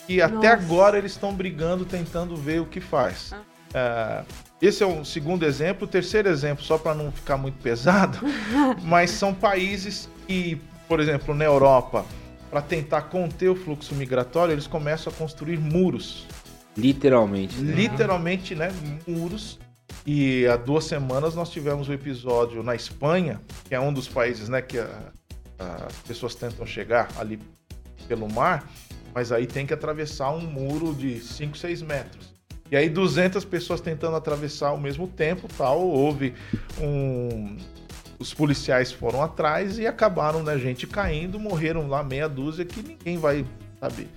E 0.08 0.22
até 0.22 0.46
agora 0.46 0.96
eles 0.96 1.10
estão 1.10 1.34
brigando, 1.34 1.84
tentando 1.84 2.36
ver 2.36 2.60
o 2.60 2.64
que 2.64 2.80
faz. 2.80 3.32
Ah. 3.32 3.40
É, 3.74 4.24
esse 4.64 4.84
é 4.84 4.86
um 4.86 5.04
segundo 5.04 5.44
exemplo. 5.44 5.84
O 5.84 5.90
terceiro 5.90 6.28
exemplo, 6.28 6.62
só 6.62 6.78
para 6.78 6.94
não 6.94 7.10
ficar 7.10 7.36
muito 7.36 7.60
pesado, 7.60 8.20
mas 8.84 9.10
são 9.10 9.34
países 9.34 10.08
que, 10.28 10.62
por 10.86 11.00
exemplo, 11.00 11.34
na 11.34 11.44
Europa, 11.44 12.06
para 12.52 12.62
tentar 12.62 13.02
conter 13.02 13.48
o 13.48 13.56
fluxo 13.56 13.96
migratório, 13.96 14.52
eles 14.52 14.68
começam 14.68 15.12
a 15.12 15.16
construir 15.16 15.58
muros. 15.58 16.24
Literalmente. 16.76 17.56
Né? 17.60 17.74
Literalmente, 17.74 18.54
né? 18.54 18.72
Muros. 19.06 19.58
E 20.06 20.46
há 20.46 20.56
duas 20.56 20.84
semanas 20.84 21.34
nós 21.34 21.50
tivemos 21.50 21.88
um 21.88 21.92
episódio 21.92 22.62
na 22.62 22.74
Espanha, 22.74 23.40
que 23.68 23.74
é 23.74 23.80
um 23.80 23.92
dos 23.92 24.08
países 24.08 24.48
né, 24.48 24.60
que 24.60 24.78
as 24.78 25.96
pessoas 26.06 26.34
tentam 26.34 26.66
chegar 26.66 27.08
ali 27.16 27.38
pelo 28.08 28.28
mar, 28.28 28.68
mas 29.14 29.30
aí 29.30 29.46
tem 29.46 29.66
que 29.66 29.72
atravessar 29.72 30.30
um 30.32 30.40
muro 30.40 30.94
de 30.94 31.20
5, 31.20 31.56
6 31.56 31.82
metros. 31.82 32.34
E 32.70 32.76
aí 32.76 32.88
200 32.88 33.44
pessoas 33.44 33.80
tentando 33.80 34.16
atravessar 34.16 34.68
ao 34.68 34.78
mesmo 34.78 35.06
tempo, 35.06 35.46
tal, 35.56 35.80
houve 35.80 36.34
um 36.80 37.56
os 38.18 38.32
policiais 38.32 38.92
foram 38.92 39.20
atrás 39.20 39.78
e 39.78 39.86
acabaram, 39.86 40.44
né, 40.44 40.56
gente 40.56 40.86
caindo, 40.86 41.40
morreram 41.40 41.88
lá 41.88 42.04
meia 42.04 42.28
dúzia 42.28 42.64
que 42.64 42.80
ninguém 42.80 43.18
vai 43.18 43.44
saber. 43.80 44.08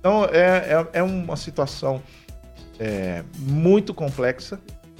Então 0.00 0.24
é, 0.24 0.72
é, 0.72 0.88
é 0.94 1.02
uma 1.02 1.36
situação 1.36 2.02
é, 2.78 3.22
muito 3.38 3.94
complexa. 3.94 4.58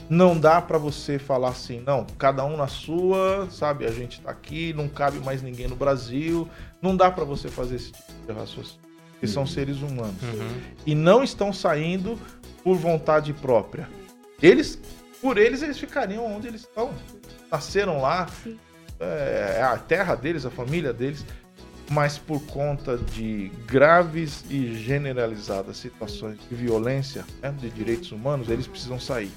Não 0.09 0.39
dá 0.39 0.61
para 0.61 0.77
você 0.77 1.19
falar 1.19 1.51
assim, 1.51 1.83
não, 1.87 2.05
cada 2.19 2.45
um 2.45 2.57
na 2.57 2.67
sua, 2.67 3.49
sabe? 3.51 3.87
A 3.87 3.91
gente 3.91 4.21
tá 4.21 4.31
aqui, 4.31 4.73
não 4.73 4.89
cabe 4.89 5.19
mais 5.21 5.41
ninguém 5.41 5.69
no 5.69 5.77
Brasil. 5.77 6.49
Não 6.83 6.97
dá 6.97 7.11
para 7.11 7.25
você 7.25 7.49
fazer 7.49 7.77
esse 7.77 7.93
tipo 7.93 8.13
de 8.27 8.33
raciocínio. 8.33 8.81
Porque 9.13 9.27
uhum. 9.27 9.33
são 9.33 9.47
seres 9.47 9.79
humanos. 9.79 10.23
Uhum. 10.23 10.61
E 10.85 10.95
não 10.95 11.23
estão 11.23 11.53
saindo 11.53 12.19
por 12.63 12.77
vontade 12.77 13.33
própria. 13.33 13.89
Eles, 14.43 14.81
por 15.23 15.39
eles, 15.39 15.63
eles 15.63 15.79
ficariam 15.79 16.27
onde 16.27 16.49
eles 16.49 16.63
estão. 16.63 16.93
Nasceram 17.51 18.01
lá, 18.01 18.27
é, 18.99 19.57
é 19.59 19.63
a 19.63 19.77
terra 19.79 20.15
deles, 20.15 20.45
a 20.45 20.51
família 20.51 20.93
deles, 20.93 21.25
mas 21.91 22.17
por 22.17 22.41
conta 22.43 22.97
de 22.97 23.51
graves 23.67 24.45
e 24.49 24.77
generalizadas 24.77 25.77
situações 25.77 26.39
de 26.49 26.55
violência, 26.55 27.25
né, 27.43 27.53
de 27.59 27.69
direitos 27.69 28.13
humanos, 28.13 28.49
eles 28.49 28.69
precisam 28.69 29.01
sair. 29.01 29.33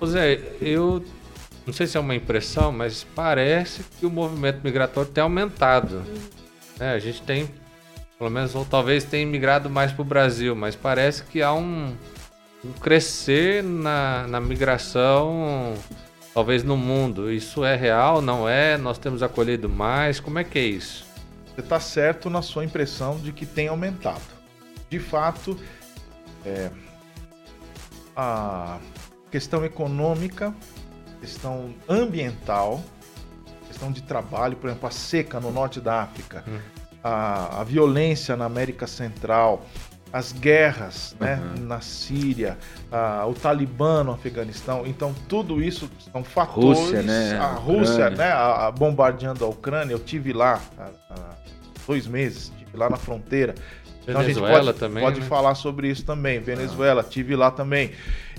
José, 0.00 0.40
eu 0.60 1.04
não 1.64 1.72
sei 1.72 1.86
se 1.86 1.96
é 1.96 2.00
uma 2.00 2.16
impressão, 2.16 2.72
mas 2.72 3.04
parece 3.14 3.84
que 3.98 4.04
o 4.04 4.10
movimento 4.10 4.60
migratório 4.64 5.08
tem 5.08 5.22
aumentado. 5.22 6.02
É, 6.80 6.90
a 6.90 6.98
gente 6.98 7.22
tem, 7.22 7.48
pelo 8.18 8.30
menos, 8.30 8.56
ou 8.56 8.64
talvez 8.64 9.04
tenha 9.04 9.24
migrado 9.24 9.70
mais 9.70 9.92
para 9.92 10.02
o 10.02 10.04
Brasil, 10.04 10.56
mas 10.56 10.74
parece 10.74 11.22
que 11.24 11.42
há 11.42 11.52
um, 11.52 11.94
crescer 12.80 13.62
na, 13.62 14.26
na 14.26 14.40
migração, 14.40 15.74
talvez 16.34 16.64
no 16.64 16.76
mundo. 16.76 17.30
Isso 17.30 17.64
é 17.64 17.76
real? 17.76 18.20
Não 18.20 18.48
é? 18.48 18.76
Nós 18.76 18.98
temos 18.98 19.22
acolhido 19.22 19.68
mais? 19.68 20.18
Como 20.18 20.40
é 20.40 20.44
que 20.44 20.58
é 20.58 20.64
isso? 20.64 21.07
Você 21.58 21.62
está 21.62 21.80
certo 21.80 22.30
na 22.30 22.40
sua 22.40 22.64
impressão 22.64 23.18
de 23.18 23.32
que 23.32 23.44
tem 23.44 23.66
aumentado. 23.66 24.22
De 24.88 25.00
fato, 25.00 25.58
é, 26.46 26.70
a 28.14 28.78
questão 29.28 29.64
econômica, 29.64 30.54
questão 31.20 31.74
ambiental, 31.88 32.80
questão 33.66 33.90
de 33.90 34.02
trabalho, 34.02 34.56
por 34.56 34.70
exemplo, 34.70 34.86
a 34.86 34.92
seca 34.92 35.40
no 35.40 35.50
norte 35.50 35.80
da 35.80 36.02
África, 36.02 36.44
hum. 36.46 36.60
a, 37.02 37.60
a, 37.60 37.64
violência 37.64 38.36
na 38.36 38.44
América 38.44 38.86
Central, 38.86 39.66
as 40.12 40.32
guerras 40.32 41.14
né, 41.20 41.40
uhum. 41.40 41.66
na 41.66 41.80
Síria, 41.80 42.56
a, 42.90 43.26
o 43.26 43.34
Talibã 43.34 44.02
no 44.02 44.12
Afeganistão. 44.12 44.86
Então, 44.86 45.14
tudo 45.28 45.62
isso 45.62 45.90
são 46.12 46.24
fatores. 46.24 46.78
Rússia, 46.78 47.02
né? 47.02 47.38
A 47.38 47.52
Rússia, 47.52 48.10
né, 48.10 48.32
a, 48.32 48.70
bombardeando 48.70 49.44
a 49.44 49.48
Ucrânia. 49.48 49.92
Eu 49.92 49.98
tive 49.98 50.32
lá 50.32 50.60
há 50.78 50.88
dois 51.86 52.06
meses, 52.06 52.52
tive 52.58 52.76
lá 52.76 52.88
na 52.88 52.96
fronteira. 52.96 53.54
Então, 54.02 54.22
Venezuela 54.22 54.48
a 54.48 54.62
gente 54.62 54.66
pode, 54.66 54.78
também. 54.78 55.04
Pode 55.04 55.20
né? 55.20 55.26
falar 55.26 55.54
sobre 55.54 55.88
isso 55.88 56.04
também. 56.04 56.40
Venezuela, 56.40 57.02
ah. 57.02 57.04
tive 57.04 57.36
lá 57.36 57.50
também. 57.50 57.92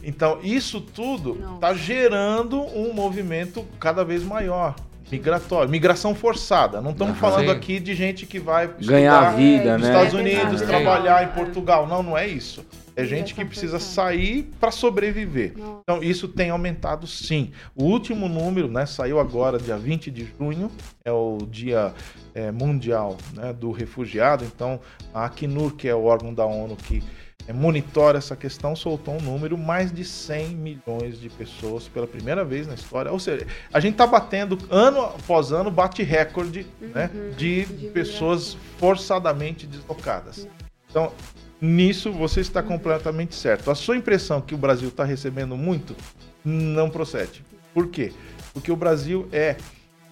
Então, 0.03 0.39
isso 0.41 0.81
tudo 0.81 1.37
está 1.55 1.73
gerando 1.73 2.61
um 2.61 2.93
movimento 2.93 3.65
cada 3.79 4.03
vez 4.03 4.23
maior. 4.23 4.75
Migratório, 5.11 5.69
migração 5.69 6.13
forçada. 6.13 6.81
Não 6.81 6.91
estamos 6.91 7.17
falando 7.17 7.45
Sim. 7.45 7.51
aqui 7.51 7.79
de 7.79 7.95
gente 7.95 8.25
que 8.25 8.39
vai 8.39 8.69
ganhar 8.79 9.35
vida, 9.35 9.77
nos 9.77 9.87
né? 9.87 9.93
Estados 9.93 10.13
Unidos, 10.13 10.61
é 10.61 10.65
trabalhar 10.65 11.23
em 11.23 11.27
Portugal. 11.29 11.87
Não, 11.87 12.03
não 12.03 12.17
é 12.17 12.27
isso. 12.27 12.65
É 12.95 13.05
gente 13.05 13.33
que 13.33 13.45
precisa 13.45 13.79
sair 13.79 14.51
para 14.59 14.71
sobreviver. 14.71 15.53
Então, 15.55 16.03
isso 16.03 16.27
tem 16.27 16.49
aumentado 16.49 17.07
sim. 17.07 17.51
O 17.73 17.85
último 17.85 18.27
número, 18.27 18.67
né, 18.67 18.85
saiu 18.85 19.19
agora, 19.21 19.57
dia 19.57 19.77
20 19.77 20.11
de 20.11 20.27
junho, 20.37 20.69
é 21.05 21.11
o 21.11 21.37
Dia 21.49 21.93
é, 22.35 22.51
Mundial 22.51 23.17
né, 23.33 23.53
do 23.53 23.71
Refugiado. 23.71 24.43
Então, 24.43 24.81
a 25.13 25.25
Acnur, 25.25 25.75
que 25.75 25.87
é 25.87 25.95
o 25.95 26.03
órgão 26.03 26.33
da 26.33 26.45
ONU 26.45 26.75
que 26.75 26.97
é, 26.97 27.28
monitora 27.53 28.17
essa 28.17 28.35
questão, 28.35 28.75
soltou 28.75 29.15
um 29.15 29.21
número 29.21 29.57
mais 29.57 29.91
de 29.91 30.05
100 30.05 30.49
milhões 30.49 31.19
de 31.19 31.29
pessoas 31.29 31.87
pela 31.87 32.05
primeira 32.05 32.45
vez 32.45 32.67
na 32.67 32.75
história. 32.75 33.11
Ou 33.11 33.19
seja, 33.19 33.47
a 33.73 33.79
gente 33.79 33.93
está 33.93 34.05
batendo 34.05 34.57
ano 34.69 35.01
após 35.01 35.51
ano, 35.51 35.71
bate 35.71 36.03
recorde 36.03 36.67
uhum, 36.81 36.89
né, 36.89 37.09
de, 37.35 37.65
de 37.65 37.87
pessoas 37.89 38.55
forçadamente 38.77 39.65
deslocadas. 39.65 40.47
Então, 40.89 41.11
nisso 41.59 42.11
você 42.11 42.41
está 42.41 42.61
completamente 42.61 43.35
certo. 43.35 43.71
A 43.71 43.75
sua 43.75 43.97
impressão 43.97 44.41
que 44.41 44.53
o 44.53 44.57
Brasil 44.57 44.89
está 44.89 45.03
recebendo 45.03 45.57
muito 45.57 45.95
não 46.43 46.89
procede. 46.89 47.43
Por 47.73 47.87
quê? 47.87 48.13
Porque 48.53 48.71
o 48.71 48.75
Brasil 48.75 49.27
é 49.31 49.57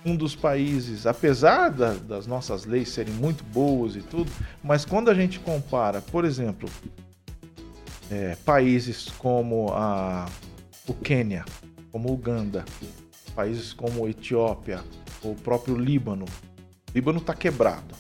um 0.05 0.15
dos 0.15 0.35
países, 0.35 1.05
apesar 1.05 1.69
da, 1.69 1.93
das 1.93 2.25
nossas 2.25 2.65
leis 2.65 2.89
serem 2.89 3.13
muito 3.13 3.43
boas 3.43 3.95
e 3.95 4.01
tudo, 4.01 4.31
mas 4.63 4.85
quando 4.85 5.09
a 5.09 5.13
gente 5.13 5.39
compara, 5.39 6.01
por 6.01 6.23
exemplo, 6.23 6.69
é, 8.11 8.35
países 8.45 9.09
como 9.17 9.69
a, 9.73 10.27
o 10.87 10.93
Quênia, 10.93 11.45
como 11.91 12.11
Uganda, 12.11 12.65
países 13.35 13.73
como 13.73 14.07
Etiópia, 14.07 14.83
o 15.23 15.35
próprio 15.35 15.75
Líbano. 15.75 16.25
O 16.25 16.91
Líbano 16.93 17.19
está 17.19 17.33
quebrado, 17.33 17.95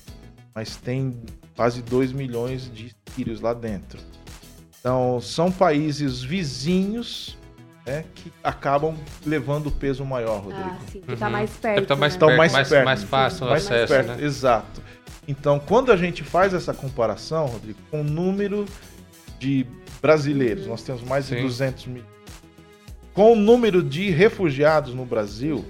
mas 0.53 0.75
tem 0.77 1.19
quase 1.55 1.81
2 1.81 2.11
milhões 2.11 2.71
de 2.73 2.95
sírios 3.13 3.41
lá 3.41 3.53
dentro. 3.53 3.99
Então, 4.79 5.19
são 5.19 5.51
países 5.51 6.21
vizinhos 6.21 7.37
né, 7.85 8.05
que 8.15 8.31
acabam 8.43 8.95
levando 9.25 9.67
o 9.67 9.71
peso 9.71 10.05
maior, 10.05 10.41
Rodrigo. 10.41 10.69
Ah, 10.69 10.79
sim, 10.91 11.01
que 11.01 11.15
tá 11.15 11.25
uhum. 11.25 11.31
mais 11.31 11.51
perto. 11.51 11.87
Tá 11.87 11.95
mais, 11.95 12.13
né? 12.13 12.19
perto, 12.19 12.37
mais, 12.37 12.53
mais, 12.53 12.69
perto, 12.69 12.85
mais 12.85 13.03
fácil 13.03 13.45
o 13.45 13.49
mais 13.49 13.65
acesso, 13.65 13.93
perto, 13.93 14.07
né? 14.07 14.23
Exato. 14.23 14.81
Então, 15.27 15.59
quando 15.59 15.91
a 15.91 15.97
gente 15.97 16.23
faz 16.23 16.53
essa 16.53 16.73
comparação, 16.73 17.47
Rodrigo, 17.47 17.79
com 17.89 18.01
o 18.01 18.03
número 18.03 18.65
de 19.39 19.65
brasileiros, 20.01 20.67
nós 20.67 20.83
temos 20.83 21.03
mais 21.03 21.27
de 21.27 21.35
Sim. 21.35 21.41
200 21.41 21.87
mil. 21.87 22.03
Com 23.13 23.33
o 23.33 23.35
número 23.35 23.81
de 23.81 24.09
refugiados 24.09 24.93
no 24.93 25.05
Brasil, 25.05 25.65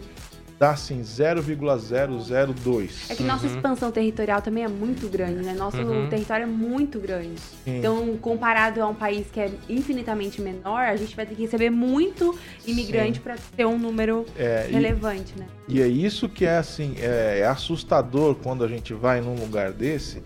dá 0.59 0.71
assim 0.71 1.03
0,002. 1.03 3.09
É 3.09 3.15
que 3.15 3.23
nossa 3.23 3.45
uhum. 3.45 3.55
expansão 3.55 3.91
territorial 3.91 4.41
também 4.41 4.63
é 4.63 4.67
muito 4.67 5.07
grande, 5.07 5.43
né? 5.43 5.53
Nosso 5.53 5.77
uhum. 5.77 6.09
território 6.09 6.43
é 6.43 6.47
muito 6.47 6.99
grande. 6.99 7.39
Sim. 7.63 7.77
Então, 7.77 8.17
comparado 8.17 8.81
a 8.81 8.87
um 8.87 8.95
país 8.95 9.27
que 9.31 9.39
é 9.39 9.51
infinitamente 9.69 10.41
menor, 10.41 10.81
a 10.81 10.95
gente 10.95 11.15
vai 11.15 11.25
ter 11.25 11.35
que 11.35 11.43
receber 11.43 11.69
muito 11.69 12.37
imigrante 12.65 13.19
para 13.19 13.35
ter 13.55 13.65
um 13.65 13.77
número 13.77 14.25
é, 14.35 14.67
relevante, 14.69 15.33
e, 15.35 15.39
né? 15.39 15.47
E 15.67 15.81
é 15.81 15.87
isso 15.87 16.27
que 16.27 16.45
é 16.45 16.57
assim, 16.57 16.95
é, 16.97 17.39
é 17.41 17.47
assustador 17.47 18.35
quando 18.35 18.63
a 18.63 18.67
gente 18.67 18.93
vai 18.93 19.21
num 19.21 19.35
lugar 19.35 19.71
desse, 19.71 20.23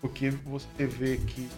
porque 0.00 0.30
você 0.44 0.86
vê 0.86 1.16
que 1.16 1.48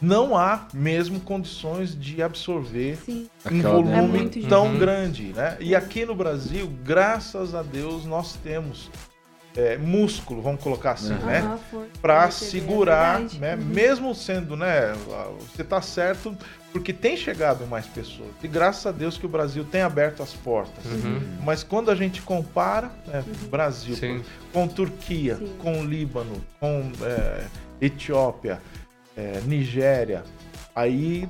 não 0.00 0.36
há 0.36 0.68
mesmo 0.72 1.20
condições 1.20 1.98
de 1.98 2.22
absorver 2.22 2.98
Sim. 3.04 3.28
um 3.50 3.62
volume 3.62 4.30
é 4.36 4.48
tão 4.48 4.66
uhum. 4.66 4.78
grande. 4.78 5.32
Né? 5.32 5.56
E 5.60 5.74
aqui 5.74 6.04
no 6.04 6.14
Brasil, 6.14 6.70
graças 6.82 7.54
a 7.54 7.62
Deus, 7.62 8.04
nós 8.04 8.34
temos 8.42 8.90
é, 9.56 9.78
músculo, 9.78 10.42
vamos 10.42 10.60
colocar 10.60 10.92
assim, 10.92 11.12
uhum. 11.12 11.26
né? 11.26 11.58
Para 12.02 12.30
segurar, 12.30 13.20
é 13.20 13.38
né? 13.38 13.54
Uhum. 13.54 13.64
Mesmo 13.64 14.14
sendo, 14.14 14.56
né? 14.56 14.92
Você 15.40 15.62
está 15.62 15.80
certo, 15.80 16.36
porque 16.72 16.92
tem 16.92 17.16
chegado 17.16 17.64
mais 17.66 17.86
pessoas. 17.86 18.30
E 18.42 18.48
graças 18.48 18.84
a 18.86 18.90
Deus 18.90 19.16
que 19.16 19.24
o 19.24 19.28
Brasil 19.28 19.64
tem 19.64 19.82
aberto 19.82 20.22
as 20.22 20.32
portas. 20.32 20.84
Uhum. 20.84 21.20
Mas 21.44 21.62
quando 21.62 21.90
a 21.90 21.94
gente 21.94 22.20
compara 22.20 22.90
né, 23.06 23.22
uhum. 23.26 23.48
Brasil 23.48 23.94
Sim. 23.94 24.24
com 24.52 24.66
Turquia, 24.66 25.36
Sim. 25.36 25.52
com 25.58 25.84
Líbano, 25.84 26.44
com 26.58 26.90
é, 27.02 27.44
Etiópia, 27.80 28.60
é, 29.16 29.40
Nigéria, 29.46 30.24
aí 30.74 31.28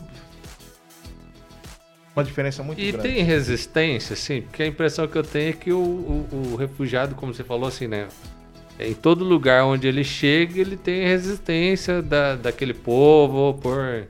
uma 2.14 2.22
diferença 2.22 2.62
muito 2.62 2.80
e 2.80 2.92
grande. 2.92 3.08
E 3.08 3.12
tem 3.12 3.24
resistência, 3.24 4.14
sim, 4.14 4.42
porque 4.42 4.62
a 4.62 4.66
impressão 4.66 5.06
que 5.08 5.16
eu 5.16 5.24
tenho 5.24 5.50
é 5.50 5.52
que 5.52 5.72
o, 5.72 5.78
o, 5.78 6.52
o, 6.52 6.56
refugiado, 6.56 7.14
como 7.14 7.34
você 7.34 7.42
falou 7.42 7.66
assim, 7.66 7.88
né? 7.88 8.06
Em 8.78 8.94
todo 8.94 9.24
lugar 9.24 9.64
onde 9.64 9.86
ele 9.86 10.02
chega, 10.02 10.60
ele 10.60 10.76
tem 10.76 11.04
resistência 11.04 12.02
da, 12.02 12.34
daquele 12.34 12.74
povo 12.74 13.54
por 13.54 14.06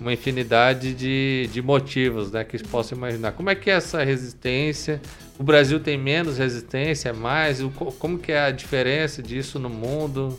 uma 0.00 0.12
infinidade 0.12 0.94
de, 0.94 1.48
de 1.52 1.62
motivos, 1.62 2.30
né? 2.30 2.44
Que 2.44 2.58
possa 2.64 2.94
imaginar. 2.94 3.32
Como 3.32 3.50
é 3.50 3.54
que 3.54 3.70
é 3.70 3.74
essa 3.74 4.02
resistência? 4.04 5.00
O 5.38 5.42
Brasil 5.42 5.80
tem 5.80 5.98
menos 5.98 6.38
resistência, 6.38 7.12
mais? 7.12 7.60
Como 7.98 8.18
que 8.18 8.32
é 8.32 8.40
a 8.40 8.50
diferença 8.50 9.22
disso 9.22 9.58
no 9.58 9.68
mundo? 9.68 10.38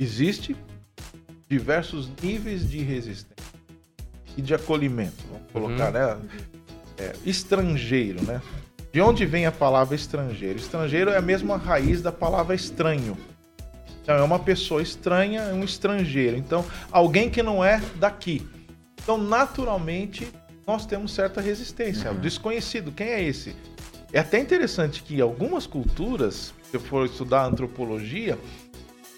Existe 0.00 0.56
diversos 1.48 2.10
níveis 2.22 2.68
de 2.68 2.78
resistência 2.78 3.36
e 4.36 4.42
de 4.42 4.54
acolhimento. 4.54 5.24
Vamos 5.30 5.52
colocar, 5.52 5.86
uhum. 5.94 6.18
né? 6.22 6.28
É, 6.98 7.12
estrangeiro, 7.24 8.22
né? 8.24 8.42
De 8.92 9.00
onde 9.00 9.24
vem 9.26 9.46
a 9.46 9.52
palavra 9.52 9.94
estrangeiro? 9.94 10.58
Estrangeiro 10.58 11.10
é 11.10 11.16
a 11.16 11.22
mesma 11.22 11.56
raiz 11.56 12.02
da 12.02 12.10
palavra 12.10 12.54
estranho. 12.54 13.16
Então, 14.02 14.16
é 14.16 14.22
uma 14.22 14.38
pessoa 14.38 14.80
estranha, 14.80 15.42
é 15.42 15.52
um 15.52 15.62
estrangeiro. 15.62 16.36
Então, 16.36 16.64
alguém 16.90 17.28
que 17.28 17.42
não 17.42 17.62
é 17.62 17.80
daqui. 17.96 18.46
Então, 19.02 19.18
naturalmente, 19.18 20.32
nós 20.66 20.86
temos 20.86 21.12
certa 21.12 21.40
resistência. 21.40 22.10
Uhum. 22.10 22.16
O 22.16 22.20
desconhecido, 22.20 22.90
quem 22.90 23.08
é 23.08 23.22
esse? 23.22 23.54
É 24.12 24.20
até 24.20 24.38
interessante 24.38 25.02
que 25.02 25.20
algumas 25.20 25.66
culturas, 25.66 26.54
se 26.70 26.76
eu 26.76 26.80
for 26.80 27.04
estudar 27.04 27.44
antropologia, 27.44 28.38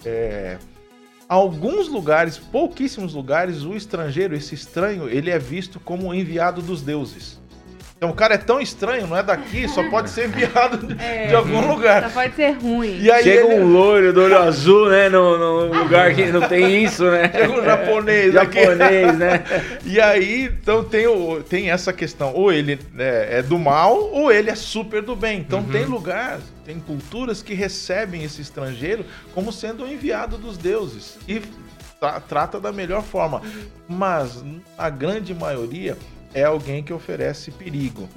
é, 0.05 0.59
alguns 1.31 1.87
lugares, 1.87 2.37
pouquíssimos 2.37 3.15
lugares, 3.15 3.63
o 3.63 3.77
estrangeiro, 3.77 4.35
esse 4.35 4.57
estranho, 4.57 5.09
ele 5.09 5.31
é 5.31 5.39
visto 5.39 5.79
como 5.79 6.13
enviado 6.13 6.61
dos 6.61 6.83
deuses. 6.83 7.39
Então 8.01 8.09
o 8.09 8.15
cara 8.15 8.33
é 8.33 8.39
tão 8.39 8.63
estranho, 8.63 9.07
não 9.07 9.15
é 9.15 9.23
daqui, 9.23 9.69
só 9.69 9.87
pode 9.91 10.09
ser 10.09 10.25
enviado 10.25 10.89
é, 10.99 11.27
de 11.27 11.35
algum 11.35 11.71
lugar. 11.71 12.05
Só 12.05 12.23
pode 12.23 12.35
ser 12.35 12.53
ruim. 12.53 12.99
E 12.99 13.11
aí 13.11 13.23
Chega 13.23 13.53
ele... 13.53 13.61
um 13.61 13.71
loiro 13.71 14.11
do 14.11 14.23
olho 14.23 14.39
azul, 14.41 14.89
né? 14.89 15.11
No, 15.11 15.37
no 15.37 15.83
lugar 15.83 16.15
que 16.15 16.33
não 16.33 16.49
tem 16.49 16.83
isso, 16.83 17.05
né? 17.05 17.29
Chega 17.31 17.53
um 17.53 17.63
japonês. 17.63 18.29
É, 18.29 18.33
japonês, 18.33 19.19
né? 19.19 19.45
E 19.85 20.01
aí, 20.01 20.45
então 20.45 20.83
tem, 20.83 21.07
o, 21.07 21.43
tem 21.43 21.71
essa 21.71 21.93
questão. 21.93 22.33
Ou 22.33 22.51
ele 22.51 22.79
é, 22.99 23.41
é 23.41 23.43
do 23.43 23.59
mal, 23.59 23.95
ou 23.95 24.33
ele 24.33 24.49
é 24.49 24.55
super 24.55 25.03
do 25.03 25.15
bem. 25.15 25.41
Então 25.41 25.59
uhum. 25.59 25.69
tem 25.71 25.85
lugar, 25.85 26.41
tem 26.65 26.81
culturas 26.81 27.43
que 27.43 27.53
recebem 27.53 28.25
esse 28.25 28.41
estrangeiro 28.41 29.05
como 29.35 29.53
sendo 29.53 29.85
o 29.85 29.87
enviado 29.87 30.39
dos 30.39 30.57
deuses. 30.57 31.19
E 31.29 31.43
tra 32.01 32.19
trata 32.19 32.59
da 32.59 32.73
melhor 32.73 33.03
forma. 33.03 33.43
Uhum. 33.43 33.63
Mas 33.87 34.43
a 34.79 34.89
grande 34.89 35.35
maioria 35.35 35.99
é 36.35 36.45
alguém 36.45 36.83
que 36.83 36.93
oferece 36.93 37.51
perigo. 37.51 38.09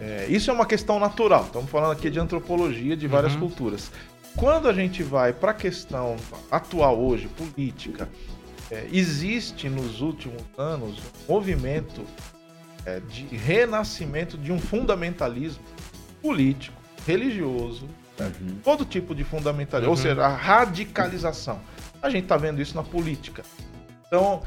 É, 0.00 0.26
isso 0.28 0.50
é 0.50 0.54
uma 0.54 0.66
questão 0.66 0.98
natural. 1.00 1.44
Estamos 1.44 1.70
falando 1.70 1.92
aqui 1.92 2.10
de 2.10 2.20
antropologia 2.20 2.96
de 2.96 3.06
várias 3.06 3.34
uhum. 3.34 3.40
culturas. 3.40 3.90
Quando 4.36 4.68
a 4.68 4.72
gente 4.72 5.02
vai 5.02 5.32
para 5.32 5.50
a 5.50 5.54
questão 5.54 6.16
atual 6.50 6.98
hoje, 7.00 7.28
política, 7.28 8.08
é, 8.70 8.86
existe 8.92 9.68
nos 9.68 10.00
últimos 10.00 10.42
anos 10.56 10.98
um 10.98 11.32
movimento 11.32 12.04
é, 12.84 13.00
de 13.00 13.24
renascimento 13.34 14.38
de 14.38 14.52
um 14.52 14.58
fundamentalismo 14.60 15.62
político, 16.22 16.76
religioso, 17.06 17.88
né? 18.18 18.30
uhum. 18.40 18.58
todo 18.62 18.84
tipo 18.84 19.14
de 19.14 19.24
fundamentalismo, 19.24 19.92
uhum. 19.92 19.98
ou 19.98 20.02
seja, 20.02 20.24
a 20.24 20.28
radicalização. 20.28 21.60
A 22.00 22.08
gente 22.08 22.24
está 22.24 22.36
vendo 22.36 22.62
isso 22.62 22.76
na 22.76 22.82
política. 22.84 23.42
Então, 24.06 24.42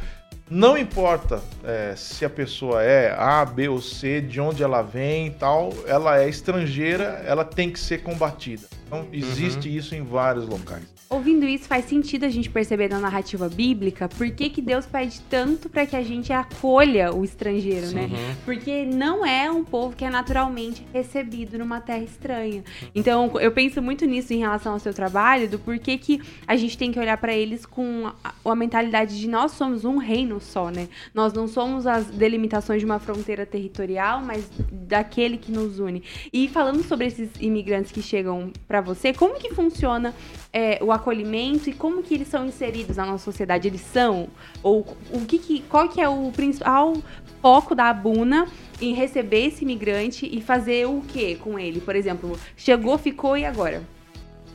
não 0.51 0.77
importa 0.77 1.41
é, 1.63 1.95
se 1.95 2.25
a 2.25 2.29
pessoa 2.29 2.83
é 2.83 3.15
A, 3.17 3.45
B 3.45 3.69
ou 3.69 3.81
C, 3.81 4.19
de 4.19 4.41
onde 4.41 4.61
ela 4.61 4.81
vem 4.81 5.27
e 5.27 5.31
tal, 5.31 5.73
ela 5.87 6.21
é 6.21 6.27
estrangeira, 6.27 7.23
ela 7.25 7.45
tem 7.45 7.71
que 7.71 7.79
ser 7.79 8.03
combatida. 8.03 8.67
Então, 8.91 9.07
existe 9.13 9.69
uhum. 9.69 9.75
isso 9.75 9.95
em 9.95 10.03
vários 10.03 10.45
locais. 10.49 10.83
Ouvindo 11.09 11.45
isso, 11.45 11.65
faz 11.65 11.85
sentido 11.85 12.25
a 12.25 12.29
gente 12.29 12.49
perceber 12.49 12.89
na 12.89 12.99
narrativa 12.99 13.47
bíblica 13.47 14.09
por 14.09 14.29
que, 14.31 14.49
que 14.49 14.61
Deus 14.61 14.85
pede 14.85 15.21
tanto 15.29 15.69
para 15.69 15.85
que 15.85 15.95
a 15.95 16.03
gente 16.03 16.33
acolha 16.33 17.13
o 17.13 17.23
estrangeiro, 17.23 17.87
né? 17.91 18.07
Sim. 18.07 18.13
né? 18.13 18.37
Porque 18.43 18.85
não 18.85 19.25
é 19.25 19.49
um 19.49 19.63
povo 19.63 19.95
que 19.95 20.03
é 20.03 20.09
naturalmente 20.09 20.85
recebido 20.93 21.57
numa 21.57 21.79
terra 21.79 22.03
estranha. 22.03 22.65
Então, 22.93 23.31
eu 23.39 23.51
penso 23.53 23.81
muito 23.81 24.05
nisso 24.05 24.33
em 24.33 24.39
relação 24.39 24.73
ao 24.73 24.79
seu 24.79 24.93
trabalho, 24.93 25.47
do 25.47 25.57
porquê 25.57 25.97
que 25.97 26.21
a 26.45 26.57
gente 26.57 26.77
tem 26.77 26.91
que 26.91 26.99
olhar 26.99 27.17
para 27.17 27.33
eles 27.33 27.65
com 27.65 28.11
a, 28.21 28.33
a, 28.43 28.55
mentalidade 28.55 29.17
de 29.17 29.27
nós 29.29 29.53
somos 29.53 29.85
um 29.85 29.97
reino 29.97 30.41
só, 30.41 30.69
né? 30.69 30.89
Nós 31.13 31.31
não 31.31 31.47
somos 31.47 31.87
as 31.87 32.07
delimitações 32.07 32.81
de 32.81 32.85
uma 32.85 32.99
fronteira 32.99 33.45
territorial, 33.45 34.21
mas 34.21 34.49
daquele 34.69 35.37
que 35.37 35.51
nos 35.51 35.79
une. 35.79 36.03
E 36.33 36.49
falando 36.49 36.83
sobre 36.83 37.07
esses 37.07 37.29
imigrantes 37.39 37.91
que 37.91 38.01
chegam 38.01 38.51
para 38.67 38.80
você, 38.81 39.13
como 39.13 39.35
que 39.35 39.53
funciona 39.53 40.13
é, 40.51 40.79
o 40.81 40.91
acolhimento 40.91 41.69
e 41.69 41.73
como 41.73 42.03
que 42.03 42.13
eles 42.13 42.27
são 42.27 42.45
inseridos 42.45 42.97
na 42.97 43.05
nossa 43.05 43.23
sociedade? 43.23 43.67
Eles 43.67 43.81
são? 43.81 44.27
Ou 44.61 44.85
o 45.11 45.25
que, 45.25 45.37
que 45.37 45.61
qual 45.61 45.87
que 45.87 46.01
é 46.01 46.09
o 46.09 46.31
principal 46.31 46.95
foco 47.41 47.73
da 47.73 47.85
Abuna 47.85 48.47
em 48.79 48.93
receber 48.93 49.47
esse 49.47 49.63
imigrante 49.63 50.29
e 50.31 50.41
fazer 50.41 50.87
o 50.87 51.01
que 51.01 51.35
com 51.35 51.57
ele? 51.57 51.79
Por 51.79 51.95
exemplo, 51.95 52.37
chegou, 52.55 52.97
ficou 52.97 53.37
e 53.37 53.45
agora? 53.45 53.81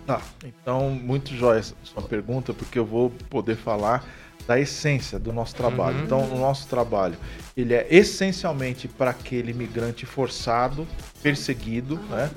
Tá, 0.07 0.21
então 0.45 0.91
muito 0.91 1.35
jóia 1.35 1.59
essa 1.59 1.75
sua 1.83 2.03
pergunta, 2.03 2.55
porque 2.55 2.79
eu 2.79 2.85
vou 2.85 3.11
poder 3.29 3.57
falar 3.57 4.05
da 4.47 4.59
essência 4.59 5.19
do 5.19 5.33
nosso 5.33 5.55
trabalho. 5.55 5.99
Uhum. 5.99 6.05
Então, 6.05 6.33
o 6.33 6.39
nosso 6.39 6.69
trabalho, 6.69 7.17
ele 7.57 7.75
é 7.75 7.87
essencialmente 7.91 8.87
para 8.87 9.11
aquele 9.11 9.51
imigrante 9.51 10.07
forçado, 10.07 10.87
perseguido, 11.23 11.97
uhum. 11.97 12.17
né? 12.17 12.31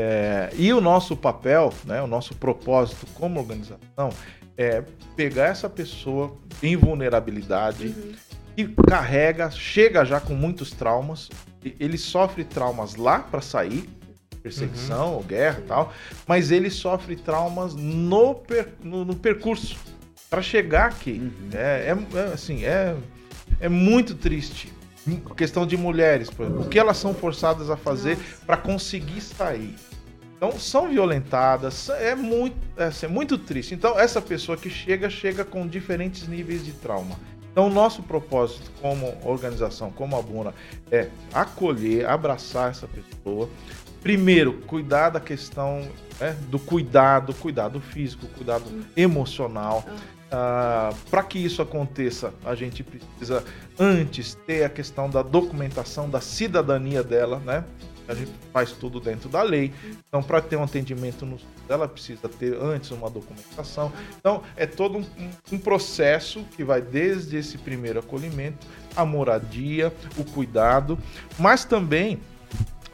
É, 0.00 0.50
e 0.56 0.72
o 0.72 0.80
nosso 0.80 1.16
papel, 1.16 1.74
né, 1.84 2.00
o 2.00 2.06
nosso 2.06 2.32
propósito 2.36 3.04
como 3.14 3.40
organização 3.40 4.10
é 4.56 4.84
pegar 5.16 5.46
essa 5.46 5.68
pessoa 5.68 6.36
em 6.62 6.76
vulnerabilidade 6.76 7.88
uhum. 7.88 8.12
e 8.56 8.64
carrega, 8.88 9.50
chega 9.50 10.04
já 10.04 10.20
com 10.20 10.34
muitos 10.34 10.70
traumas, 10.70 11.28
ele 11.80 11.98
sofre 11.98 12.44
traumas 12.44 12.94
lá 12.94 13.18
para 13.18 13.40
sair, 13.40 13.90
perseguição, 14.40 15.16
uhum. 15.16 15.22
guerra 15.24 15.58
e 15.58 15.66
tal, 15.66 15.92
mas 16.28 16.52
ele 16.52 16.70
sofre 16.70 17.16
traumas 17.16 17.74
no, 17.74 18.36
per, 18.36 18.68
no, 18.80 19.04
no 19.04 19.16
percurso 19.16 19.76
para 20.30 20.40
chegar 20.40 20.90
aqui. 20.90 21.20
Uhum. 21.20 21.50
É, 21.52 21.92
é, 21.92 22.18
é, 22.18 22.32
assim, 22.32 22.64
é, 22.64 22.94
é 23.58 23.68
muito 23.68 24.14
triste 24.14 24.72
questão 25.36 25.66
de 25.66 25.76
mulheres, 25.76 26.28
por 26.28 26.44
exemplo, 26.44 26.62
o 26.62 26.68
que 26.68 26.78
elas 26.78 26.96
são 26.96 27.14
forçadas 27.14 27.70
a 27.70 27.76
fazer 27.76 28.18
para 28.46 28.56
conseguir 28.56 29.20
sair. 29.20 29.74
Então 30.38 30.56
são 30.56 30.88
violentadas, 30.88 31.90
é 31.90 32.14
muito, 32.14 32.56
é, 32.76 32.84
assim, 32.84 33.06
é 33.06 33.08
muito 33.08 33.36
triste. 33.36 33.74
Então 33.74 33.98
essa 33.98 34.22
pessoa 34.22 34.56
que 34.56 34.70
chega 34.70 35.10
chega 35.10 35.44
com 35.44 35.66
diferentes 35.66 36.28
níveis 36.28 36.64
de 36.64 36.70
trauma. 36.72 37.16
Então 37.50 37.68
nosso 37.68 38.04
propósito 38.04 38.70
como 38.80 39.18
organização, 39.24 39.90
como 39.90 40.16
a 40.16 40.22
Buna, 40.22 40.54
é 40.92 41.08
acolher, 41.34 42.08
abraçar 42.08 42.70
essa 42.70 42.86
pessoa. 42.86 43.48
Primeiro, 44.00 44.52
cuidar 44.68 45.10
da 45.10 45.18
questão 45.18 45.82
né, 46.20 46.36
do 46.48 46.60
cuidado, 46.60 47.34
cuidado 47.34 47.80
físico, 47.80 48.28
cuidado 48.28 48.64
emocional. 48.96 49.84
Ah, 50.30 50.90
Para 51.10 51.24
que 51.24 51.38
isso 51.38 51.60
aconteça, 51.60 52.32
a 52.44 52.54
gente 52.54 52.84
precisa 52.84 53.42
antes 53.76 54.34
ter 54.46 54.62
a 54.62 54.68
questão 54.68 55.10
da 55.10 55.22
documentação 55.22 56.08
da 56.08 56.20
cidadania 56.20 57.02
dela, 57.02 57.40
né? 57.44 57.64
A 58.08 58.14
gente 58.14 58.32
faz 58.52 58.72
tudo 58.72 58.98
dentro 58.98 59.28
da 59.28 59.42
lei. 59.42 59.72
Então, 60.08 60.22
para 60.22 60.40
ter 60.40 60.56
um 60.56 60.62
atendimento 60.62 61.26
no 61.26 61.38
ela 61.68 61.86
precisa 61.86 62.28
ter 62.28 62.56
antes 62.60 62.90
uma 62.90 63.10
documentação. 63.10 63.92
Então, 64.18 64.42
é 64.56 64.66
todo 64.66 64.98
um, 64.98 65.04
um, 65.52 65.58
processo 65.58 66.42
que 66.56 66.64
vai 66.64 66.80
desde 66.80 67.36
esse 67.36 67.58
primeiro 67.58 67.98
acolhimento, 67.98 68.66
a 68.96 69.04
moradia, 69.04 69.92
o 70.16 70.24
cuidado, 70.24 70.98
mas 71.38 71.64
também 71.64 72.20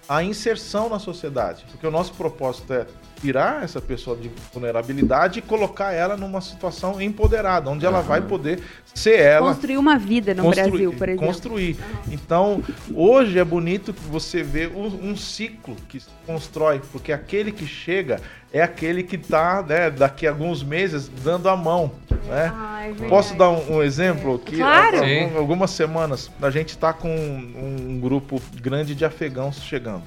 a 0.09 0.23
inserção 0.23 0.89
na 0.89 0.99
sociedade, 0.99 1.65
porque 1.71 1.87
o 1.87 1.91
nosso 1.91 2.13
propósito 2.15 2.73
é 2.73 2.87
tirar 3.21 3.65
essa 3.65 3.81
pessoa 3.81 4.17
de 4.17 4.31
vulnerabilidade 4.53 5.39
e 5.39 5.43
colocar 5.43 5.93
ela 5.93 6.17
numa 6.17 6.41
situação 6.41 7.01
empoderada, 7.01 7.71
onde 7.71 7.87
ela 7.87 8.01
uhum. 8.01 8.05
vai 8.05 8.21
poder 8.21 8.61
ser 8.95 9.19
ela. 9.19 9.49
Construir 9.49 9.77
uma 9.77 9.99
vida 9.99 10.35
no 10.35 10.51
Brasil, 10.51 10.93
por 10.93 11.09
exemplo. 11.09 11.27
Construir. 11.27 11.77
Então, 12.11 12.63
hoje 12.95 13.39
é 13.39 13.45
bonito 13.45 13.93
que 13.93 14.05
você 14.07 14.43
vê 14.43 14.67
um, 14.67 15.11
um 15.11 15.17
ciclo 15.17 15.77
que 15.89 16.01
se 16.01 16.09
constrói, 16.27 16.81
porque 16.93 17.13
aquele 17.13 17.51
que 17.51 17.67
chega 17.67 18.21
é 18.53 18.63
aquele 18.63 19.03
que 19.03 19.17
está, 19.17 19.63
né, 19.63 19.91
daqui 19.91 20.27
a 20.27 20.31
alguns 20.31 20.63
meses, 20.63 21.11
dando 21.25 21.49
a 21.49 21.57
mão. 21.57 21.93
Né? 22.27 22.53
Ai, 22.55 22.95
Posso 23.09 23.35
dar 23.35 23.51
um, 23.51 23.77
um 23.77 23.83
exemplo? 23.83 24.39
Que 24.39 24.57
claro. 24.57 24.99
algumas 25.37 25.73
semanas 25.73 26.31
a 26.41 26.51
gente 26.51 26.69
está 26.69 26.93
com 26.93 27.09
um, 27.09 27.91
um 27.91 28.01
grupo 28.01 28.41
grande 28.61 28.95
de 28.95 29.05
afegãos 29.05 29.61
chegando. 29.61 30.03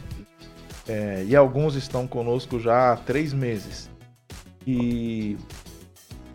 É, 0.87 1.25
e 1.27 1.35
alguns 1.35 1.75
estão 1.75 2.07
conosco 2.07 2.59
já 2.59 2.93
há 2.93 2.95
três 2.95 3.33
meses. 3.33 3.89
E 4.65 5.37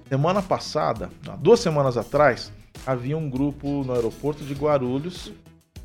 semana 0.08 0.42
passada, 0.42 1.10
duas 1.38 1.60
semanas 1.60 1.96
atrás, 1.96 2.52
havia 2.86 3.16
um 3.16 3.30
grupo 3.30 3.82
no 3.84 3.94
aeroporto 3.94 4.44
de 4.44 4.54
Guarulhos 4.54 5.32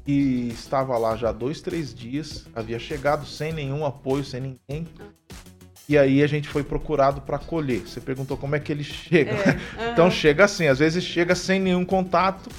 que 0.05 0.49
estava 0.53 0.97
lá 0.97 1.17
já 1.17 1.33
dois, 1.33 1.59
três 1.59 1.93
dias, 1.93 2.45
havia 2.55 2.79
chegado 2.79 3.25
sem 3.25 3.51
nenhum 3.51 3.85
apoio, 3.85 4.23
sem 4.23 4.39
ninguém. 4.39 4.87
E 5.89 5.97
aí 5.97 6.23
a 6.23 6.27
gente 6.27 6.47
foi 6.47 6.63
procurado 6.63 7.21
para 7.21 7.35
acolher. 7.35 7.81
Você 7.81 7.99
perguntou 7.99 8.37
como 8.37 8.55
é 8.55 8.59
que 8.59 8.71
ele 8.71 8.83
chega. 8.85 9.31
É, 9.77 9.91
Então 9.91 10.09
chega 10.09 10.45
assim, 10.45 10.67
às 10.67 10.79
vezes 10.79 11.03
chega 11.03 11.35
sem 11.35 11.59
nenhum 11.59 11.83
contato 11.83 12.49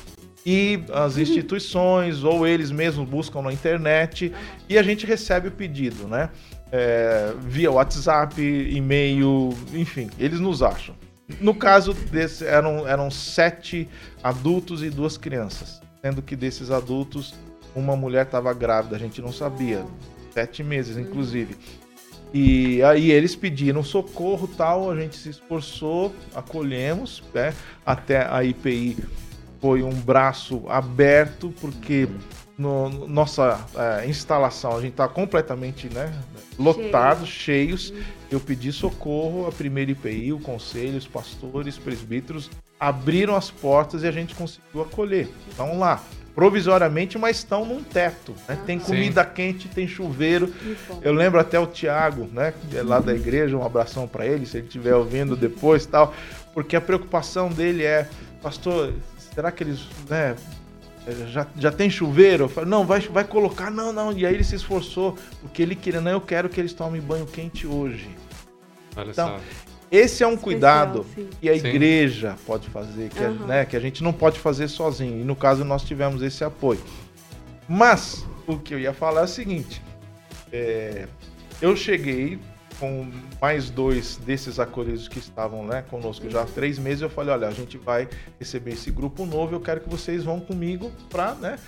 e 0.44 0.81
as 0.92 1.18
instituições 1.18 2.24
ou 2.24 2.46
eles 2.46 2.70
mesmos 2.70 3.09
buscam 3.09 3.42
na 3.42 3.53
internet 3.53 4.33
e 4.68 4.79
a 4.79 4.83
gente 4.83 5.05
recebe 5.05 5.48
o 5.48 5.51
pedido, 5.51 6.07
né? 6.07 6.31
É, 6.70 7.33
via 7.40 7.70
WhatsApp, 7.70 8.40
e-mail, 8.40 9.51
enfim, 9.72 10.11
eles 10.18 10.38
nos 10.38 10.62
acham. 10.62 10.94
No 11.40 11.55
caso 11.55 11.92
desse, 11.92 12.44
eram, 12.46 12.87
eram 12.87 13.11
sete 13.11 13.88
adultos 14.22 14.83
e 14.83 14.90
duas 14.90 15.16
crianças, 15.16 15.81
sendo 16.03 16.22
que 16.22 16.35
desses 16.35 16.70
adultos, 16.70 17.35
uma 17.74 17.96
mulher 17.96 18.24
estava 18.27 18.53
grávida, 18.55 18.96
a 18.96 18.98
gente 18.98 19.20
não 19.20 19.33
sabia, 19.33 19.85
sete 20.33 20.62
meses 20.62 20.96
inclusive. 20.96 21.57
E 22.33 22.83
aí 22.83 23.11
eles 23.11 23.35
pediram 23.35 23.83
socorro 23.83 24.46
tal, 24.46 24.90
a 24.90 24.96
gente 24.96 25.16
se 25.16 25.31
esforçou, 25.31 26.14
acolhemos, 26.35 27.22
né, 27.35 27.55
até 27.85 28.27
a 28.27 28.44
IPI 28.44 28.96
foi 29.61 29.83
um 29.83 29.92
braço 29.92 30.62
aberto, 30.68 31.53
porque 31.61 32.09
no, 32.57 32.88
no 32.88 33.09
nossa 33.09 33.64
é, 33.75 34.07
instalação 34.09 34.77
a 34.77 34.81
gente 34.81 34.92
está 34.92 35.09
completamente 35.09 35.88
né, 35.92 36.12
lotado, 36.59 37.27
Cheio. 37.27 37.79
cheios. 37.79 37.94
Eu 38.31 38.40
pedi 38.40 38.73
socorro, 38.73 39.47
a 39.47 39.53
primeira 39.53 39.90
IPI, 39.90 40.33
o 40.33 40.38
conselho, 40.38 40.99
os 40.99 41.07
pastores, 41.07 41.79
presbíteros 41.79 42.51
abriram 42.79 43.35
as 43.35 43.51
portas 43.51 44.03
e 44.03 44.07
a 44.07 44.12
gente 44.12 44.35
conseguiu 44.35 44.83
acolher. 44.83 45.29
Estão 45.49 45.79
lá, 45.79 46.03
provisoriamente, 46.35 47.18
mas 47.18 47.38
estão 47.38 47.64
num 47.64 47.83
teto. 47.83 48.33
Né? 48.49 48.57
Ah, 48.61 48.64
tem 48.64 48.79
comida 48.79 49.25
Sim. 49.25 49.31
quente, 49.35 49.68
tem 49.68 49.88
chuveiro. 49.88 50.53
Eu 51.03 51.12
lembro 51.12 51.40
até 51.40 51.59
o 51.59 51.66
Tiago, 51.66 52.29
né, 52.33 52.55
é 52.73 52.83
lá 52.83 53.01
da 53.01 53.14
igreja, 53.14 53.57
um 53.57 53.64
abração 53.64 54.07
para 54.07 54.27
ele, 54.27 54.47
se 54.47 54.59
ele 54.59 54.66
estiver 54.66 54.94
ouvindo 54.94 55.35
depois 55.35 55.85
tal, 55.85 56.14
porque 56.55 56.77
a 56.77 56.81
preocupação 56.81 57.49
dele 57.49 57.85
é, 57.85 58.09
pastor, 58.40 58.92
será 59.38 59.53
que 59.53 59.62
eles, 59.62 59.87
né, 60.09 60.35
já, 61.29 61.46
já 61.57 61.70
tem 61.70 61.88
chuveiro? 61.88 62.44
Eu 62.44 62.48
falei, 62.48 62.68
não, 62.68 62.85
vai, 62.85 62.98
vai 62.98 63.22
colocar, 63.22 63.70
não, 63.70 63.92
não. 63.92 64.12
E 64.12 64.27
aí 64.27 64.35
ele 64.35 64.42
se 64.42 64.57
esforçou, 64.57 65.16
porque 65.40 65.62
ele 65.62 65.77
queria, 65.77 66.01
não, 66.01 66.11
eu 66.11 66.20
quero 66.20 66.48
que 66.48 66.61
eles 66.61 66.72
tomem 66.72 67.01
banho 67.01 67.24
quente 67.24 67.64
hoje. 67.64 68.11
Olha 68.96 69.12
então, 69.12 69.29
só. 69.29 69.40
esse 69.92 70.24
é 70.24 70.27
um 70.27 70.37
cuidado 70.37 71.03
Especial, 71.03 71.29
que 71.40 71.51
a 71.51 71.57
sim. 71.57 71.68
igreja 71.68 72.37
pode 72.44 72.68
fazer, 72.68 73.11
que, 73.11 73.22
uhum. 73.22 73.44
é, 73.44 73.46
né, 73.46 73.64
que 73.64 73.77
a 73.77 73.81
gente 73.81 74.03
não 74.03 74.12
pode 74.12 74.40
fazer 74.40 74.66
sozinho. 74.66 75.20
E 75.20 75.22
no 75.22 75.37
caso 75.37 75.64
nós 75.64 75.85
tivemos 75.85 76.20
esse 76.20 76.42
apoio. 76.42 76.83
Mas 77.68 78.27
o 78.44 78.59
que 78.59 78.74
eu 78.74 78.81
ia 78.81 78.92
falar 78.92 79.20
é 79.20 79.24
o 79.24 79.29
seguinte: 79.29 79.81
é, 80.51 81.07
eu 81.62 81.77
cheguei 81.77 82.40
com 82.79 83.11
mais 83.41 83.71
dois 83.71 84.17
desses 84.17 84.59
acolhidos 84.59 85.09
que 85.09 85.19
estavam 85.19 85.64
né, 85.64 85.83
conosco 85.91 86.29
já 86.31 86.43
há 86.43 86.47
três 86.47 86.79
meses, 86.79 87.03
eu 87.03 87.11
falei, 87.11 87.33
olha, 87.35 87.49
a 87.49 87.53
gente 87.53 87.77
vai 87.77 88.09
receber 88.38 88.73
esse 88.73 88.91
grupo 88.91 89.27
novo, 89.27 89.55
eu 89.55 89.61
quero 89.61 89.81
que 89.81 89.88
vocês 89.88 90.25
vão 90.25 90.41
comigo 90.41 90.93
para, 91.11 91.35
né? 91.35 91.59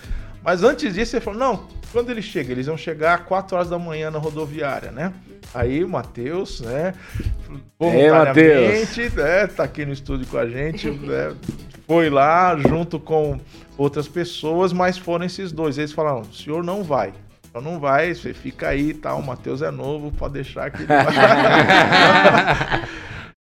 Mas 0.43 0.63
antes 0.63 0.95
disso, 0.95 1.17
ele 1.17 1.25
falou, 1.25 1.39
não, 1.39 1.69
quando 1.93 2.11
eles 2.11 2.25
chegam, 2.25 2.53
eles 2.53 2.67
vão 2.67 2.77
chegar 2.77 3.19
às 3.19 3.27
4 3.27 3.57
horas 3.57 3.69
da 3.69 3.79
manhã 3.79 4.11
na 4.11 4.19
rodoviária, 4.19 4.91
né? 4.91 5.13
Aí 5.53 5.85
o 5.85 5.89
Matheus, 5.89 6.61
né? 6.61 6.95
É, 7.49 7.55
voluntariamente, 7.79 9.11
né, 9.11 9.47
tá 9.49 9.65
aqui 9.65 9.85
no 9.85 9.93
estúdio 9.93 10.27
com 10.29 10.39
a 10.39 10.49
gente, 10.49 10.91
né, 10.91 11.35
foi 11.87 12.09
lá 12.09 12.57
junto 12.57 13.01
com 13.01 13.39
outras 13.77 14.07
pessoas, 14.07 14.73
mas 14.73 14.97
foram 14.97 15.25
esses 15.25 15.51
dois. 15.51 15.77
Eles 15.77 15.93
falaram: 15.93 16.21
o 16.21 16.33
senhor 16.33 16.63
não 16.63 16.85
vai. 16.85 17.13
Então 17.51 17.61
não 17.61 17.81
vai, 17.81 18.15
você 18.15 18.33
fica 18.33 18.69
aí 18.69 18.91
e 18.91 18.95
tá? 18.95 19.11
tal. 19.11 19.19
O 19.19 19.27
Matheus 19.27 19.61
é 19.61 19.71
novo, 19.71 20.13
pode 20.13 20.35
deixar 20.35 20.71
que 20.71 20.83
ele 20.83 20.87
vai. 20.87 21.05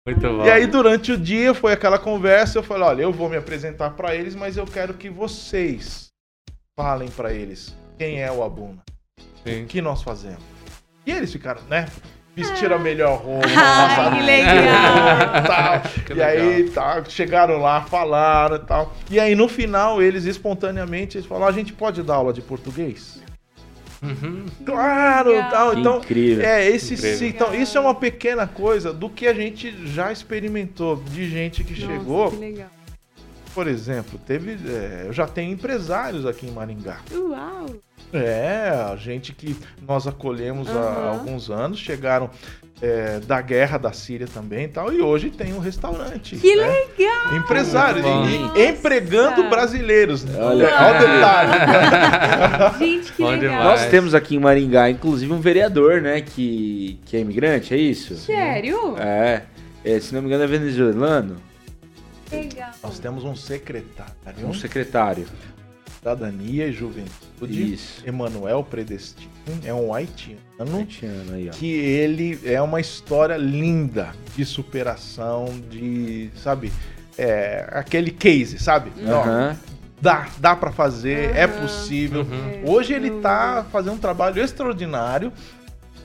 Muito 0.05 0.21
bom. 0.21 0.45
E 0.45 0.49
aí, 0.49 0.65
durante 0.65 1.11
o 1.11 1.17
dia, 1.17 1.53
foi 1.53 1.73
aquela 1.73 1.99
conversa. 1.99 2.57
Eu 2.57 2.63
falei: 2.63 2.83
olha, 2.83 3.01
eu 3.03 3.13
vou 3.13 3.29
me 3.29 3.37
apresentar 3.37 3.91
para 3.91 4.15
eles, 4.15 4.35
mas 4.35 4.57
eu 4.57 4.65
quero 4.65 4.95
que 4.95 5.09
vocês 5.09 6.07
falem 6.77 7.09
para 7.09 7.31
eles 7.31 7.75
quem 7.97 8.21
é 8.21 8.31
o 8.31 8.43
Abuna. 8.43 8.81
Sim. 9.45 9.63
O 9.63 9.67
que 9.67 9.81
nós 9.81 10.01
fazemos. 10.01 10.41
E 11.05 11.11
eles 11.11 11.31
ficaram, 11.31 11.61
né? 11.69 11.85
Vestiram 12.35 12.77
a 12.77 12.79
melhor 12.79 13.19
roupa, 13.19 13.47
Ai, 13.53 14.15
que 14.15 14.23
legal. 14.23 15.43
tal. 15.45 15.81
Que 16.05 16.13
e 16.13 16.23
aí, 16.23 16.69
tá, 16.69 17.03
chegaram 17.03 17.57
lá, 17.57 17.81
falaram 17.81 18.55
e 18.55 18.59
tal. 18.59 18.93
E 19.11 19.19
aí, 19.19 19.35
no 19.35 19.49
final, 19.49 20.01
eles 20.01 20.25
espontaneamente 20.25 21.17
eles 21.17 21.27
falaram: 21.27 21.47
a 21.47 21.51
gente 21.51 21.73
pode 21.73 22.01
dar 22.01 22.15
aula 22.15 22.31
de 22.31 22.41
português? 22.41 23.21
Uhum. 24.01 24.45
Claro, 24.65 25.29
Legal. 25.31 25.49
tal. 25.51 25.71
Que 25.73 25.79
Então, 25.79 25.97
incrível. 25.97 26.45
é, 26.45 26.67
esse 26.69 26.93
Incrível. 26.93 27.17
sim. 27.17 27.27
Então, 27.27 27.53
isso 27.53 27.77
é 27.77 27.81
uma 27.81 27.95
pequena 27.95 28.47
coisa 28.47 28.93
do 28.93 29.09
que 29.09 29.27
a 29.27 29.33
gente 29.33 29.73
já 29.87 30.11
experimentou 30.11 30.95
de 30.97 31.29
gente 31.29 31.63
que 31.63 31.79
Nossa, 31.79 31.93
chegou. 31.93 32.31
Que 32.31 32.37
legal. 32.37 32.69
Por 33.53 33.67
exemplo, 33.67 34.19
teve. 34.25 34.57
é, 34.71 35.03
eu 35.07 35.13
já 35.13 35.27
tenho 35.27 35.51
empresários 35.51 36.25
aqui 36.25 36.45
em 36.47 36.51
Maringá. 36.51 36.99
Uau. 37.11 37.65
É, 38.11 38.69
a 38.91 38.95
gente 38.95 39.33
que 39.33 39.55
nós 39.87 40.07
acolhemos 40.07 40.67
há 40.69 40.71
Aham. 40.79 41.09
alguns 41.09 41.49
anos, 41.49 41.77
chegaram 41.79 42.29
é, 42.81 43.19
da 43.19 43.41
guerra 43.41 43.77
da 43.77 43.91
Síria 43.91 44.25
também 44.25 44.63
e 44.65 44.67
tal, 44.69 44.91
e 44.91 45.01
hoje 45.01 45.29
tem 45.29 45.53
um 45.53 45.59
restaurante. 45.59 46.37
Que 46.37 46.55
né? 46.55 46.67
legal. 46.97 47.35
Empresários, 47.35 48.05
e- 48.05 48.59
e 48.59 48.67
empregando 48.69 49.49
brasileiros. 49.49 50.25
Olha. 50.25 50.69
Olha 50.69 50.97
o 50.97 51.01
detalhe. 51.13 52.79
Gente, 52.79 53.11
que 53.13 53.21
Bom 53.21 53.29
legal. 53.31 53.49
demais. 53.51 53.63
Nós 53.81 53.85
temos 53.91 54.15
aqui 54.15 54.35
em 54.35 54.39
Maringá, 54.39 54.89
inclusive, 54.89 55.31
um 55.33 55.39
vereador, 55.41 56.01
né? 56.01 56.21
Que, 56.21 56.99
que 57.05 57.17
é 57.17 57.19
imigrante, 57.19 57.73
é 57.73 57.77
isso? 57.77 58.15
Sério? 58.15 58.95
É. 58.97 59.43
É, 59.83 59.99
Se 59.99 60.13
não 60.13 60.21
me 60.21 60.27
engano, 60.27 60.43
é 60.43 60.47
venezuelano. 60.47 61.35
Legal. 62.31 62.69
Nós 62.83 62.97
temos 62.99 63.23
um 63.23 63.35
secretário, 63.35 64.13
Um 64.45 64.53
secretário. 64.53 65.25
Cidadania 65.99 66.67
e 66.67 66.71
Juventude, 66.71 67.73
Isso. 67.73 68.01
Emanuel 68.07 68.63
Predestino, 68.63 69.29
é 69.65 69.73
um 69.73 69.93
haitiano. 69.93 70.39
Haitiano 70.57 71.33
aí, 71.33 71.49
ó. 71.49 71.51
que 71.51 71.69
ele 71.69 72.39
é 72.45 72.61
uma 72.61 72.79
história 72.79 73.35
linda 73.35 74.13
de 74.33 74.45
superação, 74.45 75.45
de, 75.69 76.29
sabe, 76.41 76.71
é, 77.17 77.67
aquele 77.71 78.11
case, 78.11 78.57
sabe? 78.59 78.91
Ó, 79.05 79.55
dá, 80.01 80.29
dá 80.37 80.55
para 80.55 80.71
fazer, 80.71 81.35
é 81.35 81.45
possível. 81.45 82.21
Uhum. 82.21 82.71
Hoje 82.71 82.93
ele 82.93 83.11
tá 83.19 83.65
fazendo 83.69 83.95
um 83.95 83.99
trabalho 83.99 84.41
extraordinário 84.41 85.33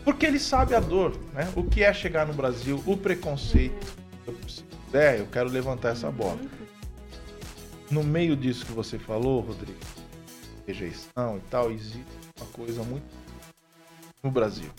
porque 0.05 0.27
ele 0.27 0.41
sabe 0.41 0.75
a 0.75 0.81
dor, 0.81 1.17
né? 1.33 1.49
O 1.55 1.63
que 1.63 1.85
é 1.85 1.93
chegar 1.93 2.27
no 2.27 2.35
Brasil, 2.35 2.83
o 2.85 2.97
preconceito. 2.97 3.95
Eu, 4.27 4.35
se 4.49 4.63
puder, 4.63 5.21
eu 5.21 5.27
quero 5.27 5.49
levantar 5.49 5.91
essa 5.91 6.11
bola. 6.11 6.39
No 7.91 8.03
meio 8.03 8.37
disso 8.37 8.65
que 8.65 8.73
você 8.73 8.99
falou, 8.99 9.41
Rodrigo, 9.41 9.79
rejeição 10.67 11.37
e 11.37 11.41
tal, 11.51 11.71
existe 11.71 12.05
uma 12.39 12.47
coisa 12.47 12.83
muito 12.83 13.07
no 14.23 14.31
Brasil, 14.31 14.71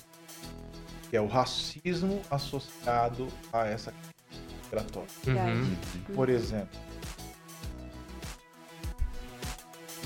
que 1.10 1.15
é 1.15 1.22
o 1.22 1.28
racismo 1.28 2.22
associado 2.30 3.28
a 3.54 3.65
essa 3.68 3.94
questão 4.28 4.58
migratória. 4.63 5.10
Uhum. 5.28 5.76
Por 6.15 6.30
exemplo, 6.30 6.80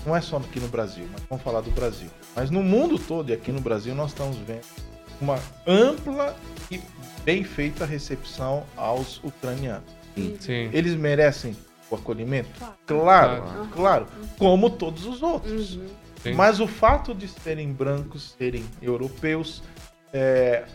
não 0.06 0.16
é 0.16 0.22
só 0.22 0.38
aqui 0.38 0.60
no 0.60 0.68
Brasil, 0.68 1.08
mas 1.12 1.24
vamos 1.30 1.44
falar 1.44 1.62
do 1.62 1.72
Brasil. 1.72 2.10
Mas 2.36 2.50
no 2.50 2.62
mundo 2.62 3.00
todo 3.00 3.30
e 3.30 3.34
aqui 3.34 3.52
no 3.52 3.62
Brasil 3.62 3.96
nós 3.96 4.12
estamos 4.12 4.38
vendo 4.38 4.66
uma 5.22 5.40
ampla 5.66 6.36
e 6.72 6.82
bem 7.24 7.44
feita 7.44 7.86
recepção 7.86 8.66
aos 8.76 9.22
ucranianos. 9.24 9.90
Sim. 10.40 10.70
Eles 10.74 10.96
merecem 10.96 11.56
o 11.90 11.96
acolhimento? 11.96 12.50
Claro. 12.86 13.42
Claro, 13.44 13.68
claro, 13.72 14.08
como 14.38 14.70
todos 14.70 15.06
os 15.06 15.22
outros. 15.22 15.76
Uhum. 15.76 16.36
Mas 16.36 16.60
o 16.60 16.68
fato 16.68 17.14
de 17.16 17.28
serem 17.28 17.72
brancos, 17.72 18.36
serem 18.38 18.64
europeus, 18.82 19.64
é, 20.12 20.66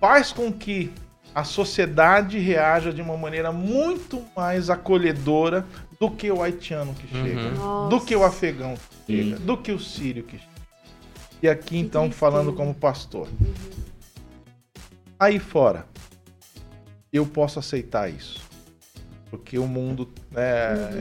faz 0.00 0.32
com 0.32 0.52
que 0.52 0.92
a 1.34 1.44
sociedade 1.44 2.38
reaja 2.38 2.92
de 2.92 3.02
uma 3.02 3.16
maneira 3.16 3.50
muito 3.52 4.24
mais 4.36 4.70
acolhedora 4.70 5.66
do 6.00 6.10
que 6.10 6.30
o 6.30 6.42
haitiano 6.42 6.94
que 6.94 7.14
Uhum. 7.16 7.24
chega, 7.24 7.50
Nossa. 7.50 7.88
do 7.90 8.00
que 8.04 8.14
o 8.16 8.24
afegão 8.24 8.74
que 9.06 9.12
Sim. 9.16 9.24
chega, 9.30 9.38
do 9.40 9.56
que 9.56 9.72
o 9.72 9.80
sírio 9.80 10.22
que 10.22 10.38
chega. 10.38 10.48
E 11.42 11.48
aqui, 11.48 11.76
então, 11.78 12.10
falando 12.10 12.52
como 12.52 12.74
pastor. 12.74 13.28
Aí 15.18 15.38
fora, 15.38 15.84
eu 17.12 17.26
posso 17.26 17.58
aceitar 17.58 18.08
isso. 18.10 18.40
Porque 19.30 19.58
o 19.58 19.66
mundo 19.66 20.08
né, 20.30 20.40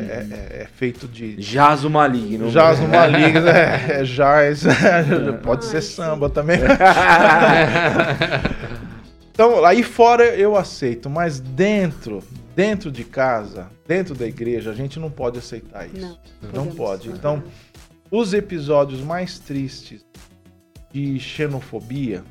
é- 0.10 0.28
é- 0.60 0.62
é 0.64 0.68
feito 0.68 1.08
de, 1.08 1.42
Jaz 1.42 1.86
o 1.86 1.90
maligno. 1.90 2.50
Jaz 2.50 2.80
no 2.80 2.88
maligno, 2.90 3.48
é, 3.48 4.02
é 4.02 4.06
jaz, 4.06 4.64
pode 5.44 5.64
ser 5.66 5.82
samba 5.82 6.30
também. 6.30 6.60
então, 9.32 9.64
aí 9.64 9.82
fora 9.84 10.26
eu 10.36 10.56
aceito, 10.58 11.10
mas 11.10 11.40
dentro, 11.40 12.22
dentro 12.56 12.92
de 12.92 13.04
casa, 13.04 13.70
dentro 13.88 14.14
da 14.14 14.28
igreja, 14.28 14.72
a 14.72 14.76
gente 14.76 15.00
não 15.00 15.10
pode 15.10 15.40
aceitar 15.40 15.88
isso. 15.88 16.20
Não. 16.42 16.66
Não 16.66 16.68
pode. 16.68 17.10
Então, 17.10 17.42
os 18.12 18.34
episódios 18.34 19.02
mais 19.02 19.40
tristes 19.40 20.06
de 20.92 21.20
xenofobia, 21.20 22.24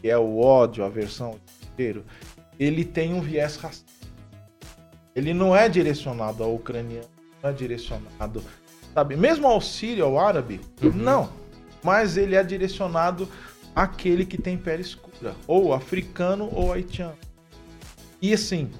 que 0.00 0.08
é 0.08 0.18
o 0.18 0.38
ódio, 0.40 0.84
a 0.84 0.88
versão 0.88 1.36
inteiro, 1.72 2.04
ele 2.58 2.84
tem 2.84 3.12
um 3.14 3.20
viés 3.20 3.56
racista. 3.56 3.84
Ele 5.14 5.32
não 5.32 5.54
é 5.54 5.68
direcionado 5.68 6.42
ao 6.42 6.54
ucraniano, 6.54 7.06
não 7.42 7.50
é 7.50 7.52
direcionado, 7.52 8.42
sabe, 8.92 9.16
mesmo 9.16 9.46
ao 9.46 9.60
sírio, 9.60 10.04
ao 10.04 10.18
árabe, 10.18 10.60
não. 10.94 11.28
Mas 11.82 12.16
ele 12.16 12.34
é 12.34 12.42
direcionado 12.42 13.28
àquele 13.76 14.24
que 14.24 14.38
tem 14.38 14.56
pele 14.56 14.82
escura, 14.82 15.34
ou 15.46 15.72
africano 15.74 16.48
ou 16.52 16.72
haitiano. 16.72 17.16
E 18.20 18.32
assim, 18.32 18.70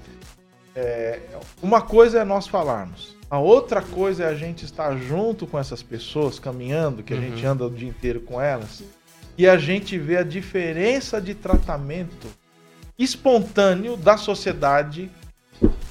é, 0.75 1.21
uma 1.63 1.83
coisa 1.83 2.21
é 2.21 2.25
nós 2.25 2.47
falarmos, 2.47 3.15
a 3.31 3.39
outra 3.39 3.83
coisa 3.83 4.25
é 4.25 4.29
a 4.29 4.35
gente 4.35 4.65
estar 4.65 4.97
junto 4.97 5.47
com 5.47 5.59
essas 5.59 5.83
pessoas, 5.83 6.39
caminhando, 6.39 7.03
que 7.03 7.13
a 7.13 7.17
Uhum. 7.17 7.23
gente 7.23 7.45
anda 7.47 7.67
o 7.67 7.71
dia 7.71 7.89
inteiro 7.89 8.21
com 8.21 8.41
elas, 8.41 8.83
e 9.37 9.47
a 9.49 9.57
gente 9.57 9.99
vê 9.99 10.17
a 10.17 10.23
diferença 10.23 11.21
de 11.21 11.35
tratamento 11.35 12.27
espontâneo 12.99 13.97
da 13.97 14.17
sociedade 14.17 15.11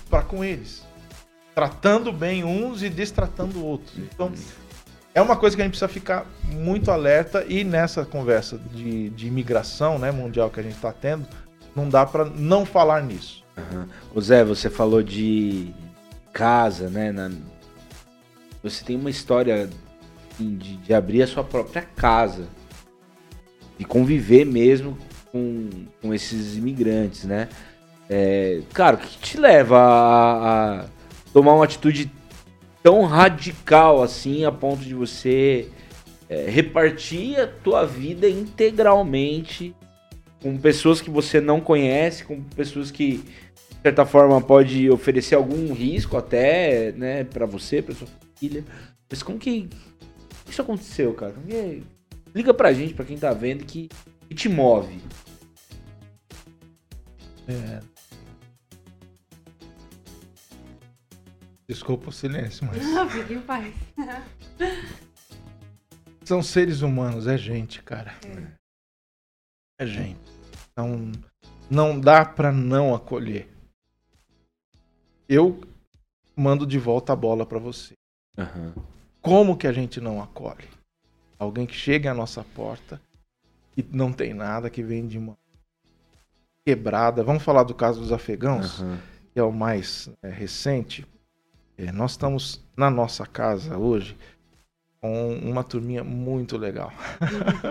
para 0.10 0.21
com 0.23 0.43
eles. 0.43 0.84
Tratando 1.56 2.12
bem 2.12 2.43
uns 2.43 2.82
e 2.82 2.89
destratando 2.89 3.63
outros. 3.63 3.95
Então, 3.97 4.32
é 5.13 5.21
uma 5.21 5.36
coisa 5.36 5.56
que 5.56 5.62
a 5.62 5.65
gente 5.65 5.73
precisa 5.73 5.88
ficar 5.88 6.26
muito 6.52 6.89
alerta 6.89 7.45
e 7.47 7.63
nessa 7.63 8.04
conversa 8.06 8.60
de, 8.73 9.10
de 9.12 9.28
imigração 9.28 9.99
né, 9.99 10.12
mundial 10.12 10.49
que 10.49 10.60
a 10.60 10.63
gente 10.63 10.76
está 10.76 10.91
tendo, 10.91 11.28
não 11.76 11.88
dá 11.88 12.06
para 12.06 12.26
não 12.26 12.65
falar 12.65 13.04
nisso. 13.04 13.43
Aham. 13.56 13.88
Ô 14.15 14.19
Zé, 14.21 14.43
você 14.43 14.69
falou 14.69 15.04
de 15.04 15.71
casa, 16.32 16.89
né? 16.89 17.12
na- 17.12 17.30
Você 18.64 18.84
tem 18.84 18.95
uma 18.95 19.09
história 19.11 19.70
assim, 20.34 20.55
de, 20.57 20.78
de 20.78 20.93
abrir 20.93 21.22
a 21.22 21.28
sua 21.28 21.43
própria 21.43 21.84
casa. 21.95 22.47
De 23.78 23.86
conviver 23.86 24.45
mesmo 24.45 24.97
com, 25.32 25.70
com 26.01 26.14
esses 26.14 26.55
imigrantes, 26.57 27.24
né? 27.26 27.49
É, 28.16 28.61
cara, 28.72 28.95
o 28.95 28.99
que 28.99 29.18
te 29.18 29.39
leva 29.39 29.76
a, 29.76 30.82
a 30.82 30.86
tomar 31.34 31.55
uma 31.55 31.64
atitude 31.66 32.11
tão 32.84 33.05
radical 33.05 34.03
assim 34.03 34.45
a 34.45 34.51
ponto 34.51 34.84
de 34.84 34.93
você 34.93 35.68
é, 36.30 36.47
repartir 36.47 37.39
a 37.39 37.47
tua 37.47 37.88
vida 37.88 38.30
integralmente 38.30 39.76
com 40.43 40.55
pessoas 40.59 41.01
que 41.01 41.09
você 41.09 41.41
não 41.41 41.59
conhece, 41.59 42.24
com 42.24 42.39
pessoas 42.39 42.91
que 42.91 43.18
de 43.18 43.82
certa 43.82 44.05
forma 44.05 44.39
pode 44.39 44.91
oferecer 44.91 45.34
algum 45.34 45.74
risco 45.74 46.16
até, 46.16 46.91
né, 46.91 47.24
para 47.24 47.47
você, 47.47 47.82
para 47.82 47.95
sua 47.95 48.07
família. 48.39 48.64
Mas 49.09 49.24
como 49.24 49.39
que 49.39 49.68
isso 50.47 50.61
aconteceu, 50.61 51.16
cara? 51.16 51.32
Como 51.34 51.47
que- 51.47 51.82
Liga 52.36 52.53
pra 52.53 52.74
gente, 52.74 52.93
pra 52.93 53.05
quem 53.05 53.18
tá 53.18 53.34
vendo 53.34 53.66
que, 53.66 53.89
que 54.30 54.36
te 54.36 54.49
move. 54.49 54.99
Desculpa 61.68 62.09
o 62.09 62.11
silêncio, 62.11 62.66
mas 62.66 62.86
Não, 62.86 63.09
fique 63.09 63.34
em 63.34 63.41
paz. 63.41 63.74
são 66.24 66.41
seres 66.43 66.82
humanos, 66.82 67.28
é 67.28 67.38
gente, 67.38 67.82
cara. 67.82 68.14
É 69.80 69.86
gente. 69.86 70.20
Então, 70.72 71.11
não 71.70 71.99
dá 71.99 72.26
para 72.26 72.51
não 72.51 72.93
acolher. 72.93 73.49
Eu 75.28 75.61
mando 76.36 76.66
de 76.66 76.78
volta 76.78 77.14
a 77.14 77.16
bola 77.16 77.45
para 77.45 77.59
você. 77.59 77.93
Aham. 78.38 78.74
Como 79.22 79.57
que 79.57 79.68
a 79.68 79.72
gente 79.72 80.01
não 80.01 80.22
acolhe? 80.22 80.68
Alguém 81.39 81.66
que 81.66 81.74
chega 81.74 82.11
à 82.11 82.14
nossa 82.14 82.43
porta 82.43 83.01
e 83.78 83.84
não 83.84 84.11
tem 84.11 84.34
nada, 84.34 84.70
que 84.70 84.84
vem 84.84 85.07
de 85.07 85.18
uma 85.18 85.38
quebrada. 86.66 87.24
Vamos 87.24 87.43
falar 87.43 87.64
do 87.64 87.74
caso 87.74 87.99
dos 88.01 88.11
afegãos, 88.11 88.82
Aham. 88.82 88.99
que 89.34 89.39
é 89.39 89.43
o 89.43 89.51
mais 89.51 90.09
é, 90.22 90.30
recente. 90.30 91.05
É, 91.78 91.91
nós 91.91 92.11
estamos 92.11 92.63
na 92.78 92.89
nossa 92.89 93.26
casa 93.26 93.78
hoje 93.78 94.15
com 95.01 95.34
uma 95.36 95.63
turminha 95.63 96.03
muito 96.03 96.57
legal. 96.57 96.91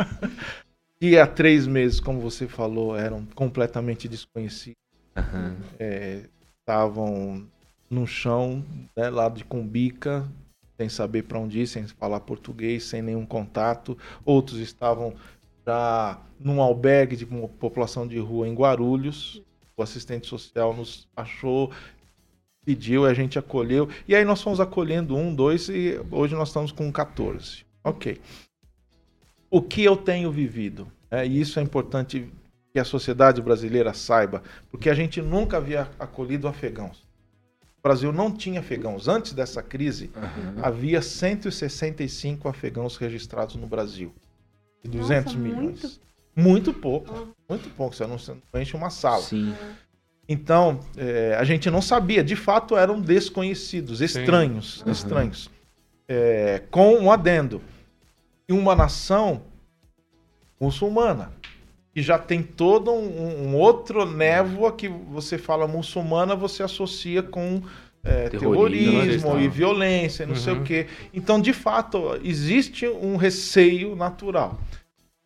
e 1.01 1.19
há 1.19 1.27
três 1.27 1.67
meses, 1.67 1.99
como 1.99 2.21
você 2.21 2.47
falou, 2.47 2.97
eram 2.97 3.25
completamente 3.35 4.07
desconhecidos. 4.07 4.77
Aham. 5.17 5.57
É, 5.79 6.29
estavam 6.61 7.47
no 7.89 8.07
chão, 8.07 8.65
né, 8.97 9.09
lá 9.09 9.29
de 9.29 9.45
Cumbica, 9.45 10.29
sem 10.77 10.89
saber 10.89 11.23
para 11.23 11.39
onde 11.39 11.61
ir, 11.61 11.67
sem 11.67 11.87
falar 11.87 12.21
português, 12.21 12.85
sem 12.85 13.03
nenhum 13.03 13.25
contato. 13.25 13.97
Outros 14.25 14.59
estavam 14.59 15.15
já 15.67 16.21
num 16.39 16.61
albergue 16.61 17.17
de 17.17 17.25
uma 17.25 17.49
população 17.49 18.07
de 18.07 18.19
rua 18.19 18.49
em 18.49 18.55
Guarulhos. 18.55 19.43
O 19.77 19.83
assistente 19.83 20.27
social 20.27 20.75
nos 20.75 21.09
achou, 21.17 21.71
pediu, 22.65 23.05
a 23.05 23.15
gente 23.15 23.39
acolheu. 23.39 23.89
E 24.07 24.15
aí 24.15 24.25
nós 24.25 24.43
fomos 24.43 24.61
acolhendo 24.61 25.17
um, 25.17 25.35
dois 25.35 25.69
e 25.69 26.01
hoje 26.11 26.35
nós 26.35 26.49
estamos 26.49 26.73
com 26.73 26.91
14. 26.91 27.65
Ok. 27.85 28.21
O 29.51 29.61
que 29.61 29.85
eu 29.85 29.97
tenho 29.97 30.31
vivido? 30.31 30.91
É, 31.11 31.27
e 31.27 31.41
isso 31.41 31.59
é 31.59 31.63
importante 31.63 32.29
que 32.73 32.79
a 32.79 32.85
sociedade 32.85 33.43
brasileira 33.43 33.93
saiba, 33.93 34.43
porque 34.71 34.89
a 34.89 34.95
gente 34.95 35.21
nunca 35.21 35.59
havia 35.59 35.91
acolhido 35.99 36.49
afegãos. 36.49 37.07
O 37.79 37.83
Brasil 37.83 38.13
não 38.13 38.31
tinha 38.31 38.61
afegãos. 38.61 39.09
Antes 39.09 39.33
dessa 39.33 39.63
crise, 39.63 40.11
Aham. 40.17 40.55
havia 40.63 41.03
165 41.03 42.49
afegãos 42.49 42.97
registrados 42.97 43.57
no 43.57 43.67
Brasil. 43.67 44.15
E 44.85 44.89
200 44.89 45.35
Nossa, 45.35 45.39
milhões. 45.39 46.01
Muito 46.35 46.73
pouco. 46.73 47.35
Muito 47.49 47.69
pouco. 47.71 47.95
Você 47.95 48.07
não, 48.07 48.19
você 48.19 48.35
não 48.53 48.61
enche 48.61 48.77
uma 48.77 48.89
sala. 48.89 49.23
Sim. 49.23 49.53
Então, 50.29 50.81
é, 50.97 51.37
a 51.39 51.45
gente 51.45 51.71
não 51.71 51.83
sabia. 51.83 52.23
De 52.23 52.37
fato, 52.37 52.77
eram 52.77 53.01
desconhecidos, 53.01 54.01
estranhos. 54.01 54.83
Uhum. 54.83 54.93
Estranhos. 54.93 55.51
É, 56.09 56.63
com 56.71 56.95
um 56.95 57.11
adendo. 57.11 57.61
E 58.49 58.53
uma 58.53 58.75
nação 58.75 59.43
muçulmana. 60.61 61.33
Que 61.95 62.01
já 62.01 62.19
tem 62.19 62.43
todo 62.43 62.91
um, 62.91 63.49
um 63.49 63.57
outro 63.57 64.07
névoa 64.11 64.73
que 64.73 64.89
você 64.89 65.37
fala 65.37 65.67
muçulmana, 65.67 66.35
você 66.35 66.63
associa 66.63 67.23
com 67.23 67.61
é, 68.03 68.29
Terrorismo, 68.31 68.93
terrorismo 68.93 69.39
e 69.39 69.49
violência, 69.49 70.27
não 70.27 70.35
sei 70.35 70.55
Uhum. 70.55 70.61
o 70.61 70.65
quê. 70.65 70.87
Então, 71.13 71.41
de 71.41 71.53
fato, 71.53 72.19
existe 72.25 72.89
um 72.89 73.17
receio 73.17 73.95
natural. 73.95 74.59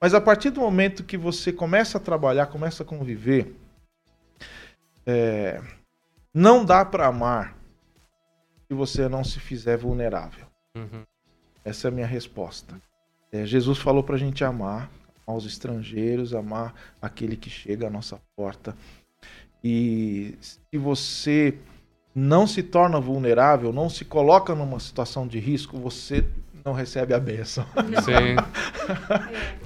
Mas 0.01 0.13
a 0.13 0.21
partir 0.21 0.51
do 0.51 0.61
momento 0.61 1.05
que 1.05 1.17
você 1.17 1.53
começa 1.53 1.97
a 1.99 2.01
trabalhar, 2.01 2.47
começa 2.47 2.83
a 2.83 2.87
conviver, 2.87 3.55
é, 5.07 5.63
não 6.35 6.65
dá 6.65 6.85
para 6.85 7.07
amar 7.07 7.57
se 8.67 8.75
você 8.75 9.09
não 9.09 9.23
se 9.23 9.39
fizer 9.39 9.77
vulnerável. 9.77 10.47
Uhum. 10.77 11.05
Essa 11.65 11.89
é 11.89 11.91
a 11.91 11.95
minha 11.95 12.07
resposta. 12.07 12.75
É, 13.33 13.47
Jesus 13.47 13.79
falou 13.79 14.03
para 14.03 14.17
a 14.17 14.19
gente 14.19 14.45
amar 14.45 14.91
aos 15.27 15.45
estrangeiros, 15.45 16.35
amar 16.35 16.75
aquele 17.01 17.37
que 17.37 17.51
chega 17.51 17.87
à 17.87 17.91
nossa 17.91 18.21
porta. 18.37 18.77
E 19.63 20.37
se 20.41 20.79
você 20.79 21.59
não 22.15 22.47
se 22.47 22.63
torna 22.63 23.01
vulnerável, 23.01 23.73
não 23.73 23.91
se 23.91 24.05
coloca 24.05 24.55
numa 24.55 24.79
situação 24.81 25.27
de 25.27 25.39
risco, 25.39 25.79
você 25.79 26.25
não 26.65 26.73
recebe 26.73 27.15
a 27.15 27.21
bênção. 27.21 27.65
Sim. 28.05 28.37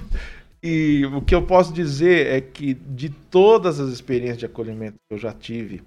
E 0.63 1.03
o 1.07 1.21
que 1.21 1.33
eu 1.33 1.41
posso 1.41 1.73
dizer 1.73 2.27
é 2.27 2.39
que 2.39 2.73
de 2.73 3.09
todas 3.09 3.79
as 3.79 3.91
experiências 3.91 4.37
de 4.37 4.45
acolhimento 4.45 4.97
que 5.09 5.15
eu 5.15 5.17
já 5.17 5.33
tive, 5.33 5.81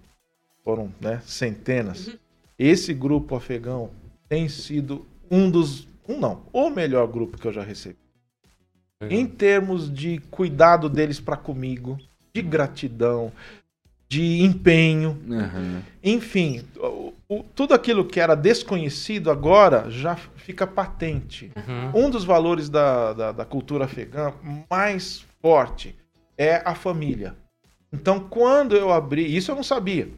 foram 0.64 0.92
né, 1.00 1.22
centenas, 1.24 2.16
esse 2.58 2.92
grupo 2.92 3.36
afegão 3.36 3.90
tem 4.28 4.48
sido 4.48 5.06
um 5.30 5.50
dos, 5.50 5.86
um 6.08 6.18
não, 6.18 6.42
o 6.52 6.70
melhor 6.70 7.06
grupo 7.06 7.38
que 7.38 7.46
eu 7.46 7.52
já 7.52 7.62
recebi. 7.62 7.96
Em 9.08 9.26
termos 9.26 9.92
de 9.92 10.18
cuidado 10.30 10.88
deles 10.88 11.20
para 11.20 11.36
comigo, 11.36 11.98
de 12.32 12.40
gratidão, 12.40 13.30
de 14.08 14.42
empenho, 14.42 15.20
Aham. 15.30 15.82
enfim, 16.02 16.64
o- 17.41 17.43
tudo 17.55 17.74
aquilo 17.74 18.05
que 18.05 18.20
era 18.20 18.35
desconhecido 18.35 19.30
agora 19.30 19.91
já 19.91 20.16
fica 20.16 20.66
patente. 20.66 21.51
Uhum. 21.95 22.07
Um 22.07 22.11
dos 22.11 22.24
valores 22.24 22.68
da, 22.68 23.12
da, 23.12 23.32
da 23.32 23.45
cultura 23.45 23.85
afegã 23.85 24.32
mais 24.70 25.24
forte 25.41 25.97
é 26.37 26.62
a 26.64 26.74
família. 26.74 27.37
Então, 27.93 28.20
quando 28.28 28.74
eu 28.76 28.93
abri, 28.93 29.37
isso 29.37 29.51
eu 29.53 29.57
não 29.57 29.62
sabia. 29.62 30.09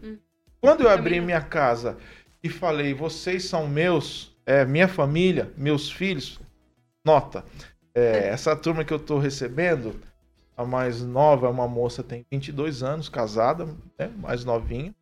Quando 0.60 0.82
eu 0.82 0.88
abri 0.90 1.20
minha 1.20 1.40
casa 1.42 1.98
e 2.42 2.48
falei, 2.48 2.94
vocês 2.94 3.44
são 3.44 3.68
meus, 3.68 4.34
é, 4.46 4.64
minha 4.64 4.88
família, 4.88 5.52
meus 5.56 5.90
filhos, 5.90 6.40
nota, 7.04 7.44
é, 7.94 8.28
essa 8.28 8.56
turma 8.56 8.84
que 8.84 8.92
eu 8.94 8.98
tô 8.98 9.18
recebendo, 9.18 10.00
a 10.56 10.64
mais 10.64 11.02
nova 11.02 11.46
é 11.46 11.50
uma 11.50 11.68
moça, 11.68 12.02
tem 12.02 12.24
22 12.32 12.82
anos, 12.82 13.08
casada, 13.10 13.66
né, 13.98 14.10
mais 14.16 14.42
novinha, 14.44 14.94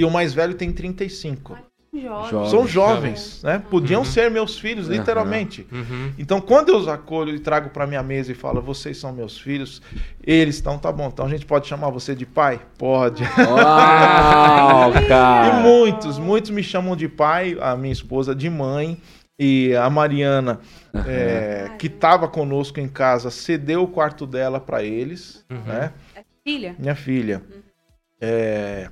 e 0.00 0.04
o 0.04 0.10
mais 0.10 0.32
velho 0.34 0.54
tem 0.54 0.72
35. 0.72 1.56
Jovem. 1.90 2.30
Jovem. 2.30 2.50
São 2.50 2.66
jovens, 2.66 3.42
né? 3.42 3.62
Podiam 3.70 4.00
Uhum. 4.00 4.04
ser 4.04 4.30
meus 4.30 4.58
filhos, 4.58 4.86
literalmente. 4.88 5.66
Uhum. 5.72 6.12
Então, 6.18 6.38
quando 6.40 6.68
eu 6.68 6.76
os 6.76 6.86
acolho 6.86 7.34
e 7.34 7.40
trago 7.40 7.70
para 7.70 7.86
minha 7.86 8.02
mesa 8.02 8.30
e 8.30 8.34
falo, 8.34 8.60
vocês 8.60 8.98
são 8.98 9.10
meus 9.12 9.38
filhos, 9.40 9.80
eles 10.22 10.56
estão, 10.56 10.78
tá 10.78 10.92
bom. 10.92 11.08
Então 11.08 11.24
a 11.24 11.28
gente 11.30 11.46
pode 11.46 11.66
chamar 11.66 11.88
você 11.90 12.14
de 12.14 12.26
pai? 12.26 12.60
Pode. 12.76 13.24
Uau, 13.24 14.92
E 15.02 15.08
cara. 15.08 15.60
muitos, 15.60 16.18
muitos 16.18 16.50
me 16.50 16.62
chamam 16.62 16.94
de 16.94 17.08
pai, 17.08 17.56
a 17.60 17.74
minha 17.74 17.92
esposa 17.92 18.34
de 18.34 18.48
mãe. 18.50 19.00
E 19.40 19.72
a 19.76 19.88
Mariana, 19.88 20.58
é, 21.06 21.70
que 21.78 21.86
estava 21.86 22.26
conosco 22.28 22.80
em 22.80 22.88
casa, 22.88 23.30
cedeu 23.30 23.84
o 23.84 23.88
quarto 23.88 24.26
dela 24.26 24.58
para 24.60 24.82
eles, 24.82 25.44
Uhum. 25.50 25.62
né? 25.64 25.92
Filha? 26.44 26.74
Minha 26.78 26.94
filha. 26.96 27.40
É, 28.20 28.90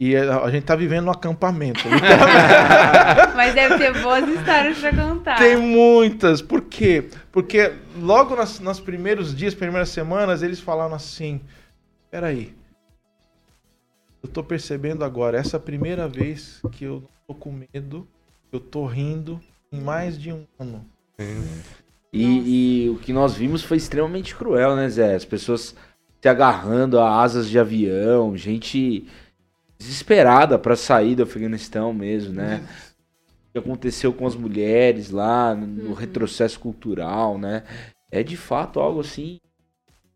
e 0.00 0.16
a, 0.16 0.44
a 0.44 0.50
gente 0.50 0.64
tá 0.64 0.76
vivendo 0.76 1.08
um 1.08 1.10
acampamento. 1.10 1.80
Mas 3.34 3.54
deve 3.54 3.78
ter 3.78 4.00
boas 4.00 4.28
histórias 4.28 4.78
pra 4.78 4.94
contar. 4.94 5.38
Tem 5.38 5.56
muitas. 5.56 6.40
Por 6.40 6.62
quê? 6.62 7.08
Porque 7.32 7.72
logo 8.00 8.36
nas, 8.36 8.60
nos 8.60 8.78
primeiros 8.78 9.34
dias, 9.34 9.54
primeiras 9.54 9.88
semanas, 9.88 10.42
eles 10.42 10.60
falaram 10.60 10.94
assim: 10.94 11.40
peraí. 12.10 12.54
Eu 14.22 14.28
tô 14.28 14.42
percebendo 14.42 15.04
agora, 15.04 15.38
essa 15.38 15.56
é 15.56 15.58
a 15.58 15.60
primeira 15.60 16.08
vez 16.08 16.60
que 16.72 16.84
eu 16.84 17.08
tô 17.26 17.34
com 17.34 17.52
medo, 17.52 18.06
eu 18.52 18.58
tô 18.58 18.84
rindo 18.84 19.40
em 19.72 19.80
mais 19.80 20.18
de 20.18 20.32
um 20.32 20.44
ano. 20.58 20.84
E, 22.12 22.84
e 22.86 22.90
o 22.90 22.96
que 22.96 23.12
nós 23.12 23.34
vimos 23.34 23.62
foi 23.62 23.76
extremamente 23.76 24.34
cruel, 24.34 24.74
né, 24.74 24.88
Zé? 24.88 25.14
As 25.14 25.24
pessoas 25.24 25.74
se 26.20 26.28
agarrando 26.28 26.98
a 26.98 27.22
asas 27.22 27.48
de 27.48 27.58
avião, 27.58 28.36
gente 28.36 29.06
desesperada 29.78 30.58
pra 30.58 30.76
sair 30.76 31.14
do 31.14 31.22
Afeganistão 31.22 31.92
mesmo, 31.94 32.34
né? 32.34 32.66
O 33.48 33.52
que 33.52 33.58
aconteceu 33.58 34.12
com 34.12 34.26
as 34.26 34.34
mulheres 34.34 35.10
lá, 35.10 35.54
no 35.54 35.94
retrocesso 35.94 36.58
cultural, 36.58 37.38
né? 37.38 37.62
É 38.10 38.22
de 38.22 38.36
fato 38.36 38.80
algo 38.80 39.00
assim. 39.00 39.38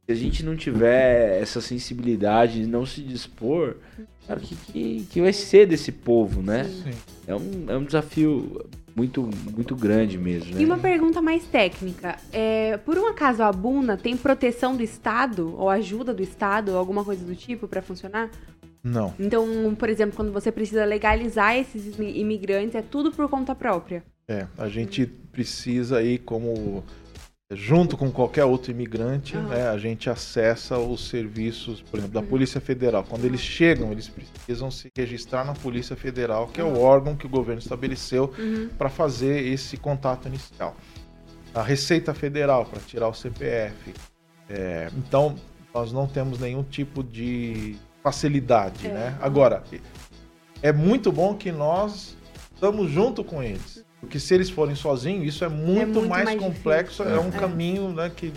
Se 0.05 0.13
a 0.13 0.15
gente 0.15 0.45
não 0.45 0.57
tiver 0.57 1.41
essa 1.41 1.61
sensibilidade, 1.61 2.67
não 2.67 2.85
se 2.85 3.03
dispor, 3.03 3.77
cara, 4.27 4.41
o 4.41 4.43
que, 4.43 4.57
que, 4.57 5.07
que 5.09 5.21
vai 5.21 5.33
ser 5.33 5.67
desse 5.67 5.93
povo, 5.93 6.43
né? 6.43 6.65
Sim. 6.65 6.91
É 7.27 7.35
um, 7.35 7.65
é 7.69 7.77
um 7.77 7.85
desafio 7.85 8.61
muito, 8.95 9.29
muito 9.55 9.75
grande 9.75 10.19
mesmo, 10.19 10.51
E 10.53 10.55
né? 10.61 10.65
uma 10.65 10.79
pergunta 10.79 11.21
mais 11.23 11.45
técnica. 11.45 12.17
É, 12.33 12.77
por 12.79 12.99
um 12.99 13.07
acaso 13.07 13.43
a 13.43 13.51
Buna 13.53 13.97
tem 13.97 14.17
proteção 14.17 14.77
do 14.77 14.83
Estado 14.83 15.55
ou 15.59 15.71
ajuda 15.71 16.13
do 16.13 16.23
Estado, 16.23 16.77
alguma 16.77 17.05
coisa 17.05 17.25
do 17.25 17.35
tipo 17.35 17.67
pra 17.67 17.81
funcionar? 17.83 18.31
Não. 18.85 19.15
Então, 19.19 19.47
por 19.79 19.89
exemplo, 19.89 20.17
quando 20.17 20.33
você 20.33 20.51
precisa 20.51 20.85
legalizar 20.85 21.57
esses 21.57 21.97
imi- 21.97 22.19
imigrantes, 22.19 22.75
é 22.75 22.83
tudo 22.83 23.13
por 23.13 23.29
conta 23.29 23.55
própria. 23.55 24.03
É, 24.29 24.47
a 24.59 24.69
gente 24.69 25.07
precisa 25.07 25.99
aí 25.99 26.19
como 26.19 26.83
junto 27.55 27.97
com 27.97 28.11
qualquer 28.11 28.45
outro 28.45 28.71
imigrante, 28.71 29.37
Aham. 29.37 29.49
né, 29.49 29.69
a 29.69 29.79
gente 29.79 30.09
acessa 30.11 30.79
os 30.79 31.09
serviços, 31.09 31.81
por 31.83 31.99
exemplo, 31.99 32.15
da 32.15 32.21
Uhum. 32.21 32.27
Polícia 32.27 32.61
Federal. 32.61 33.05
Quando 33.05 33.25
eles 33.25 33.41
chegam, 33.41 33.91
eles 33.93 34.09
precisam 34.09 34.71
se 34.71 34.89
registrar 34.97 35.45
na 35.45 35.53
Polícia 35.55 35.97
Federal, 35.97 36.49
que 36.49 36.61
é 36.61 36.65
o 36.65 36.81
órgão 36.81 37.17
que 37.17 37.27
o 37.27 37.29
governo 37.29 37.61
estabeleceu 37.61 38.33
Uhum. 38.39 38.69
para 38.79 38.89
fazer 38.89 39.47
esse 39.47 39.77
contato 39.77 40.29
inicial. 40.29 40.77
A 41.55 41.63
Receita 41.63 42.15
Federal 42.15 42.65
para 42.65 42.81
tirar 42.81 43.09
o 43.09 43.15
CPF. 43.15 43.93
É, 44.49 44.89
então, 44.97 45.37
nós 45.75 45.93
não 45.93 46.07
temos 46.07 46.39
nenhum 46.39 46.63
tipo 46.63 47.03
de 47.03 47.77
facilidade, 48.03 48.87
é. 48.87 48.91
né? 48.93 49.19
Agora, 49.21 49.63
é 50.63 50.73
muito 50.73 51.11
bom 51.13 51.35
que 51.35 51.51
nós 51.53 52.17
estamos 52.55 52.91
junto 52.91 53.23
com 53.25 53.43
eles. 53.43 53.82
Porque 54.03 54.19
se 54.19 54.35
eles 54.35 54.51
forem 54.51 54.75
sozinhos, 54.75 55.33
isso 55.33 55.45
é 55.45 55.49
muito, 55.49 55.81
é 55.81 55.87
muito 55.87 56.09
mais, 56.09 56.25
mais, 56.25 56.39
complexo, 56.39 57.05
difícil. 57.05 57.23
é 57.23 57.25
um 57.25 57.29
é. 57.29 57.39
caminho 57.39 57.89
né, 57.91 58.11
que 58.15 58.33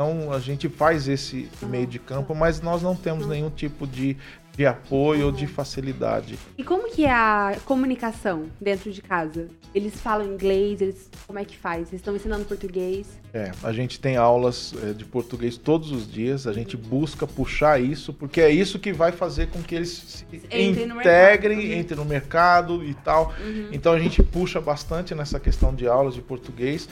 então 0.00 0.32
a 0.32 0.38
gente 0.38 0.66
faz 0.66 1.06
esse 1.06 1.50
meio 1.64 1.86
de 1.86 1.98
campo, 1.98 2.34
mas 2.34 2.62
nós 2.62 2.80
não 2.80 2.96
temos 2.96 3.26
nenhum 3.26 3.50
tipo 3.50 3.86
de, 3.86 4.16
de 4.56 4.66
apoio 4.66 5.26
ou 5.26 5.32
de 5.32 5.46
facilidade. 5.46 6.38
E 6.58 6.64
como 6.64 6.90
que 6.90 7.06
é 7.06 7.10
a 7.10 7.56
comunicação 7.64 8.46
dentro 8.60 8.92
de 8.92 9.00
casa? 9.00 9.48
Eles 9.74 9.98
falam 10.00 10.26
inglês, 10.26 10.80
eles 10.80 11.08
como 11.26 11.38
é 11.38 11.44
que 11.44 11.56
faz? 11.56 11.88
Eles 11.88 12.00
estão 12.00 12.16
ensinando 12.16 12.44
português? 12.44 13.06
É, 13.32 13.52
a 13.62 13.72
gente 13.72 14.00
tem 14.00 14.16
aulas 14.16 14.74
é, 14.82 14.92
de 14.92 15.04
português 15.04 15.56
todos 15.56 15.92
os 15.92 16.10
dias, 16.10 16.46
a 16.46 16.52
gente 16.52 16.76
busca 16.76 17.26
puxar 17.26 17.80
isso, 17.80 18.12
porque 18.12 18.40
é 18.40 18.50
isso 18.50 18.78
que 18.78 18.92
vai 18.92 19.12
fazer 19.12 19.48
com 19.48 19.62
que 19.62 19.76
eles 19.76 19.90
se 19.90 20.26
Entre 20.50 20.84
integrem, 20.84 21.78
entrem 21.78 21.96
no 21.96 22.04
mercado 22.04 22.84
e 22.84 22.94
tal. 22.94 23.32
Uhum. 23.40 23.68
Então 23.72 23.92
a 23.92 23.98
gente 23.98 24.22
puxa 24.22 24.60
bastante 24.60 25.14
nessa 25.14 25.38
questão 25.38 25.74
de 25.74 25.86
aulas 25.86 26.14
de 26.14 26.20
português. 26.20 26.88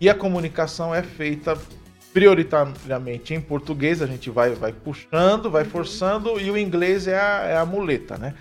E 0.00 0.10
a 0.10 0.14
comunicação 0.14 0.94
é 0.94 1.02
feita 1.02 1.56
prioritariamente 2.12 3.34
em 3.34 3.40
português, 3.40 4.02
a 4.02 4.06
gente 4.06 4.30
vai, 4.30 4.50
vai 4.50 4.72
puxando, 4.72 5.50
vai 5.50 5.64
forçando, 5.64 6.38
e 6.40 6.50
o 6.50 6.58
inglês 6.58 7.08
é 7.08 7.18
a, 7.18 7.46
é 7.48 7.56
a 7.56 7.64
muleta, 7.64 8.18
né? 8.18 8.34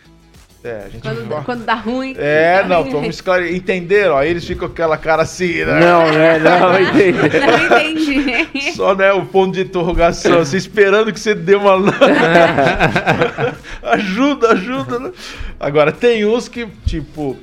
É, 0.63 0.84
a 0.86 0.89
gente 0.89 1.01
quando, 1.01 1.28
fala... 1.28 1.43
quando 1.43 1.65
dá 1.65 1.74
ruim. 1.74 2.13
É, 2.19 2.63
não, 2.67 2.84
vamos 2.84 3.15
esclarecer. 3.15 3.55
Entenderam? 3.55 4.15
Aí 4.15 4.30
eles 4.30 4.45
ficam 4.45 4.67
com 4.67 4.74
aquela 4.74 4.95
cara 4.95 5.24
assim, 5.24 5.65
né? 5.65 5.80
Não, 5.80 6.11
né? 6.11 6.38
Não, 6.38 6.80
entendi. 6.80 7.17
Não 7.39 7.65
entendi. 7.65 8.72
Só, 8.74 8.93
né, 8.93 9.11
o 9.11 9.26
ponto 9.26 9.53
de 9.53 9.61
interrogação, 9.61 10.39
assim, 10.39 10.57
esperando 10.57 11.11
que 11.11 11.19
você 11.19 11.34
dê 11.34 11.55
uma. 11.55 11.78
ajuda, 13.82 14.51
ajuda, 14.51 14.99
né? 14.99 15.11
Agora, 15.59 15.91
tem 15.91 16.26
uns 16.26 16.47
que, 16.47 16.67
tipo, 16.86 17.36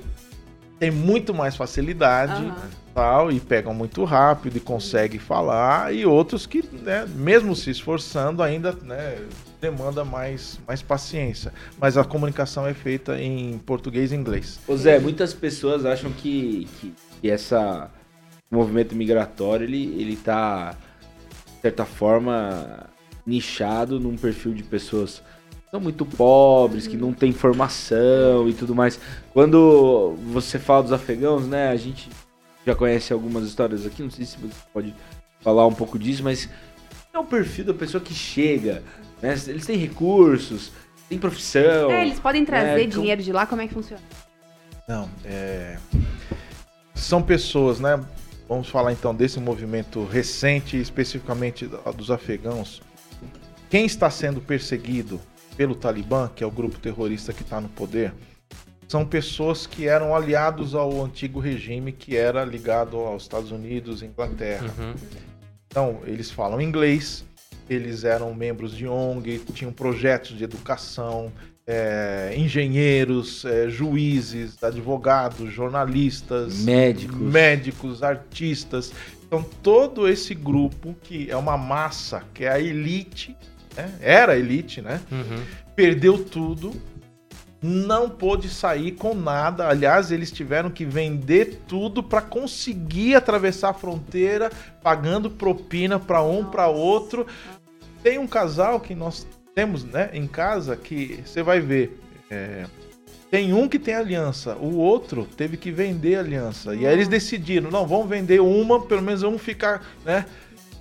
tem 0.78 0.92
muito 0.92 1.34
mais 1.34 1.56
facilidade. 1.56 2.44
Uhum 2.44 2.77
tal, 2.98 3.30
e 3.30 3.38
pegam 3.38 3.72
muito 3.72 4.02
rápido 4.02 4.56
e 4.56 4.60
conseguem 4.60 5.20
falar, 5.20 5.94
e 5.94 6.04
outros 6.04 6.46
que, 6.46 6.64
né, 6.82 7.06
mesmo 7.14 7.54
se 7.54 7.70
esforçando, 7.70 8.42
ainda 8.42 8.72
né, 8.72 9.18
demanda 9.60 10.04
mais, 10.04 10.58
mais 10.66 10.82
paciência. 10.82 11.52
Mas 11.80 11.96
a 11.96 12.02
comunicação 12.02 12.66
é 12.66 12.74
feita 12.74 13.16
em 13.22 13.56
português 13.58 14.10
e 14.10 14.16
inglês. 14.16 14.58
Ô 14.66 14.76
Zé, 14.76 14.98
muitas 14.98 15.32
pessoas 15.32 15.86
acham 15.86 16.10
que, 16.10 16.66
que, 16.80 16.92
que 17.20 17.30
essa 17.30 17.88
movimento 18.50 18.96
migratório 18.96 19.64
ele, 19.64 19.94
ele 20.00 20.16
tá, 20.16 20.74
de 21.54 21.60
certa 21.62 21.84
forma, 21.84 22.88
nichado 23.24 24.00
num 24.00 24.16
perfil 24.16 24.54
de 24.54 24.64
pessoas 24.64 25.22
são 25.70 25.78
muito 25.78 26.04
pobres, 26.04 26.88
que 26.88 26.96
não 26.96 27.12
tem 27.12 27.30
formação 27.30 28.48
e 28.48 28.54
tudo 28.54 28.74
mais. 28.74 28.98
Quando 29.32 30.16
você 30.32 30.58
fala 30.58 30.82
dos 30.82 30.92
afegãos, 30.92 31.46
né, 31.46 31.68
a 31.68 31.76
gente 31.76 32.08
já 32.66 32.74
conhece 32.74 33.12
algumas 33.12 33.44
histórias 33.44 33.86
aqui, 33.86 34.02
não 34.02 34.10
sei 34.10 34.26
se 34.26 34.36
você 34.36 34.54
pode 34.72 34.94
falar 35.40 35.66
um 35.66 35.74
pouco 35.74 35.98
disso, 35.98 36.22
mas 36.22 36.48
é 37.12 37.18
o 37.18 37.24
perfil 37.24 37.64
da 37.64 37.74
pessoa 37.74 38.02
que 38.02 38.14
chega, 38.14 38.82
né? 39.22 39.34
Eles 39.46 39.66
têm 39.66 39.76
recursos, 39.76 40.72
têm 41.08 41.18
profissão. 41.18 41.90
É, 41.90 42.02
eles 42.04 42.18
podem 42.18 42.44
trazer 42.44 42.86
né? 42.86 42.86
dinheiro 42.86 43.22
de 43.22 43.32
lá, 43.32 43.46
como 43.46 43.62
é 43.62 43.66
que 43.66 43.74
funciona? 43.74 44.02
Não, 44.88 45.08
é... 45.24 45.78
São 46.94 47.22
pessoas, 47.22 47.78
né? 47.78 47.98
Vamos 48.48 48.68
falar 48.68 48.92
então 48.92 49.14
desse 49.14 49.38
movimento 49.38 50.04
recente, 50.04 50.80
especificamente 50.80 51.68
dos 51.96 52.10
afegãos. 52.10 52.80
Quem 53.68 53.84
está 53.84 54.10
sendo 54.10 54.40
perseguido 54.40 55.20
pelo 55.56 55.74
Talibã, 55.74 56.30
que 56.34 56.42
é 56.42 56.46
o 56.46 56.50
grupo 56.50 56.78
terrorista 56.78 57.32
que 57.32 57.42
está 57.42 57.60
no 57.60 57.68
poder, 57.68 58.14
são 58.88 59.04
pessoas 59.04 59.66
que 59.66 59.86
eram 59.86 60.16
aliados 60.16 60.74
ao 60.74 61.04
antigo 61.04 61.38
regime 61.38 61.92
que 61.92 62.16
era 62.16 62.42
ligado 62.42 62.96
aos 62.96 63.22
Estados 63.22 63.52
Unidos 63.52 64.00
e 64.00 64.06
Inglaterra. 64.06 64.74
Uhum. 64.78 64.94
Então, 65.66 66.00
eles 66.06 66.30
falam 66.30 66.60
inglês, 66.60 67.22
eles 67.68 68.02
eram 68.02 68.34
membros 68.34 68.74
de 68.74 68.88
ONG, 68.88 69.40
tinham 69.52 69.70
projetos 69.70 70.38
de 70.38 70.42
educação, 70.42 71.30
é, 71.66 72.32
engenheiros, 72.34 73.44
é, 73.44 73.68
juízes, 73.68 74.62
advogados, 74.64 75.52
jornalistas, 75.52 76.60
médicos. 76.60 77.18
médicos, 77.18 78.02
artistas. 78.02 78.90
Então, 79.26 79.44
todo 79.62 80.08
esse 80.08 80.34
grupo, 80.34 80.96
que 81.02 81.30
é 81.30 81.36
uma 81.36 81.58
massa, 81.58 82.22
que 82.32 82.46
é 82.46 82.50
a 82.50 82.58
elite, 82.58 83.36
né? 83.76 83.94
era 84.00 84.32
a 84.32 84.38
elite, 84.38 84.80
né? 84.80 84.98
Uhum. 85.12 85.42
Perdeu 85.76 86.24
tudo 86.24 86.72
não 87.60 88.08
pôde 88.08 88.48
sair 88.48 88.92
com 88.92 89.14
nada. 89.14 89.68
Aliás, 89.68 90.10
eles 90.10 90.30
tiveram 90.30 90.70
que 90.70 90.84
vender 90.84 91.60
tudo 91.66 92.02
para 92.02 92.20
conseguir 92.20 93.14
atravessar 93.14 93.70
a 93.70 93.74
fronteira, 93.74 94.50
pagando 94.82 95.30
propina 95.30 95.98
para 95.98 96.22
um 96.22 96.44
para 96.44 96.68
outro. 96.68 97.26
Tem 98.02 98.18
um 98.18 98.26
casal 98.26 98.80
que 98.80 98.94
nós 98.94 99.26
temos, 99.54 99.84
né, 99.84 100.10
em 100.12 100.26
casa 100.26 100.76
que 100.76 101.20
você 101.24 101.42
vai 101.42 101.60
ver. 101.60 101.98
É, 102.30 102.66
tem 103.30 103.52
um 103.52 103.68
que 103.68 103.78
tem 103.78 103.94
aliança, 103.94 104.56
o 104.56 104.76
outro 104.76 105.26
teve 105.36 105.56
que 105.56 105.70
vender 105.70 106.16
aliança. 106.16 106.74
E 106.74 106.86
aí 106.86 106.92
eles 106.92 107.08
decidiram, 107.08 107.70
não, 107.70 107.86
vamos 107.86 108.08
vender 108.08 108.40
uma, 108.40 108.80
pelo 108.80 109.02
menos 109.02 109.22
um 109.22 109.36
ficar, 109.36 109.84
né? 110.04 110.24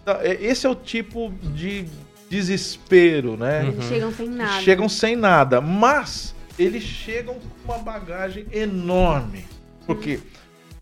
Então, 0.01 0.15
é, 0.21 0.37
esse 0.41 0.65
é 0.65 0.69
o 0.69 0.75
tipo 0.75 1.33
de 1.53 1.85
desespero, 2.29 3.35
né? 3.35 3.63
Uhum. 3.63 3.81
Chegam 3.81 4.11
sem 4.13 4.29
nada. 4.29 4.61
Chegam 4.61 4.89
sem 4.89 5.15
nada, 5.15 5.59
mas 5.59 6.33
eles 6.57 6.83
chegam 6.83 7.35
com 7.35 7.71
uma 7.71 7.77
bagagem 7.79 8.45
enorme. 8.51 9.45
Porque, 9.85 10.19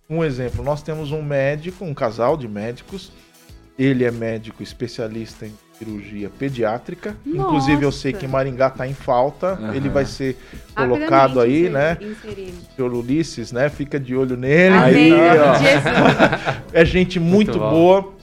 um 0.09 0.23
exemplo, 0.23 0.63
nós 0.63 0.82
temos 0.82 1.11
um 1.11 1.21
médico, 1.21 1.86
um 1.86 1.93
casal 1.93 2.38
de 2.38 2.47
médicos, 2.47 3.11
ele 3.78 4.03
é 4.03 4.11
médico 4.11 4.63
especialista 4.63 5.45
em 5.45 5.53
cirurgia 5.78 6.30
pediátrica. 6.30 7.15
Nossa. 7.26 7.47
Inclusive, 7.47 7.84
eu 7.84 7.91
sei 7.91 8.13
que 8.13 8.26
Maringá 8.26 8.67
está 8.67 8.88
em 8.88 8.93
falta. 8.93 9.59
Uhum. 9.59 9.73
Ele 9.73 9.89
vai 9.89 10.05
ser 10.05 10.38
colocado 10.73 11.41
aí, 11.41 11.69
né? 11.69 11.97
Senhor 12.76 12.93
Ulisses, 12.93 13.51
né? 13.51 13.69
Fica 13.69 13.99
de 13.99 14.15
olho 14.15 14.38
nele. 14.38 14.76
Aí, 14.76 15.11
ó. 15.11 16.71
é 16.71 16.86
gente 16.86 17.19
muito, 17.19 17.57
muito 17.57 17.59
boa. 17.59 18.14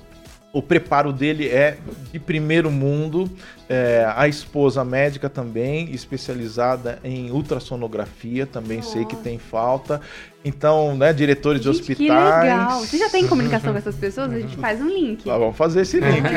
O 0.52 0.60
preparo 0.60 1.14
dele 1.14 1.48
é 1.48 1.78
de 2.12 2.18
primeiro 2.18 2.70
mundo. 2.70 3.30
É, 3.68 4.06
a 4.14 4.28
esposa 4.28 4.84
médica 4.84 5.30
também, 5.30 5.90
especializada 5.94 6.98
em 7.02 7.30
ultrassonografia, 7.30 8.44
também 8.44 8.78
Nossa. 8.78 8.92
sei 8.92 9.06
que 9.06 9.16
tem 9.16 9.38
falta. 9.38 9.98
Então, 10.44 10.94
né, 10.94 11.10
diretores 11.12 11.62
gente, 11.62 11.72
de 11.72 11.80
hospitais. 11.80 12.34
Que 12.34 12.40
legal. 12.40 12.80
Você 12.80 12.98
já 12.98 13.08
tem 13.08 13.26
comunicação 13.26 13.72
com 13.72 13.78
essas 13.78 13.96
pessoas? 13.96 14.30
A 14.30 14.40
gente 14.40 14.56
faz 14.60 14.78
um 14.80 14.88
link. 14.88 15.24
Vamos 15.24 15.56
fazer 15.56 15.82
esse 15.82 15.98
link. 15.98 16.28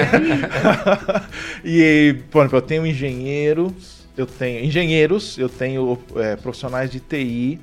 e, 1.66 2.16
por 2.32 2.40
exemplo, 2.40 2.58
eu 2.60 2.62
tenho 2.62 2.88
engenheiros, 2.88 4.08
eu 4.16 4.26
tenho 4.26 4.64
engenheiros, 4.64 5.38
eu 5.38 5.50
tenho 5.50 6.00
é, 6.16 6.38
profissionais 6.38 6.90
de 6.90 7.02
TI 7.02 7.60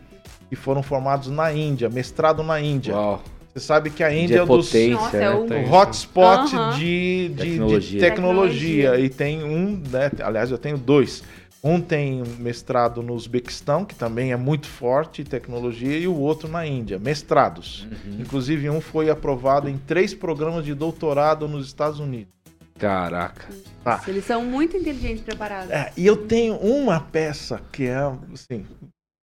que 0.50 0.56
foram 0.56 0.82
formados 0.82 1.28
na 1.28 1.50
Índia, 1.50 1.88
mestrado 1.88 2.42
na 2.42 2.60
Índia. 2.60 2.94
Uau. 2.94 3.22
Você 3.54 3.60
sabe 3.60 3.90
que 3.90 4.02
a 4.02 4.12
Índia 4.12 4.38
é 4.38 4.42
um 4.42 4.46
dos 4.46 4.72
Nossa, 4.72 5.16
é 5.16 5.44
né? 5.44 5.68
hotspot 5.70 6.56
uhum. 6.56 6.70
de, 6.78 7.28
de, 7.28 7.34
tecnologia. 7.36 7.80
de 7.80 7.98
tecnologia. 7.98 8.90
tecnologia. 8.90 9.00
E 9.00 9.08
tem 9.10 9.44
um, 9.44 9.82
né? 9.90 10.10
Aliás, 10.22 10.50
eu 10.50 10.56
tenho 10.56 10.78
dois. 10.78 11.22
Um 11.62 11.80
tem 11.80 12.24
mestrado 12.38 13.02
no 13.02 13.14
Uzbequistão, 13.14 13.84
que 13.84 13.94
também 13.94 14.32
é 14.32 14.36
muito 14.36 14.66
forte 14.66 15.22
em 15.22 15.24
tecnologia, 15.24 15.96
e 15.96 16.08
o 16.08 16.16
outro 16.16 16.48
na 16.48 16.66
Índia, 16.66 16.98
mestrados. 16.98 17.86
Uhum. 18.04 18.20
Inclusive, 18.20 18.68
um 18.68 18.80
foi 18.80 19.10
aprovado 19.10 19.68
em 19.68 19.76
três 19.76 20.12
programas 20.12 20.64
de 20.64 20.74
doutorado 20.74 21.46
nos 21.46 21.66
Estados 21.66 22.00
Unidos. 22.00 22.32
Caraca. 22.78 23.46
Tá. 23.84 24.02
Eles 24.08 24.24
são 24.24 24.44
muito 24.44 24.76
inteligentes 24.76 25.20
e 25.20 25.24
preparados. 25.24 25.70
É, 25.70 25.92
e 25.96 26.04
eu 26.04 26.16
tenho 26.16 26.56
uma 26.56 26.98
peça 26.98 27.60
que 27.70 27.86
é, 27.86 28.12
assim, 28.32 28.66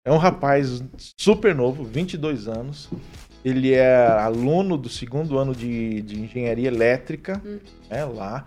é 0.05 0.11
um 0.11 0.17
rapaz 0.17 0.83
super 1.17 1.55
novo, 1.55 1.85
22 1.85 2.49
anos, 2.49 2.89
ele 3.47 3.73
é 3.73 3.97
aluno 3.97 4.77
do 4.77 4.89
segundo 4.89 5.39
ano 5.39 5.55
de, 5.55 6.03
de 6.03 6.21
engenharia 6.21 6.67
elétrica, 6.67 7.41
hum. 7.47 7.61
né, 7.89 8.05
lá. 8.05 8.45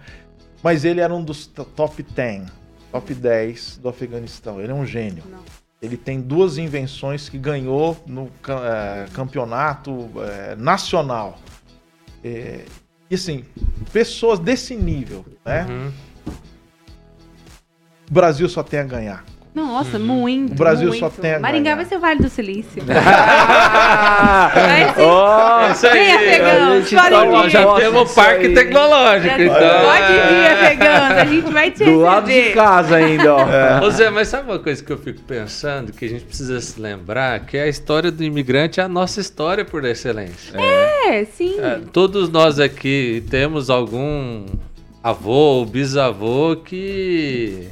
Mas 0.61 0.83
ele 0.83 0.99
era 0.99 1.15
um 1.15 1.23
dos 1.23 1.47
top 1.47 2.03
10, 2.03 2.47
top 2.91 3.13
10 3.13 3.77
do 3.77 3.87
Afeganistão. 3.87 4.59
Ele 4.59 4.73
é 4.73 4.75
um 4.75 4.85
gênio. 4.85 5.23
Não. 5.31 5.39
Ele 5.81 5.95
tem 5.95 6.19
duas 6.19 6.57
invenções 6.57 7.29
que 7.29 7.37
ganhou 7.37 7.95
no 8.05 8.29
é, 8.45 9.05
campeonato 9.13 10.11
é, 10.17 10.57
nacional. 10.57 11.39
É, 12.21 12.65
e 13.09 13.15
assim, 13.15 13.45
pessoas 13.93 14.37
desse 14.37 14.75
nível, 14.75 15.25
né? 15.45 15.65
Uhum. 15.65 15.93
O 18.09 18.13
Brasil 18.13 18.49
só 18.49 18.63
tem 18.63 18.81
a 18.81 18.83
ganhar. 18.83 19.23
Nossa, 19.67 19.99
muito. 19.99 20.53
O 20.53 20.55
Brasil 20.55 20.87
muito. 20.87 20.99
só 20.99 21.09
tem 21.09 21.33
a 21.35 21.39
Maringá 21.39 21.75
vai 21.75 21.85
ser 21.85 21.97
o 21.97 21.99
Vale 21.99 22.19
do 22.21 22.29
Silício. 22.29 22.81
Ah, 22.89 24.51
Vai 24.55 24.93
ser. 24.93 25.01
Ó, 25.01 25.71
Isso 25.71 25.87
aí. 25.87 25.93
Vem, 25.93 26.11
afegão, 26.13 26.71
a 26.71 26.75
gente 26.79 26.95
escolhe 26.95 27.41
tá. 27.43 27.49
Já 27.49 27.73
temos 27.75 28.05
isso 28.05 28.15
parque 28.15 28.47
aí. 28.47 28.53
tecnológico, 28.53 29.41
então. 29.41 29.81
Pode 29.83 30.13
vir, 30.13 30.47
afegãos. 30.47 31.11
A 31.19 31.25
gente 31.25 31.51
vai 31.51 31.71
te 31.71 31.85
do 31.85 31.99
lado 31.99 32.25
de 32.25 32.33
receber. 32.33 32.53
casa 32.55 32.95
ainda, 32.95 33.35
ó. 33.35 33.85
Ô 33.85 33.91
Zé, 33.91 34.09
mas 34.09 34.27
sabe 34.27 34.49
uma 34.49 34.59
coisa 34.59 34.83
que 34.83 34.91
eu 34.91 34.97
fico 34.97 35.21
pensando 35.21 35.91
que 35.91 36.05
a 36.05 36.09
gente 36.09 36.25
precisa 36.25 36.59
se 36.59 36.79
lembrar? 36.79 37.39
Que 37.41 37.57
a 37.57 37.67
história 37.67 38.11
do 38.11 38.23
imigrante 38.23 38.79
é 38.79 38.83
a 38.83 38.87
nossa 38.89 39.19
história 39.19 39.65
por 39.65 39.83
excelência. 39.85 40.57
É, 40.59 41.25
sim. 41.25 41.59
É, 41.59 41.79
todos 41.91 42.29
nós 42.29 42.59
aqui 42.59 43.23
temos 43.29 43.69
algum 43.69 44.45
avô 45.03 45.31
ou 45.59 45.65
bisavô 45.65 46.55
que, 46.63 47.67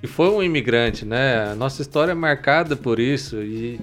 que 0.00 0.06
foi 0.06 0.28
um 0.28 0.42
imigrante, 0.42 1.04
né? 1.04 1.50
A 1.50 1.54
nossa 1.54 1.82
história 1.82 2.12
é 2.12 2.14
marcada 2.14 2.76
por 2.76 3.00
isso 3.00 3.42
e 3.42 3.80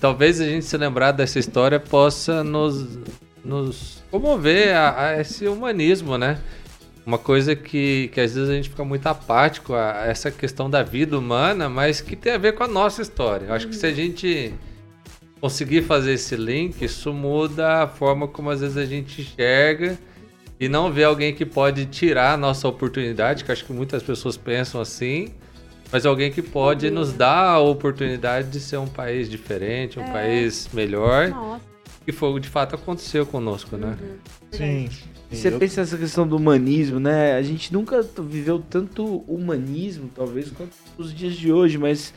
talvez 0.00 0.40
a 0.40 0.44
gente 0.44 0.64
se 0.64 0.76
lembrar 0.76 1.12
dessa 1.12 1.38
história 1.38 1.80
possa 1.80 2.44
nos, 2.44 2.98
nos 3.44 4.02
comover 4.10 4.76
a, 4.76 5.06
a 5.06 5.20
esse 5.20 5.46
humanismo, 5.46 6.16
né? 6.16 6.38
Uma 7.04 7.18
coisa 7.18 7.56
que, 7.56 8.10
que 8.12 8.20
às 8.20 8.34
vezes 8.34 8.50
a 8.50 8.54
gente 8.54 8.68
fica 8.68 8.84
muito 8.84 9.06
apático 9.06 9.74
a 9.74 10.04
essa 10.06 10.30
questão 10.30 10.68
da 10.68 10.82
vida 10.82 11.18
humana, 11.18 11.68
mas 11.68 12.00
que 12.00 12.14
tem 12.14 12.34
a 12.34 12.38
ver 12.38 12.52
com 12.52 12.62
a 12.62 12.68
nossa 12.68 13.00
história. 13.00 13.46
Eu 13.46 13.54
acho 13.54 13.66
que 13.66 13.74
se 13.74 13.86
a 13.86 13.92
gente 13.92 14.52
conseguir 15.40 15.82
fazer 15.82 16.12
esse 16.12 16.36
link, 16.36 16.84
isso 16.84 17.12
muda 17.12 17.84
a 17.84 17.88
forma 17.88 18.28
como 18.28 18.50
às 18.50 18.60
vezes 18.60 18.76
a 18.76 18.84
gente 18.84 19.22
enxerga 19.22 19.98
e 20.60 20.68
não 20.68 20.92
vê 20.92 21.04
alguém 21.04 21.32
que 21.32 21.46
pode 21.46 21.86
tirar 21.86 22.34
a 22.34 22.36
nossa 22.36 22.66
oportunidade, 22.68 23.44
que 23.44 23.52
acho 23.52 23.64
que 23.64 23.72
muitas 23.72 24.02
pessoas 24.02 24.36
pensam 24.36 24.80
assim, 24.80 25.32
mas 25.92 26.04
alguém 26.06 26.30
que 26.30 26.42
pode 26.42 26.90
nos 26.90 27.12
dar 27.12 27.50
a 27.54 27.58
oportunidade 27.60 28.48
de 28.48 28.60
ser 28.60 28.76
um 28.78 28.86
país 28.86 29.28
diferente, 29.28 29.98
um 29.98 30.02
É. 30.04 30.10
país 30.12 30.68
melhor, 30.72 31.28
Nossa. 31.28 31.60
que 32.04 32.12
foi 32.12 32.30
o 32.30 32.34
que 32.34 32.40
de 32.40 32.48
fato 32.48 32.74
aconteceu 32.74 33.24
conosco, 33.26 33.76
né? 33.76 33.96
Sim. 34.50 34.88
Você 35.30 35.48
Eu- 35.48 35.58
pensa 35.58 35.82
nessa 35.82 35.96
questão 35.98 36.26
do 36.26 36.36
humanismo, 36.36 36.98
né? 36.98 37.34
A 37.36 37.42
gente 37.42 37.70
nunca 37.72 38.02
viveu 38.20 38.58
tanto 38.70 39.22
humanismo, 39.28 40.10
talvez, 40.14 40.50
quanto 40.50 40.72
os 40.96 41.14
dias 41.14 41.34
de 41.34 41.52
hoje, 41.52 41.76
mas 41.76 42.14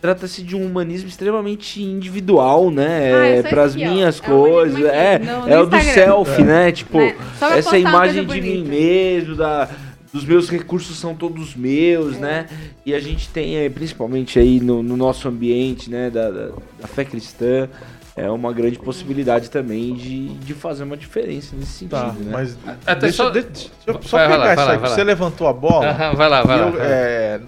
trata-se 0.00 0.42
de 0.42 0.56
um 0.56 0.64
humanismo 0.64 1.08
extremamente 1.08 1.82
individual, 1.82 2.68
Ah, 2.68 2.70
né? 2.70 3.10
eu 3.12 3.16
É, 3.16 3.38
aqui, 3.40 3.84
ó. 3.86 3.90
minhas 3.90 4.18
É 4.18 4.26
coisas. 4.26 4.76
aqui, 4.78 4.86
É, 4.96 5.18
no- 5.18 5.40
no 5.42 5.48
é 5.48 5.60
o 5.60 5.66
do 5.66 5.80
selfie, 5.80 6.42
né? 6.42 6.72
Tipo, 6.72 6.98
Né? 6.98 7.16
Só 7.38 7.48
vai 7.50 7.58
essa 7.58 7.78
imagem 7.78 8.24
de 8.26 8.40
mim 8.40 8.64
mesmo, 8.64 9.34
da, 9.36 9.68
dos 10.14 10.24
meus 10.24 10.48
recursos 10.48 10.96
são 10.96 11.14
todos 11.14 11.56
meus, 11.56 12.14
É. 12.16 12.18
né? 12.20 12.46
E 12.86 12.94
a 12.94 13.00
gente 13.00 13.28
tem, 13.30 13.56
eh, 13.56 13.68
principalmente 13.68 14.38
aí 14.38 14.60
no, 14.60 14.80
no 14.82 14.96
nosso 14.96 15.26
ambiente, 15.28 15.90
né, 15.90 16.08
da, 16.08 16.30
da, 16.30 16.46
da 16.80 16.86
fé 16.86 17.04
cristã, 17.04 17.68
é 18.16 18.30
uma 18.30 18.52
grande 18.52 18.78
possibilidade 18.78 19.50
também 19.50 19.92
de, 19.94 20.28
de 20.34 20.54
fazer 20.54 20.84
uma 20.84 20.96
diferença 20.96 21.56
nesse 21.56 21.72
sentido, 21.72 21.90
Tá, 21.98 22.12
né? 22.12 22.30
mas 22.30 22.56
Até 22.86 23.00
deixa, 23.00 23.16
só- 23.16 23.30
deixa, 23.30 23.48
deixa 23.50 23.70
eu 23.88 24.02
só 24.02 24.18
pegar 24.18 24.36
lá, 24.36 24.46
isso 24.46 24.56
vai 24.56 24.66
lá, 24.66 24.78
que 24.82 24.88
você 24.88 25.00
lá. 25.00 25.04
levantou 25.04 25.48
a 25.48 25.52
bola. 25.52 25.92
Vai 26.14 26.28
lá, 26.28 26.42
vai 26.44 26.60
lá. 26.60 26.68
Eu, 26.68 26.74
é, 26.80 27.40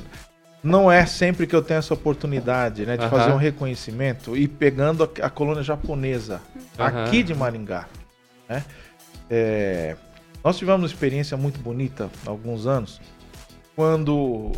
não 0.65 0.91
é 0.91 1.07
sempre 1.07 1.47
que 1.47 1.55
eu 1.55 1.63
tenho 1.63 1.79
essa 1.79 1.95
oportunidade 1.95 2.85
né, 2.85 2.97
de 2.97 3.09
fazer 3.09 3.31
um 3.31 3.37
reconhecimento 3.37 4.37
e 4.37 4.49
pegando 4.49 5.05
a, 5.05 5.27
a 5.27 5.31
colônia 5.31 5.63
japonesa 5.63 6.41
aqui 6.77 7.23
de 7.23 7.33
Maringá. 7.33 7.87
né? 8.49 8.65
É, 9.31 9.95
nós 10.47 10.57
tivemos 10.59 10.83
uma 10.83 10.87
experiência 10.87 11.37
muito 11.37 11.59
bonita 11.59 12.09
há 12.25 12.31
alguns 12.31 12.69
anos 12.69 13.01
quando 13.75 14.53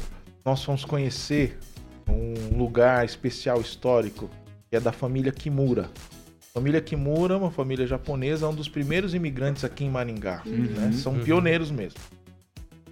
nós 0.45 0.63
fomos 0.63 0.85
conhecer 0.85 1.59
um 2.07 2.59
lugar 2.59 3.07
especial 3.07 3.59
histórico 3.59 4.29
que 4.69 4.77
é 4.77 4.81
da 4.81 4.93
família 4.93 5.33
Kimura. 5.33 5.89
A 6.51 6.53
família 6.53 6.83
Kimura, 6.83 7.39
uma 7.39 7.51
família 7.51 7.87
japonesa, 7.87 8.45
é 8.45 8.49
um 8.51 8.55
dos 8.55 8.69
primeiros 8.69 9.15
imigrantes 9.15 9.65
aqui 9.65 9.83
em 9.83 9.89
Maringá. 9.89 10.43
né? 10.45 10.93
São 10.93 11.15
uhum. 11.15 11.25
pioneiros 11.25 11.71
mesmo. 11.71 11.99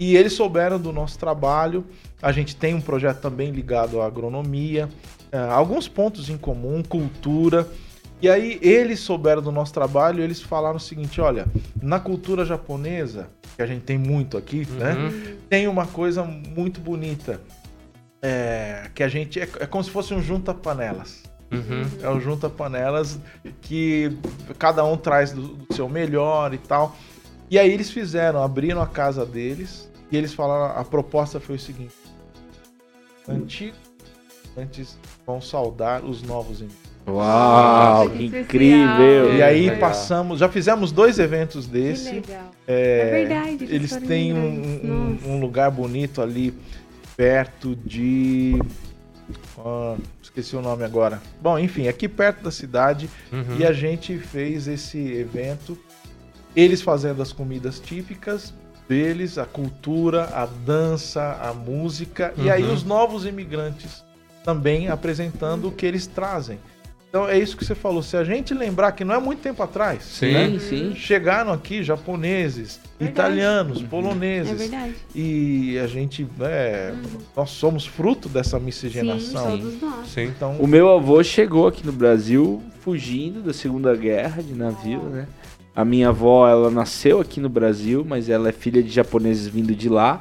E 0.00 0.16
eles 0.16 0.32
souberam 0.32 0.80
do 0.80 0.90
nosso 0.90 1.18
trabalho. 1.18 1.84
A 2.22 2.32
gente 2.32 2.56
tem 2.56 2.72
um 2.72 2.80
projeto 2.80 3.20
também 3.20 3.50
ligado 3.50 4.00
à 4.00 4.06
agronomia, 4.06 4.88
eh, 5.30 5.38
alguns 5.38 5.86
pontos 5.86 6.30
em 6.30 6.38
comum, 6.38 6.82
cultura. 6.82 7.68
E 8.20 8.28
aí 8.28 8.58
eles 8.62 9.00
souberam 9.00 9.42
do 9.42 9.52
nosso 9.52 9.74
trabalho 9.74 10.20
e 10.20 10.22
eles 10.22 10.40
falaram 10.40 10.76
o 10.76 10.80
seguinte: 10.80 11.20
olha, 11.20 11.46
na 11.82 12.00
cultura 12.00 12.44
japonesa, 12.44 13.28
que 13.56 13.62
a 13.62 13.66
gente 13.66 13.82
tem 13.82 13.98
muito 13.98 14.36
aqui, 14.38 14.66
né? 14.70 14.94
Uhum. 14.94 15.36
Tem 15.48 15.68
uma 15.68 15.86
coisa 15.86 16.24
muito 16.24 16.80
bonita. 16.80 17.40
é, 18.22 18.90
que 18.94 19.02
a 19.02 19.08
gente. 19.08 19.38
É, 19.40 19.48
é 19.60 19.66
como 19.66 19.84
se 19.84 19.90
fosse 19.90 20.14
um 20.14 20.22
junta-panelas. 20.22 21.22
Uhum. 21.52 21.82
É 22.02 22.08
o 22.08 22.18
junta-panelas 22.18 23.20
que 23.62 24.16
cada 24.58 24.84
um 24.84 24.96
traz 24.96 25.32
do, 25.32 25.48
do 25.48 25.74
seu 25.74 25.88
melhor 25.88 26.52
e 26.52 26.58
tal. 26.58 26.96
E 27.48 27.58
aí 27.58 27.70
eles 27.70 27.90
fizeram, 27.90 28.42
abriram 28.42 28.82
a 28.82 28.86
casa 28.86 29.24
deles 29.24 29.88
e 30.10 30.16
eles 30.16 30.34
falaram, 30.34 30.76
a 30.76 30.84
proposta 30.84 31.38
foi 31.38 31.56
o 31.56 31.60
seguinte: 31.60 31.94
antigos 33.28 33.78
antes 34.56 34.98
vão 35.26 35.40
saudar 35.40 36.04
os 36.04 36.22
novos 36.22 36.60
inimigos. 36.60 36.85
Uau, 37.06 38.10
Que 38.10 38.16
que 38.28 38.38
incrível! 38.40 39.34
E 39.36 39.42
aí 39.42 39.62
legal. 39.70 39.78
passamos, 39.78 40.40
já 40.40 40.48
fizemos 40.48 40.90
dois 40.90 41.18
eventos 41.18 41.66
Que 41.66 41.72
desse. 41.72 42.10
legal. 42.10 42.50
É, 42.66 42.98
É 43.00 43.10
verdade, 43.26 43.64
eles 43.74 43.96
têm 43.96 44.32
um, 44.34 45.18
um- 45.24 45.32
um 45.34 45.40
lugar 45.40 45.70
bonito 45.70 46.20
ali 46.20 46.52
perto 47.16 47.76
de. 47.76 48.60
ah, 49.58 49.96
esqueci 50.22 50.56
o 50.56 50.60
nome 50.60 50.84
agora. 50.84 51.22
Bom, 51.40 51.58
enfim, 51.58 51.86
aqui 51.88 52.08
perto 52.08 52.42
da 52.42 52.50
cidade. 52.50 53.08
Uhum. 53.32 53.56
E 53.58 53.64
a 53.64 53.72
gente 53.72 54.18
fez 54.18 54.66
esse 54.66 54.98
evento. 55.12 55.78
Eles 56.54 56.80
fazendo 56.82 57.20
as 57.22 57.32
comidas 57.32 57.78
típicas 57.78 58.52
deles, 58.88 59.36
a 59.36 59.44
cultura, 59.44 60.24
a 60.32 60.46
dança, 60.46 61.38
a 61.40 61.52
música. 61.52 62.32
E 62.36 62.50
aí 62.50 62.64
Uhum. 62.64 62.72
os 62.72 62.82
novos 62.82 63.26
imigrantes 63.26 64.04
também 64.44 64.88
apresentando 64.88 65.68
o 65.68 65.72
que 65.72 65.84
eles 65.84 66.06
trazem. 66.06 66.58
Então 67.16 67.26
é 67.30 67.38
isso 67.38 67.56
que 67.56 67.64
você 67.64 67.74
falou. 67.74 68.02
Se 68.02 68.14
a 68.14 68.22
gente 68.24 68.52
lembrar 68.52 68.92
que 68.92 69.02
não 69.02 69.14
é 69.14 69.18
muito 69.18 69.40
tempo 69.40 69.62
atrás, 69.62 70.02
Sim. 70.02 70.32
né? 70.32 70.58
sim. 70.58 70.94
chegaram 70.94 71.50
aqui 71.50 71.82
japoneses, 71.82 72.78
Verdade. 73.00 73.10
italianos, 73.30 73.82
É 73.82 73.86
poloneses. 73.86 74.58
verdade. 74.58 74.94
e 75.14 75.78
a 75.78 75.86
gente, 75.86 76.26
é, 76.42 76.92
nós 77.34 77.48
somos 77.50 77.86
fruto 77.86 78.28
dessa 78.28 78.58
Sim, 78.58 78.64
miscigenação. 78.66 79.50
todos 79.58 79.80
nós. 79.80 80.08
Sim. 80.08 80.24
Então, 80.24 80.56
O 80.60 80.66
meu 80.66 80.90
avô 80.94 81.22
chegou 81.24 81.66
aqui 81.66 81.86
no 81.86 81.92
Brasil 81.92 82.62
fugindo 82.80 83.40
da 83.40 83.54
Segunda 83.54 83.96
Guerra 83.96 84.42
de 84.42 84.52
navio, 84.54 85.00
né? 85.04 85.26
A 85.74 85.84
minha 85.84 86.08
avó, 86.10 86.46
ela 86.46 86.70
nasceu 86.70 87.18
aqui 87.20 87.40
no 87.40 87.48
Brasil, 87.48 88.04
mas 88.06 88.28
ela 88.28 88.50
é 88.50 88.52
filha 88.52 88.82
de 88.82 88.90
japoneses 88.90 89.46
vindo 89.46 89.74
de 89.74 89.88
lá. 89.88 90.20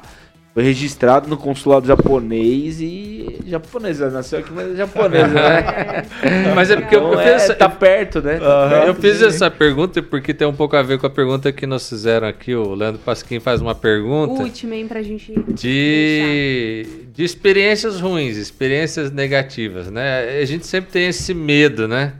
Foi 0.56 0.64
registrado 0.64 1.28
no 1.28 1.36
consulado 1.36 1.86
japonês 1.86 2.80
e 2.80 3.40
japonesa, 3.46 4.08
nasceu 4.08 4.38
aqui, 4.38 4.50
mas 4.54 4.72
é 4.72 4.76
japonesa, 4.76 5.28
né? 5.28 6.06
Mas 6.56 6.70
é 6.70 6.76
porque 6.76 6.96
eu, 6.96 7.02
eu 7.02 7.08
Então, 7.10 7.18
fiz 7.22 7.30
é, 7.30 7.34
essa- 7.34 7.54
tá 7.54 7.68
perto, 7.68 8.22
né? 8.22 8.38
Tá 8.38 8.68
perto 8.70 8.86
Eu 8.86 8.94
fiz 8.94 9.20
essa 9.20 9.50
pergunta 9.50 10.02
porque 10.02 10.32
tem 10.32 10.48
um 10.48 10.54
pouco 10.54 10.74
a 10.74 10.80
ver 10.82 10.98
com 10.98 11.06
a 11.06 11.10
pergunta 11.10 11.52
que 11.52 11.66
nós 11.66 11.86
fizeram 11.86 12.26
aqui. 12.26 12.54
O 12.54 12.74
Leandro 12.74 12.98
Pasquim 13.04 13.38
faz 13.38 13.60
uma 13.60 13.74
pergunta 13.74 14.42
Última, 14.42 14.74
hein, 14.74 14.88
pra 14.88 15.02
gente. 15.02 15.34
de, 15.48 16.86
de 17.12 17.22
experiências 17.22 18.00
ruins, 18.00 18.38
experiências 18.38 19.10
negativas, 19.10 19.90
né? 19.90 20.40
A 20.40 20.44
gente 20.46 20.66
sempre 20.66 20.90
tem 20.90 21.08
esse 21.08 21.34
medo, 21.34 21.86
né? 21.86 22.14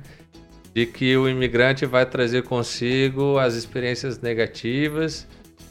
De 0.75 0.85
que 0.85 1.17
o 1.17 1.27
imigrante 1.27 1.87
vai 1.87 2.05
trazer 2.05 2.43
consigo 2.43 3.39
as 3.39 3.55
experiências 3.55 4.21
negativas. 4.21 5.27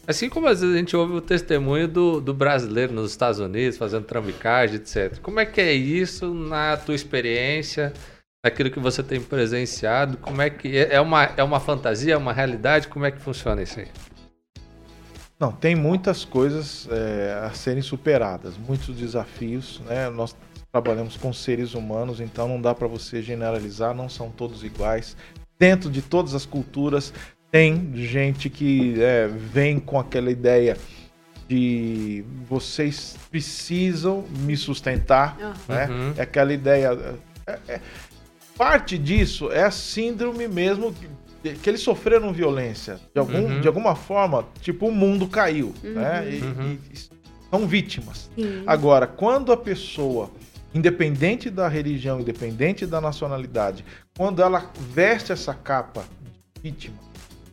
Assim 0.08 0.30
como 0.30 0.48
às 0.48 0.62
vezes 0.62 0.76
a 0.76 0.78
gente 0.78 0.96
ouve 0.96 1.14
o 1.14 1.22
testemunho 1.22 1.88
do, 1.88 2.22
do 2.22 2.34
brasileiro 2.34 2.94
nos 2.94 3.12
Estados 3.12 3.40
Unidos, 3.40 3.78
fazendo 3.78 4.06
trambicagem, 4.06 4.76
etc. 4.76 5.20
Como 5.20 5.40
é 5.40 5.46
que 5.46 5.60
é 5.60 5.74
isso 5.74 6.32
na 6.34 6.78
tua 6.78 6.94
experiência, 6.94 7.92
naquilo 8.44 8.70
que 8.70 8.80
você 8.80 9.02
tem 9.02 9.20
presenciado? 9.20 10.18
Como 10.18 10.42
é 10.42 10.50
que 10.50 10.78
é 10.78 10.94
é 10.94 11.02
uma, 11.02 11.24
é 11.24 11.44
uma 11.44 11.60
fantasia, 11.60 12.14
é 12.14 12.18
uma 12.18 12.32
realidade? 12.32 12.88
Como 12.88 13.06
é 13.06 13.12
que 13.12 13.20
funciona 13.20 13.64
isso 13.64 13.80
aí? 13.80 13.88
Não, 15.40 15.52
tem 15.52 15.76
muitas 15.76 16.24
coisas 16.24 16.88
é, 16.90 17.42
a 17.44 17.50
serem 17.52 17.82
superadas, 17.82 18.56
muitos 18.58 18.96
desafios, 18.96 19.82
né? 19.86 20.10
Nós 20.10 20.36
trabalhamos 20.72 21.18
com 21.18 21.34
seres 21.34 21.74
humanos, 21.74 22.22
então 22.22 22.48
não 22.48 22.62
dá 22.62 22.76
para 22.76 22.88
você 22.88 23.22
generalizar, 23.22 23.94
não 23.94 24.08
são 24.08 24.30
todos 24.30 24.64
iguais. 24.64 25.18
Dentro 25.58 25.90
de 25.90 26.02
todas 26.02 26.34
as 26.36 26.46
culturas 26.46 27.14
tem 27.56 27.90
gente 27.96 28.50
que 28.50 29.02
é, 29.02 29.28
vem 29.30 29.80
com 29.80 29.98
aquela 29.98 30.30
ideia 30.30 30.76
de 31.48 32.26
vocês 32.50 33.16
precisam 33.32 34.26
me 34.40 34.58
sustentar, 34.58 35.38
né? 35.66 35.88
Uhum. 35.90 36.14
É 36.18 36.24
aquela 36.24 36.52
ideia. 36.52 37.18
é- 37.48 37.60
é- 37.70 37.82
parte 38.58 38.98
disso 38.98 39.50
é 39.54 39.64
a 39.64 39.72
síndrome 39.72 40.50
mesmo 40.50 40.94
que, 41.44 41.54
que 41.54 41.70
eles 41.70 41.80
sofreram 41.80 42.34
violência. 42.34 43.00
De, 43.14 43.20
algum, 43.22 43.38
Uhum. 43.46 43.62
de 43.62 43.68
alguma 43.70 43.96
forma, 43.96 44.46
tipo, 44.60 44.88
o 44.90 44.92
mundo 44.92 45.26
caiu. 45.26 45.74
Né? 45.82 46.30
E, 46.30 46.42
Uhum. 46.42 46.78
e 46.92 46.98
são 47.50 47.66
vítimas. 47.66 48.30
Agora, 48.68 49.08
quando 49.08 49.54
a 49.54 49.58
pessoa 49.58 50.30
independente 50.74 51.50
da 51.50 51.70
religião, 51.70 52.20
independente 52.20 52.86
da 52.86 53.00
nacionalidade, 53.00 53.86
quando 54.18 54.42
ela 54.42 54.70
veste 54.94 55.32
essa 55.32 55.54
capa 55.54 56.04
de 56.62 56.70
vítima, 56.70 57.05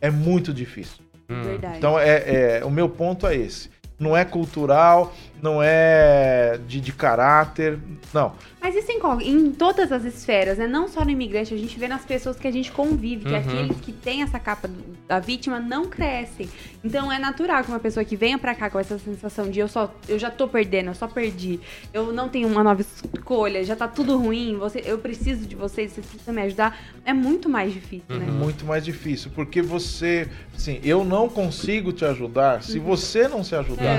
é 0.03 0.11
muito 0.11 0.53
difícil. 0.53 0.97
Hum. 1.29 1.41
Verdade. 1.43 1.77
Então, 1.77 1.97
é, 1.97 2.57
é, 2.57 2.65
o 2.65 2.69
meu 2.69 2.89
ponto 2.89 3.25
é 3.25 3.35
esse. 3.37 3.69
Não 3.99 4.17
é 4.17 4.25
cultural, 4.25 5.13
não 5.43 5.61
é 5.61 6.57
de, 6.67 6.79
de 6.79 6.93
caráter, 6.93 7.77
não. 8.13 8.33
Mas 8.61 8.75
isso 8.75 8.89
em, 8.89 9.29
em 9.29 9.51
todas 9.51 9.91
as 9.91 10.05
esferas, 10.05 10.57
né? 10.57 10.65
Não 10.65 10.87
só 10.87 11.03
no 11.03 11.11
imigrante, 11.11 11.53
a 11.53 11.57
gente 11.57 11.77
vê 11.77 11.85
nas 11.85 12.05
pessoas 12.05 12.37
que 12.37 12.47
a 12.47 12.51
gente 12.51 12.71
convive, 12.71 13.25
que 13.25 13.31
uhum. 13.31 13.37
aqueles 13.37 13.77
que 13.81 13.91
têm 13.91 14.23
essa 14.23 14.39
capa 14.39 14.69
da 15.05 15.19
vítima 15.19 15.59
não 15.59 15.85
crescem. 15.85 16.49
Então 16.81 17.11
é 17.11 17.19
natural 17.19 17.61
que 17.61 17.69
uma 17.69 17.79
pessoa 17.79 18.05
que 18.05 18.15
venha 18.15 18.37
para 18.37 18.55
cá 18.55 18.69
com 18.69 18.79
essa 18.79 18.97
sensação 18.97 19.49
de 19.49 19.59
eu 19.59 19.67
só 19.67 19.93
eu 20.07 20.17
já 20.17 20.31
tô 20.31 20.47
perdendo, 20.47 20.87
eu 20.87 20.93
só 20.93 21.09
perdi, 21.09 21.59
eu 21.93 22.13
não 22.13 22.29
tenho 22.29 22.47
uma 22.47 22.63
nova 22.63 22.81
escolha, 22.81 23.65
já 23.65 23.75
tá 23.75 23.85
tudo 23.85 24.17
ruim, 24.17 24.55
você, 24.57 24.81
eu 24.85 24.97
preciso 24.97 25.45
de 25.45 25.57
vocês, 25.57 25.91
vocês 25.91 26.05
precisam 26.05 26.33
me 26.33 26.41
ajudar, 26.43 26.79
é 27.03 27.11
muito 27.11 27.49
mais 27.49 27.73
difícil, 27.73 28.05
né? 28.07 28.15
uhum. 28.15 28.31
né? 28.31 28.31
Muito 28.31 28.65
mais 28.65 28.85
difícil, 28.85 29.29
porque 29.35 29.61
você, 29.61 30.29
assim, 30.55 30.79
eu 30.85 31.03
não 31.03 31.27
consigo 31.27 31.91
te 31.91 32.05
ajudar 32.05 32.63
se 32.63 32.79
uhum. 32.79 32.85
você 32.85 33.27
não 33.27 33.43
se 33.43 33.55
ajudar. 33.55 33.83
É. 33.83 33.92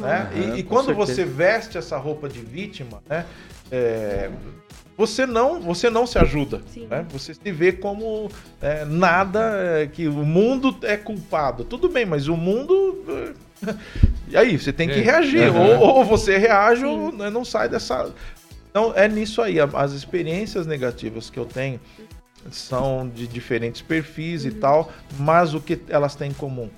Né? 0.00 0.30
E, 0.34 0.60
e 0.60 0.62
quando 0.62 0.86
certeza. 0.86 1.14
você 1.14 1.24
veste 1.24 1.78
essa 1.78 1.96
roupa 1.96 2.28
de 2.28 2.40
vítima, 2.40 3.02
né? 3.08 3.24
é, 3.70 4.30
você 4.96 5.24
não 5.24 5.60
você 5.60 5.88
não 5.88 6.06
se 6.06 6.18
ajuda 6.18 6.60
né? 6.88 7.06
você 7.10 7.32
se 7.32 7.52
vê 7.52 7.72
como 7.72 8.30
é, 8.60 8.84
nada 8.84 9.80
é, 9.80 9.86
que 9.86 10.08
o 10.08 10.12
mundo 10.12 10.76
é 10.82 10.96
culpado 10.96 11.64
tudo 11.64 11.88
bem 11.88 12.04
mas 12.04 12.28
o 12.28 12.36
mundo 12.36 13.04
é, 13.08 13.74
e 14.28 14.36
aí 14.36 14.58
você 14.58 14.72
tem 14.72 14.88
que 14.88 14.98
é. 14.98 15.02
reagir 15.02 15.50
uhum. 15.50 15.80
ou, 15.80 15.96
ou, 15.96 16.04
você 16.04 16.36
reage 16.36 16.82
Sim. 16.82 16.86
ou 16.86 17.12
né, 17.12 17.30
não 17.30 17.44
sai 17.44 17.68
dessa 17.68 18.12
então 18.70 18.92
é 18.94 19.08
nisso 19.08 19.40
aí 19.40 19.56
as 19.60 19.92
experiências 19.92 20.66
negativas 20.66 21.30
que 21.30 21.38
eu 21.38 21.46
tenho 21.46 21.80
são 22.50 23.08
de 23.08 23.26
diferentes 23.26 23.82
perfis 23.82 24.44
uhum. 24.44 24.50
e 24.50 24.54
tal 24.54 24.92
mas 25.18 25.54
o 25.54 25.60
que 25.60 25.80
elas 25.88 26.14
têm 26.14 26.30
em 26.30 26.34
comum 26.34 26.68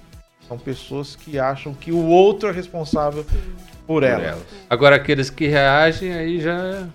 são 0.49 0.59
pessoas 0.59 1.17
que 1.17 1.39
acham 1.39 1.73
que 1.75 1.93
o 1.93 2.07
outro 2.07 2.49
é 2.49 2.53
responsável 2.53 3.25
Sim 3.25 3.73
por 3.87 4.03
ela. 4.03 4.39
Agora, 4.69 4.97
aqueles 4.97 5.31
que 5.31 5.47
reagem, 5.47 6.13
aí 6.13 6.41
já, 6.41 6.89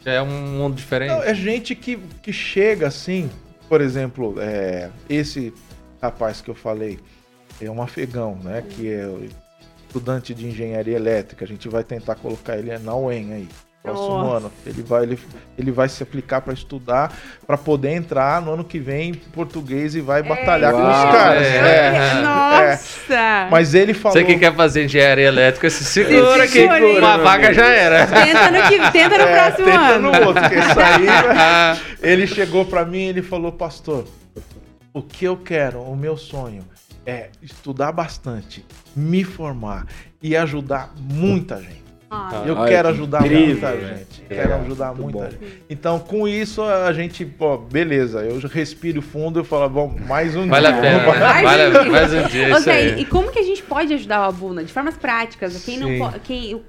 já 0.00 0.12
é 0.12 0.22
um 0.22 0.26
mundo 0.26 0.76
diferente. 0.76 1.10
Não, 1.10 1.22
é 1.22 1.34
gente 1.34 1.74
que, 1.74 1.96
que 2.22 2.32
chega 2.32 2.86
assim, 2.86 3.30
por 3.68 3.80
exemplo, 3.80 4.34
é, 4.38 4.90
esse 5.08 5.52
rapaz 6.00 6.40
que 6.40 6.50
eu 6.50 6.54
falei, 6.54 6.98
é 7.60 7.70
um 7.70 7.82
afegão, 7.82 8.38
né? 8.42 8.62
Que 8.62 8.88
é 8.88 9.08
estudante 9.86 10.34
de 10.34 10.46
engenharia 10.46 10.96
elétrica. 10.96 11.44
A 11.44 11.48
gente 11.48 11.68
vai 11.68 11.84
tentar 11.84 12.14
colocar 12.14 12.56
ele 12.56 12.76
na 12.78 12.94
UEM 12.94 13.32
aí 13.32 13.48
próximo 13.82 14.18
Nossa. 14.18 14.36
ano. 14.36 14.52
Ele 14.66 14.82
vai, 14.82 15.02
ele, 15.02 15.18
ele 15.58 15.70
vai 15.70 15.88
se 15.88 16.02
aplicar 16.02 16.40
para 16.40 16.52
estudar, 16.52 17.12
para 17.46 17.56
poder 17.56 17.92
entrar 17.92 18.42
no 18.42 18.52
ano 18.52 18.64
que 18.64 18.78
vem 18.78 19.10
em 19.10 19.14
português 19.14 19.94
e 19.94 20.00
vai 20.00 20.22
batalhar 20.22 20.72
com 20.72 20.80
os 20.80 21.12
caras. 21.12 21.46
É. 21.46 21.56
É. 21.56 22.18
é. 22.18 22.22
Nossa! 22.22 23.14
É. 23.14 23.48
Mas 23.50 23.74
ele 23.74 23.94
falou. 23.94 24.18
Você 24.18 24.24
que 24.24 24.38
quer 24.38 24.54
fazer 24.54 24.84
engenharia 24.84 25.28
elétrica, 25.28 25.68
se 25.70 25.84
segura 25.84 26.46
que 26.46 26.64
uma 26.98 27.16
vaga 27.18 27.52
já 27.52 27.68
era. 27.68 28.06
Tenta 28.06 28.50
no, 28.50 28.68
que, 28.68 28.92
tenta 28.92 29.18
no 29.18 29.24
é, 29.24 29.34
próximo 29.34 29.66
tenta 29.66 29.78
ano. 29.78 30.12
no 30.12 30.26
outro, 30.26 30.42
que 30.48 30.54
aí, 30.56 31.06
né? 31.06 31.80
Ele 32.02 32.26
chegou 32.26 32.64
para 32.64 32.84
mim 32.84 32.98
e 32.98 33.08
ele 33.08 33.22
falou, 33.22 33.52
pastor, 33.52 34.06
o 34.92 35.02
que 35.02 35.24
eu 35.24 35.36
quero, 35.36 35.82
o 35.82 35.94
meu 35.94 36.16
sonho 36.16 36.64
é 37.04 37.28
estudar 37.42 37.92
bastante, 37.92 38.64
me 38.96 39.22
formar 39.22 39.86
e 40.22 40.36
ajudar 40.36 40.92
muita 40.96 41.60
gente. 41.60 41.89
Ah, 42.12 42.42
eu 42.44 42.56
quero 42.64 42.88
ajudar 42.88 43.20
muita 43.20 43.70
gente. 43.70 44.24
É, 44.28 44.34
quero 44.34 44.54
ajudar 44.54 44.92
muita 44.92 45.18
bom. 45.18 45.30
gente. 45.30 45.62
Então, 45.70 46.00
com 46.00 46.26
isso, 46.26 46.60
a 46.60 46.92
gente, 46.92 47.24
pô, 47.24 47.56
beleza, 47.56 48.22
eu 48.24 48.36
respiro 48.48 49.00
fundo 49.00 49.40
e 49.40 49.44
falo, 49.44 49.68
bom, 49.68 49.96
mais 50.08 50.34
um 50.34 50.48
vale 50.48 50.66
dia. 50.66 50.76
A 50.76 50.80
pena, 50.80 50.98
né? 50.98 51.04
vale 51.42 51.62
a 51.62 51.70
pena. 51.70 51.84
Mais 51.84 52.12
um 52.12 52.22
dia. 52.24 52.56
Okay, 52.58 52.94
e 52.98 53.04
como 53.04 53.30
que 53.30 53.38
a 53.38 53.44
gente 53.44 53.62
pode 53.62 53.94
ajudar 53.94 54.22
o 54.22 54.24
Abuna? 54.24 54.64
De 54.64 54.72
formas 54.72 54.96
práticas. 54.96 55.64
Quem 55.64 55.78
não 55.78 55.98
pode. 55.98 56.18
Quem, 56.20 56.60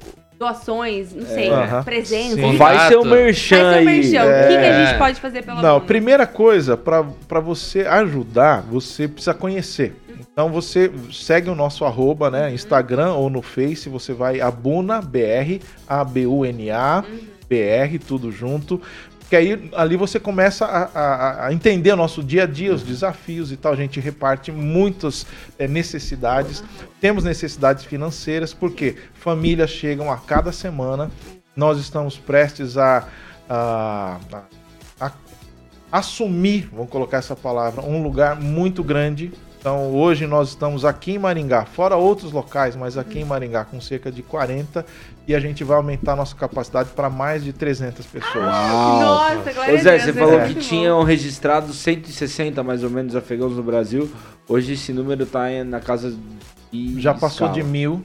doações, 0.42 1.14
não 1.14 1.26
sei, 1.26 1.50
uh 1.52 1.84
presença. 1.86 2.36
Vai 2.58 2.88
ser 2.88 2.98
o 2.98 3.06
merchan 3.06 3.64
Vai 3.64 3.76
ser 3.76 3.82
o 3.82 3.86
merchan. 3.86 4.18
É... 4.24 4.46
O 4.46 4.48
que, 4.48 4.58
que, 4.58 4.66
a 4.66 4.86
gente 4.86 4.98
pode 4.98 5.22
fazer 5.22 5.44
pelo 5.44 5.62
Não, 5.62 5.80
primeira 5.80 6.26
coisa, 6.26 6.76
para 6.76 7.39
você 7.39 7.82
ajudar, 7.82 8.62
você 8.62 9.08
precisa 9.08 9.36
conhecer. 9.36 9.96
Então 10.32 10.50
você 10.50 10.92
segue 11.12 11.50
o 11.50 11.56
nosso 11.56 11.86
arroba, 11.86 12.32
né? 12.32 12.52
Instagram 12.54 13.14
ou 13.14 13.30
no 13.30 13.42
Face, 13.42 13.88
você 13.88 14.14
vai 14.14 14.42
Abuna 14.42 15.02
BR, 15.02 15.62
A-B-U-N-A, 15.88 17.04
BR, 17.48 18.00
tudo 18.08 18.32
junto. 18.32 18.82
Que 19.32 19.38
aí 19.38 19.70
ali 19.78 19.96
você 19.96 20.20
começa 20.20 20.66
a, 20.66 20.84
a, 20.94 21.48
a, 21.48 21.54
entender 21.54 21.94
o 21.94 21.96
nosso 21.96 22.22
dia 22.22 22.44
a 22.44 22.46
dia, 22.46 22.74
os 22.74 22.84
desafios 22.84 23.50
e 23.50 23.56
tal. 23.56 23.72
A 23.72 23.78
gente 23.78 23.98
reparte 23.98 24.52
muitas 24.52 25.26
é, 25.58 25.70
necessidades. 25.70 26.62
Temos 27.00 27.24
necessidades 27.24 27.86
financeiras, 27.86 28.54
porque 28.54 28.98
famílias 29.14 29.70
chegam 29.70 30.12
a 30.12 30.18
cada 30.18 30.52
semana. 30.52 31.10
Nós 31.56 31.80
estamos 31.80 32.18
prestes 32.18 32.76
a, 32.76 33.08
a, 33.50 34.20
a 35.00 35.14
assumir, 35.90 36.68
vamos 36.70 36.90
colocar 36.90 37.20
essa 37.20 37.34
palavra, 37.34 37.86
um 37.86 38.04
lugar 38.04 38.36
muito 38.38 38.84
grande 38.84 39.32
então 39.62 39.93
hoje 39.93 40.26
nós 40.26 40.49
estamos 40.49 40.84
aqui 40.84 41.12
em 41.12 41.18
Maringá, 41.20 41.66
fora 41.66 41.95
outros 41.95 42.32
locais, 42.32 42.76
mas 42.76 42.97
aqui 42.97 43.20
em 43.20 43.24
Maringá 43.24 43.64
com 43.64 43.80
cerca 43.80 44.12
de 44.12 44.24
40 44.24 44.84
e 45.28 45.36
a 45.36 45.39
gente 45.39 45.64
vai 45.64 45.78
aumentar 45.78 46.14
a 46.14 46.16
nossa 46.16 46.36
capacidade 46.36 46.89
para 46.95 47.12
mais 47.12 47.43
de 47.43 47.53
300 47.53 48.03
pessoas. 48.07 48.43
Uau. 48.43 48.99
Nossa, 48.99 49.53
glória 49.53 49.76
Ô 49.76 49.78
Zé, 49.78 49.99
você 49.99 50.14
falou 50.14 50.41
é. 50.41 50.47
que 50.47 50.55
tinham 50.55 51.03
registrado 51.03 51.74
160 51.74 52.64
mais 52.64 52.84
ou 52.84 52.89
menos 52.89 53.16
afegãos 53.16 53.55
no 53.55 53.62
Brasil. 53.62 54.12
Hoje 54.49 54.74
esse 54.74 54.91
número 54.91 55.22
está 55.22 55.47
na 55.64 55.80
casa 55.80 56.18
de... 56.72 56.99
Já 56.99 57.14
passou 57.14 57.45
escala. 57.45 57.53
de 57.53 57.64
mil. 57.64 58.03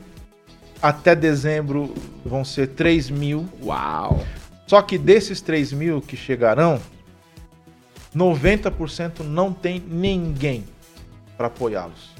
Até 0.83 1.15
dezembro 1.15 1.95
vão 2.23 2.45
ser 2.45 2.67
3 2.67 3.09
mil. 3.09 3.49
Uau! 3.65 4.21
Só 4.67 4.83
que 4.83 4.99
desses 4.99 5.41
3 5.41 5.73
mil 5.73 6.03
que 6.03 6.19
chegarão, 6.19 6.79
90% 8.15 9.21
não 9.21 9.55
tem 9.55 9.83
ninguém 9.89 10.76
para 11.37 11.49
apoiá-los. 11.49 12.15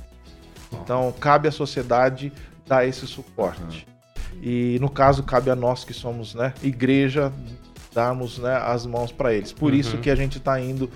Então, 0.73 1.13
cabe 1.19 1.49
à 1.49 1.53
sociedade 1.53 2.33
dar 2.67 2.87
esse 2.87 3.07
suporte. 3.07 3.87
E 4.43 4.79
no 4.81 4.91
caso, 4.91 5.23
cabe 5.23 5.51
a 5.51 5.57
nós 5.57 5.85
que 5.85 5.95
somos 5.95 6.35
né, 6.35 6.53
igreja 6.63 7.33
darmos 7.93 8.39
né, 8.39 8.55
as 8.57 8.85
mãos 8.85 9.11
para 9.11 9.33
eles. 9.33 9.53
Por 9.53 9.73
uhum. 9.73 9.79
isso 9.79 9.99
que 9.99 10.11
a 10.11 10.15
gente 10.15 10.39
está 10.39 10.61
indo 10.61 10.91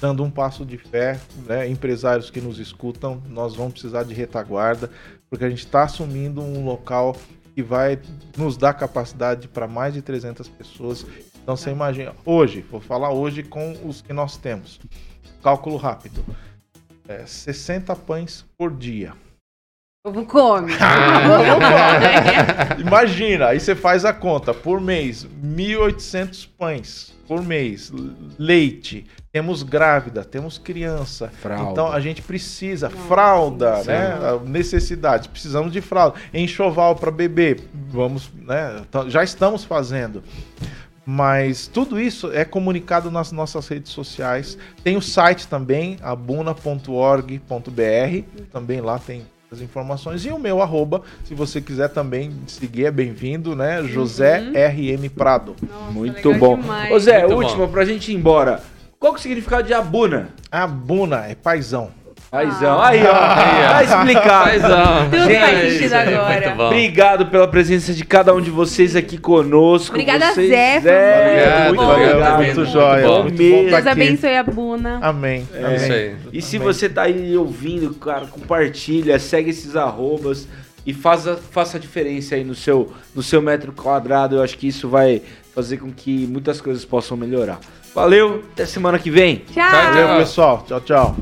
dando 0.00 0.22
um 0.22 0.30
passo 0.30 0.64
de 0.64 0.76
fé, 0.76 1.20
né, 1.46 1.68
empresários 1.68 2.30
que 2.30 2.40
nos 2.40 2.58
escutam, 2.58 3.22
nós 3.28 3.54
vamos 3.54 3.74
precisar 3.74 4.02
de 4.02 4.12
retaguarda, 4.12 4.90
porque 5.30 5.44
a 5.44 5.48
gente 5.48 5.64
está 5.64 5.84
assumindo 5.84 6.40
um 6.40 6.64
local 6.64 7.16
que 7.54 7.62
vai 7.62 7.98
nos 8.36 8.56
dar 8.56 8.74
capacidade 8.74 9.46
para 9.46 9.68
mais 9.68 9.94
de 9.94 10.02
300 10.02 10.48
pessoas. 10.48 11.06
Então 11.42 11.56
você 11.56 11.70
imagina, 11.70 12.12
hoje, 12.24 12.64
vou 12.68 12.80
falar 12.80 13.10
hoje 13.10 13.42
com 13.42 13.72
os 13.84 14.02
que 14.02 14.12
nós 14.12 14.36
temos. 14.36 14.80
Cálculo 15.42 15.76
rápido 15.76 16.24
é, 17.08 17.26
60 17.26 17.94
pães 17.96 18.44
por 18.56 18.74
dia. 18.74 19.12
Ovo 20.06 20.26
come. 20.26 20.72
Imagina, 22.78 23.48
aí 23.48 23.60
você 23.60 23.74
faz 23.74 24.04
a 24.04 24.12
conta. 24.12 24.52
Por 24.52 24.80
mês, 24.80 25.26
1.800 25.42 26.48
pães 26.58 27.14
por 27.26 27.42
mês. 27.42 27.92
Leite. 28.38 29.06
Temos 29.32 29.62
grávida, 29.62 30.24
temos 30.24 30.58
criança. 30.58 31.28
Fralda. 31.28 31.70
Então 31.70 31.90
a 31.90 31.98
gente 32.00 32.22
precisa. 32.22 32.88
Nossa, 32.88 33.02
fralda, 33.08 33.76
sim. 33.82 33.88
né? 33.88 34.14
Necessidade. 34.46 35.28
Precisamos 35.28 35.72
de 35.72 35.80
fralda. 35.80 36.18
Enxoval 36.32 36.94
para 36.96 37.10
bebê. 37.10 37.56
Vamos, 37.88 38.30
né? 38.32 38.82
Já 39.08 39.24
estamos 39.24 39.64
fazendo. 39.64 40.22
Mas 41.06 41.66
tudo 41.66 42.00
isso 42.00 42.32
é 42.32 42.44
comunicado 42.44 43.10
nas 43.10 43.30
nossas 43.30 43.68
redes 43.68 43.92
sociais. 43.92 44.56
Tem 44.82 44.96
o 44.96 45.02
site 45.02 45.46
também, 45.46 45.98
abuna.org.br. 46.02 47.32
Também 48.50 48.80
lá 48.80 48.98
tem 48.98 49.22
as 49.52 49.60
informações. 49.60 50.24
E 50.24 50.30
o 50.30 50.38
meu 50.38 50.60
arroba, 50.62 51.02
se 51.24 51.34
você 51.34 51.60
quiser 51.60 51.88
também 51.88 52.32
seguir, 52.46 52.86
é 52.86 52.90
bem-vindo, 52.90 53.54
né? 53.54 53.80
Uhum. 53.80 53.88
José 53.88 54.38
RM 54.38 55.08
Prado. 55.14 55.54
Nossa, 55.62 55.92
Muito 55.92 56.34
bom. 56.34 56.56
Demais. 56.58 56.92
Ô 56.92 56.98
Zé, 56.98 57.20
Muito 57.26 57.36
última, 57.36 57.66
bom. 57.66 57.72
pra 57.72 57.84
gente 57.84 58.10
ir 58.10 58.14
embora. 58.14 58.62
Qual 58.98 59.12
que 59.12 59.18
é 59.18 59.20
o 59.20 59.22
significado 59.22 59.66
de 59.66 59.74
Abuna? 59.74 60.30
Abuna 60.50 61.26
é 61.26 61.34
paizão. 61.34 61.90
Paizão. 62.34 62.80
Ah. 62.80 62.88
Aí, 62.88 63.00
ó. 63.06 63.12
Tá 63.12 63.84
explicado. 63.84 64.44
Paizão. 64.44 65.04
Tudo 65.08 65.24
Gente, 65.24 65.40
faz 65.40 65.72
sentido 65.72 65.94
agora. 65.94 66.64
Obrigado 66.66 67.26
pela 67.26 67.46
presença 67.46 67.94
de 67.94 68.04
cada 68.04 68.34
um 68.34 68.40
de 68.40 68.50
vocês 68.50 68.96
aqui 68.96 69.16
conosco. 69.16 69.94
Obrigada, 69.94 70.32
vocês, 70.32 70.50
Zé. 70.50 70.80
Zé. 70.80 71.68
Muito, 71.68 71.80
muito 71.80 71.92
obrigado. 71.92 72.42
Muito 72.42 72.64
jóia. 72.66 73.08
Muito 73.22 73.36
bom 73.36 73.64
Deus 73.66 73.86
abençoe 73.86 74.36
a 74.36 74.42
Buna. 74.42 74.98
Amém. 75.00 75.48
É. 75.54 75.64
Amém. 75.64 76.16
E 76.32 76.42
se 76.42 76.56
Amém. 76.56 76.66
você 76.66 76.88
tá 76.88 77.02
aí 77.02 77.36
ouvindo, 77.36 77.94
cara, 77.94 78.26
compartilha, 78.26 79.16
segue 79.20 79.50
esses 79.50 79.76
arrobas. 79.76 80.48
e 80.84 80.92
faça, 80.92 81.36
faça 81.36 81.76
a 81.76 81.80
diferença 81.80 82.34
aí 82.34 82.42
no 82.42 82.56
seu, 82.56 82.92
no 83.14 83.22
seu 83.22 83.40
metro 83.40 83.72
quadrado. 83.72 84.34
Eu 84.34 84.42
acho 84.42 84.58
que 84.58 84.66
isso 84.66 84.88
vai 84.88 85.22
fazer 85.54 85.76
com 85.76 85.92
que 85.92 86.26
muitas 86.26 86.60
coisas 86.60 86.84
possam 86.84 87.16
melhorar. 87.16 87.60
Valeu, 87.94 88.42
até 88.52 88.66
semana 88.66 88.98
que 88.98 89.08
vem. 89.08 89.44
Tchau. 89.52 89.70
Valeu, 89.70 90.18
pessoal. 90.18 90.64
Tchau, 90.66 90.80
tchau. 90.80 91.16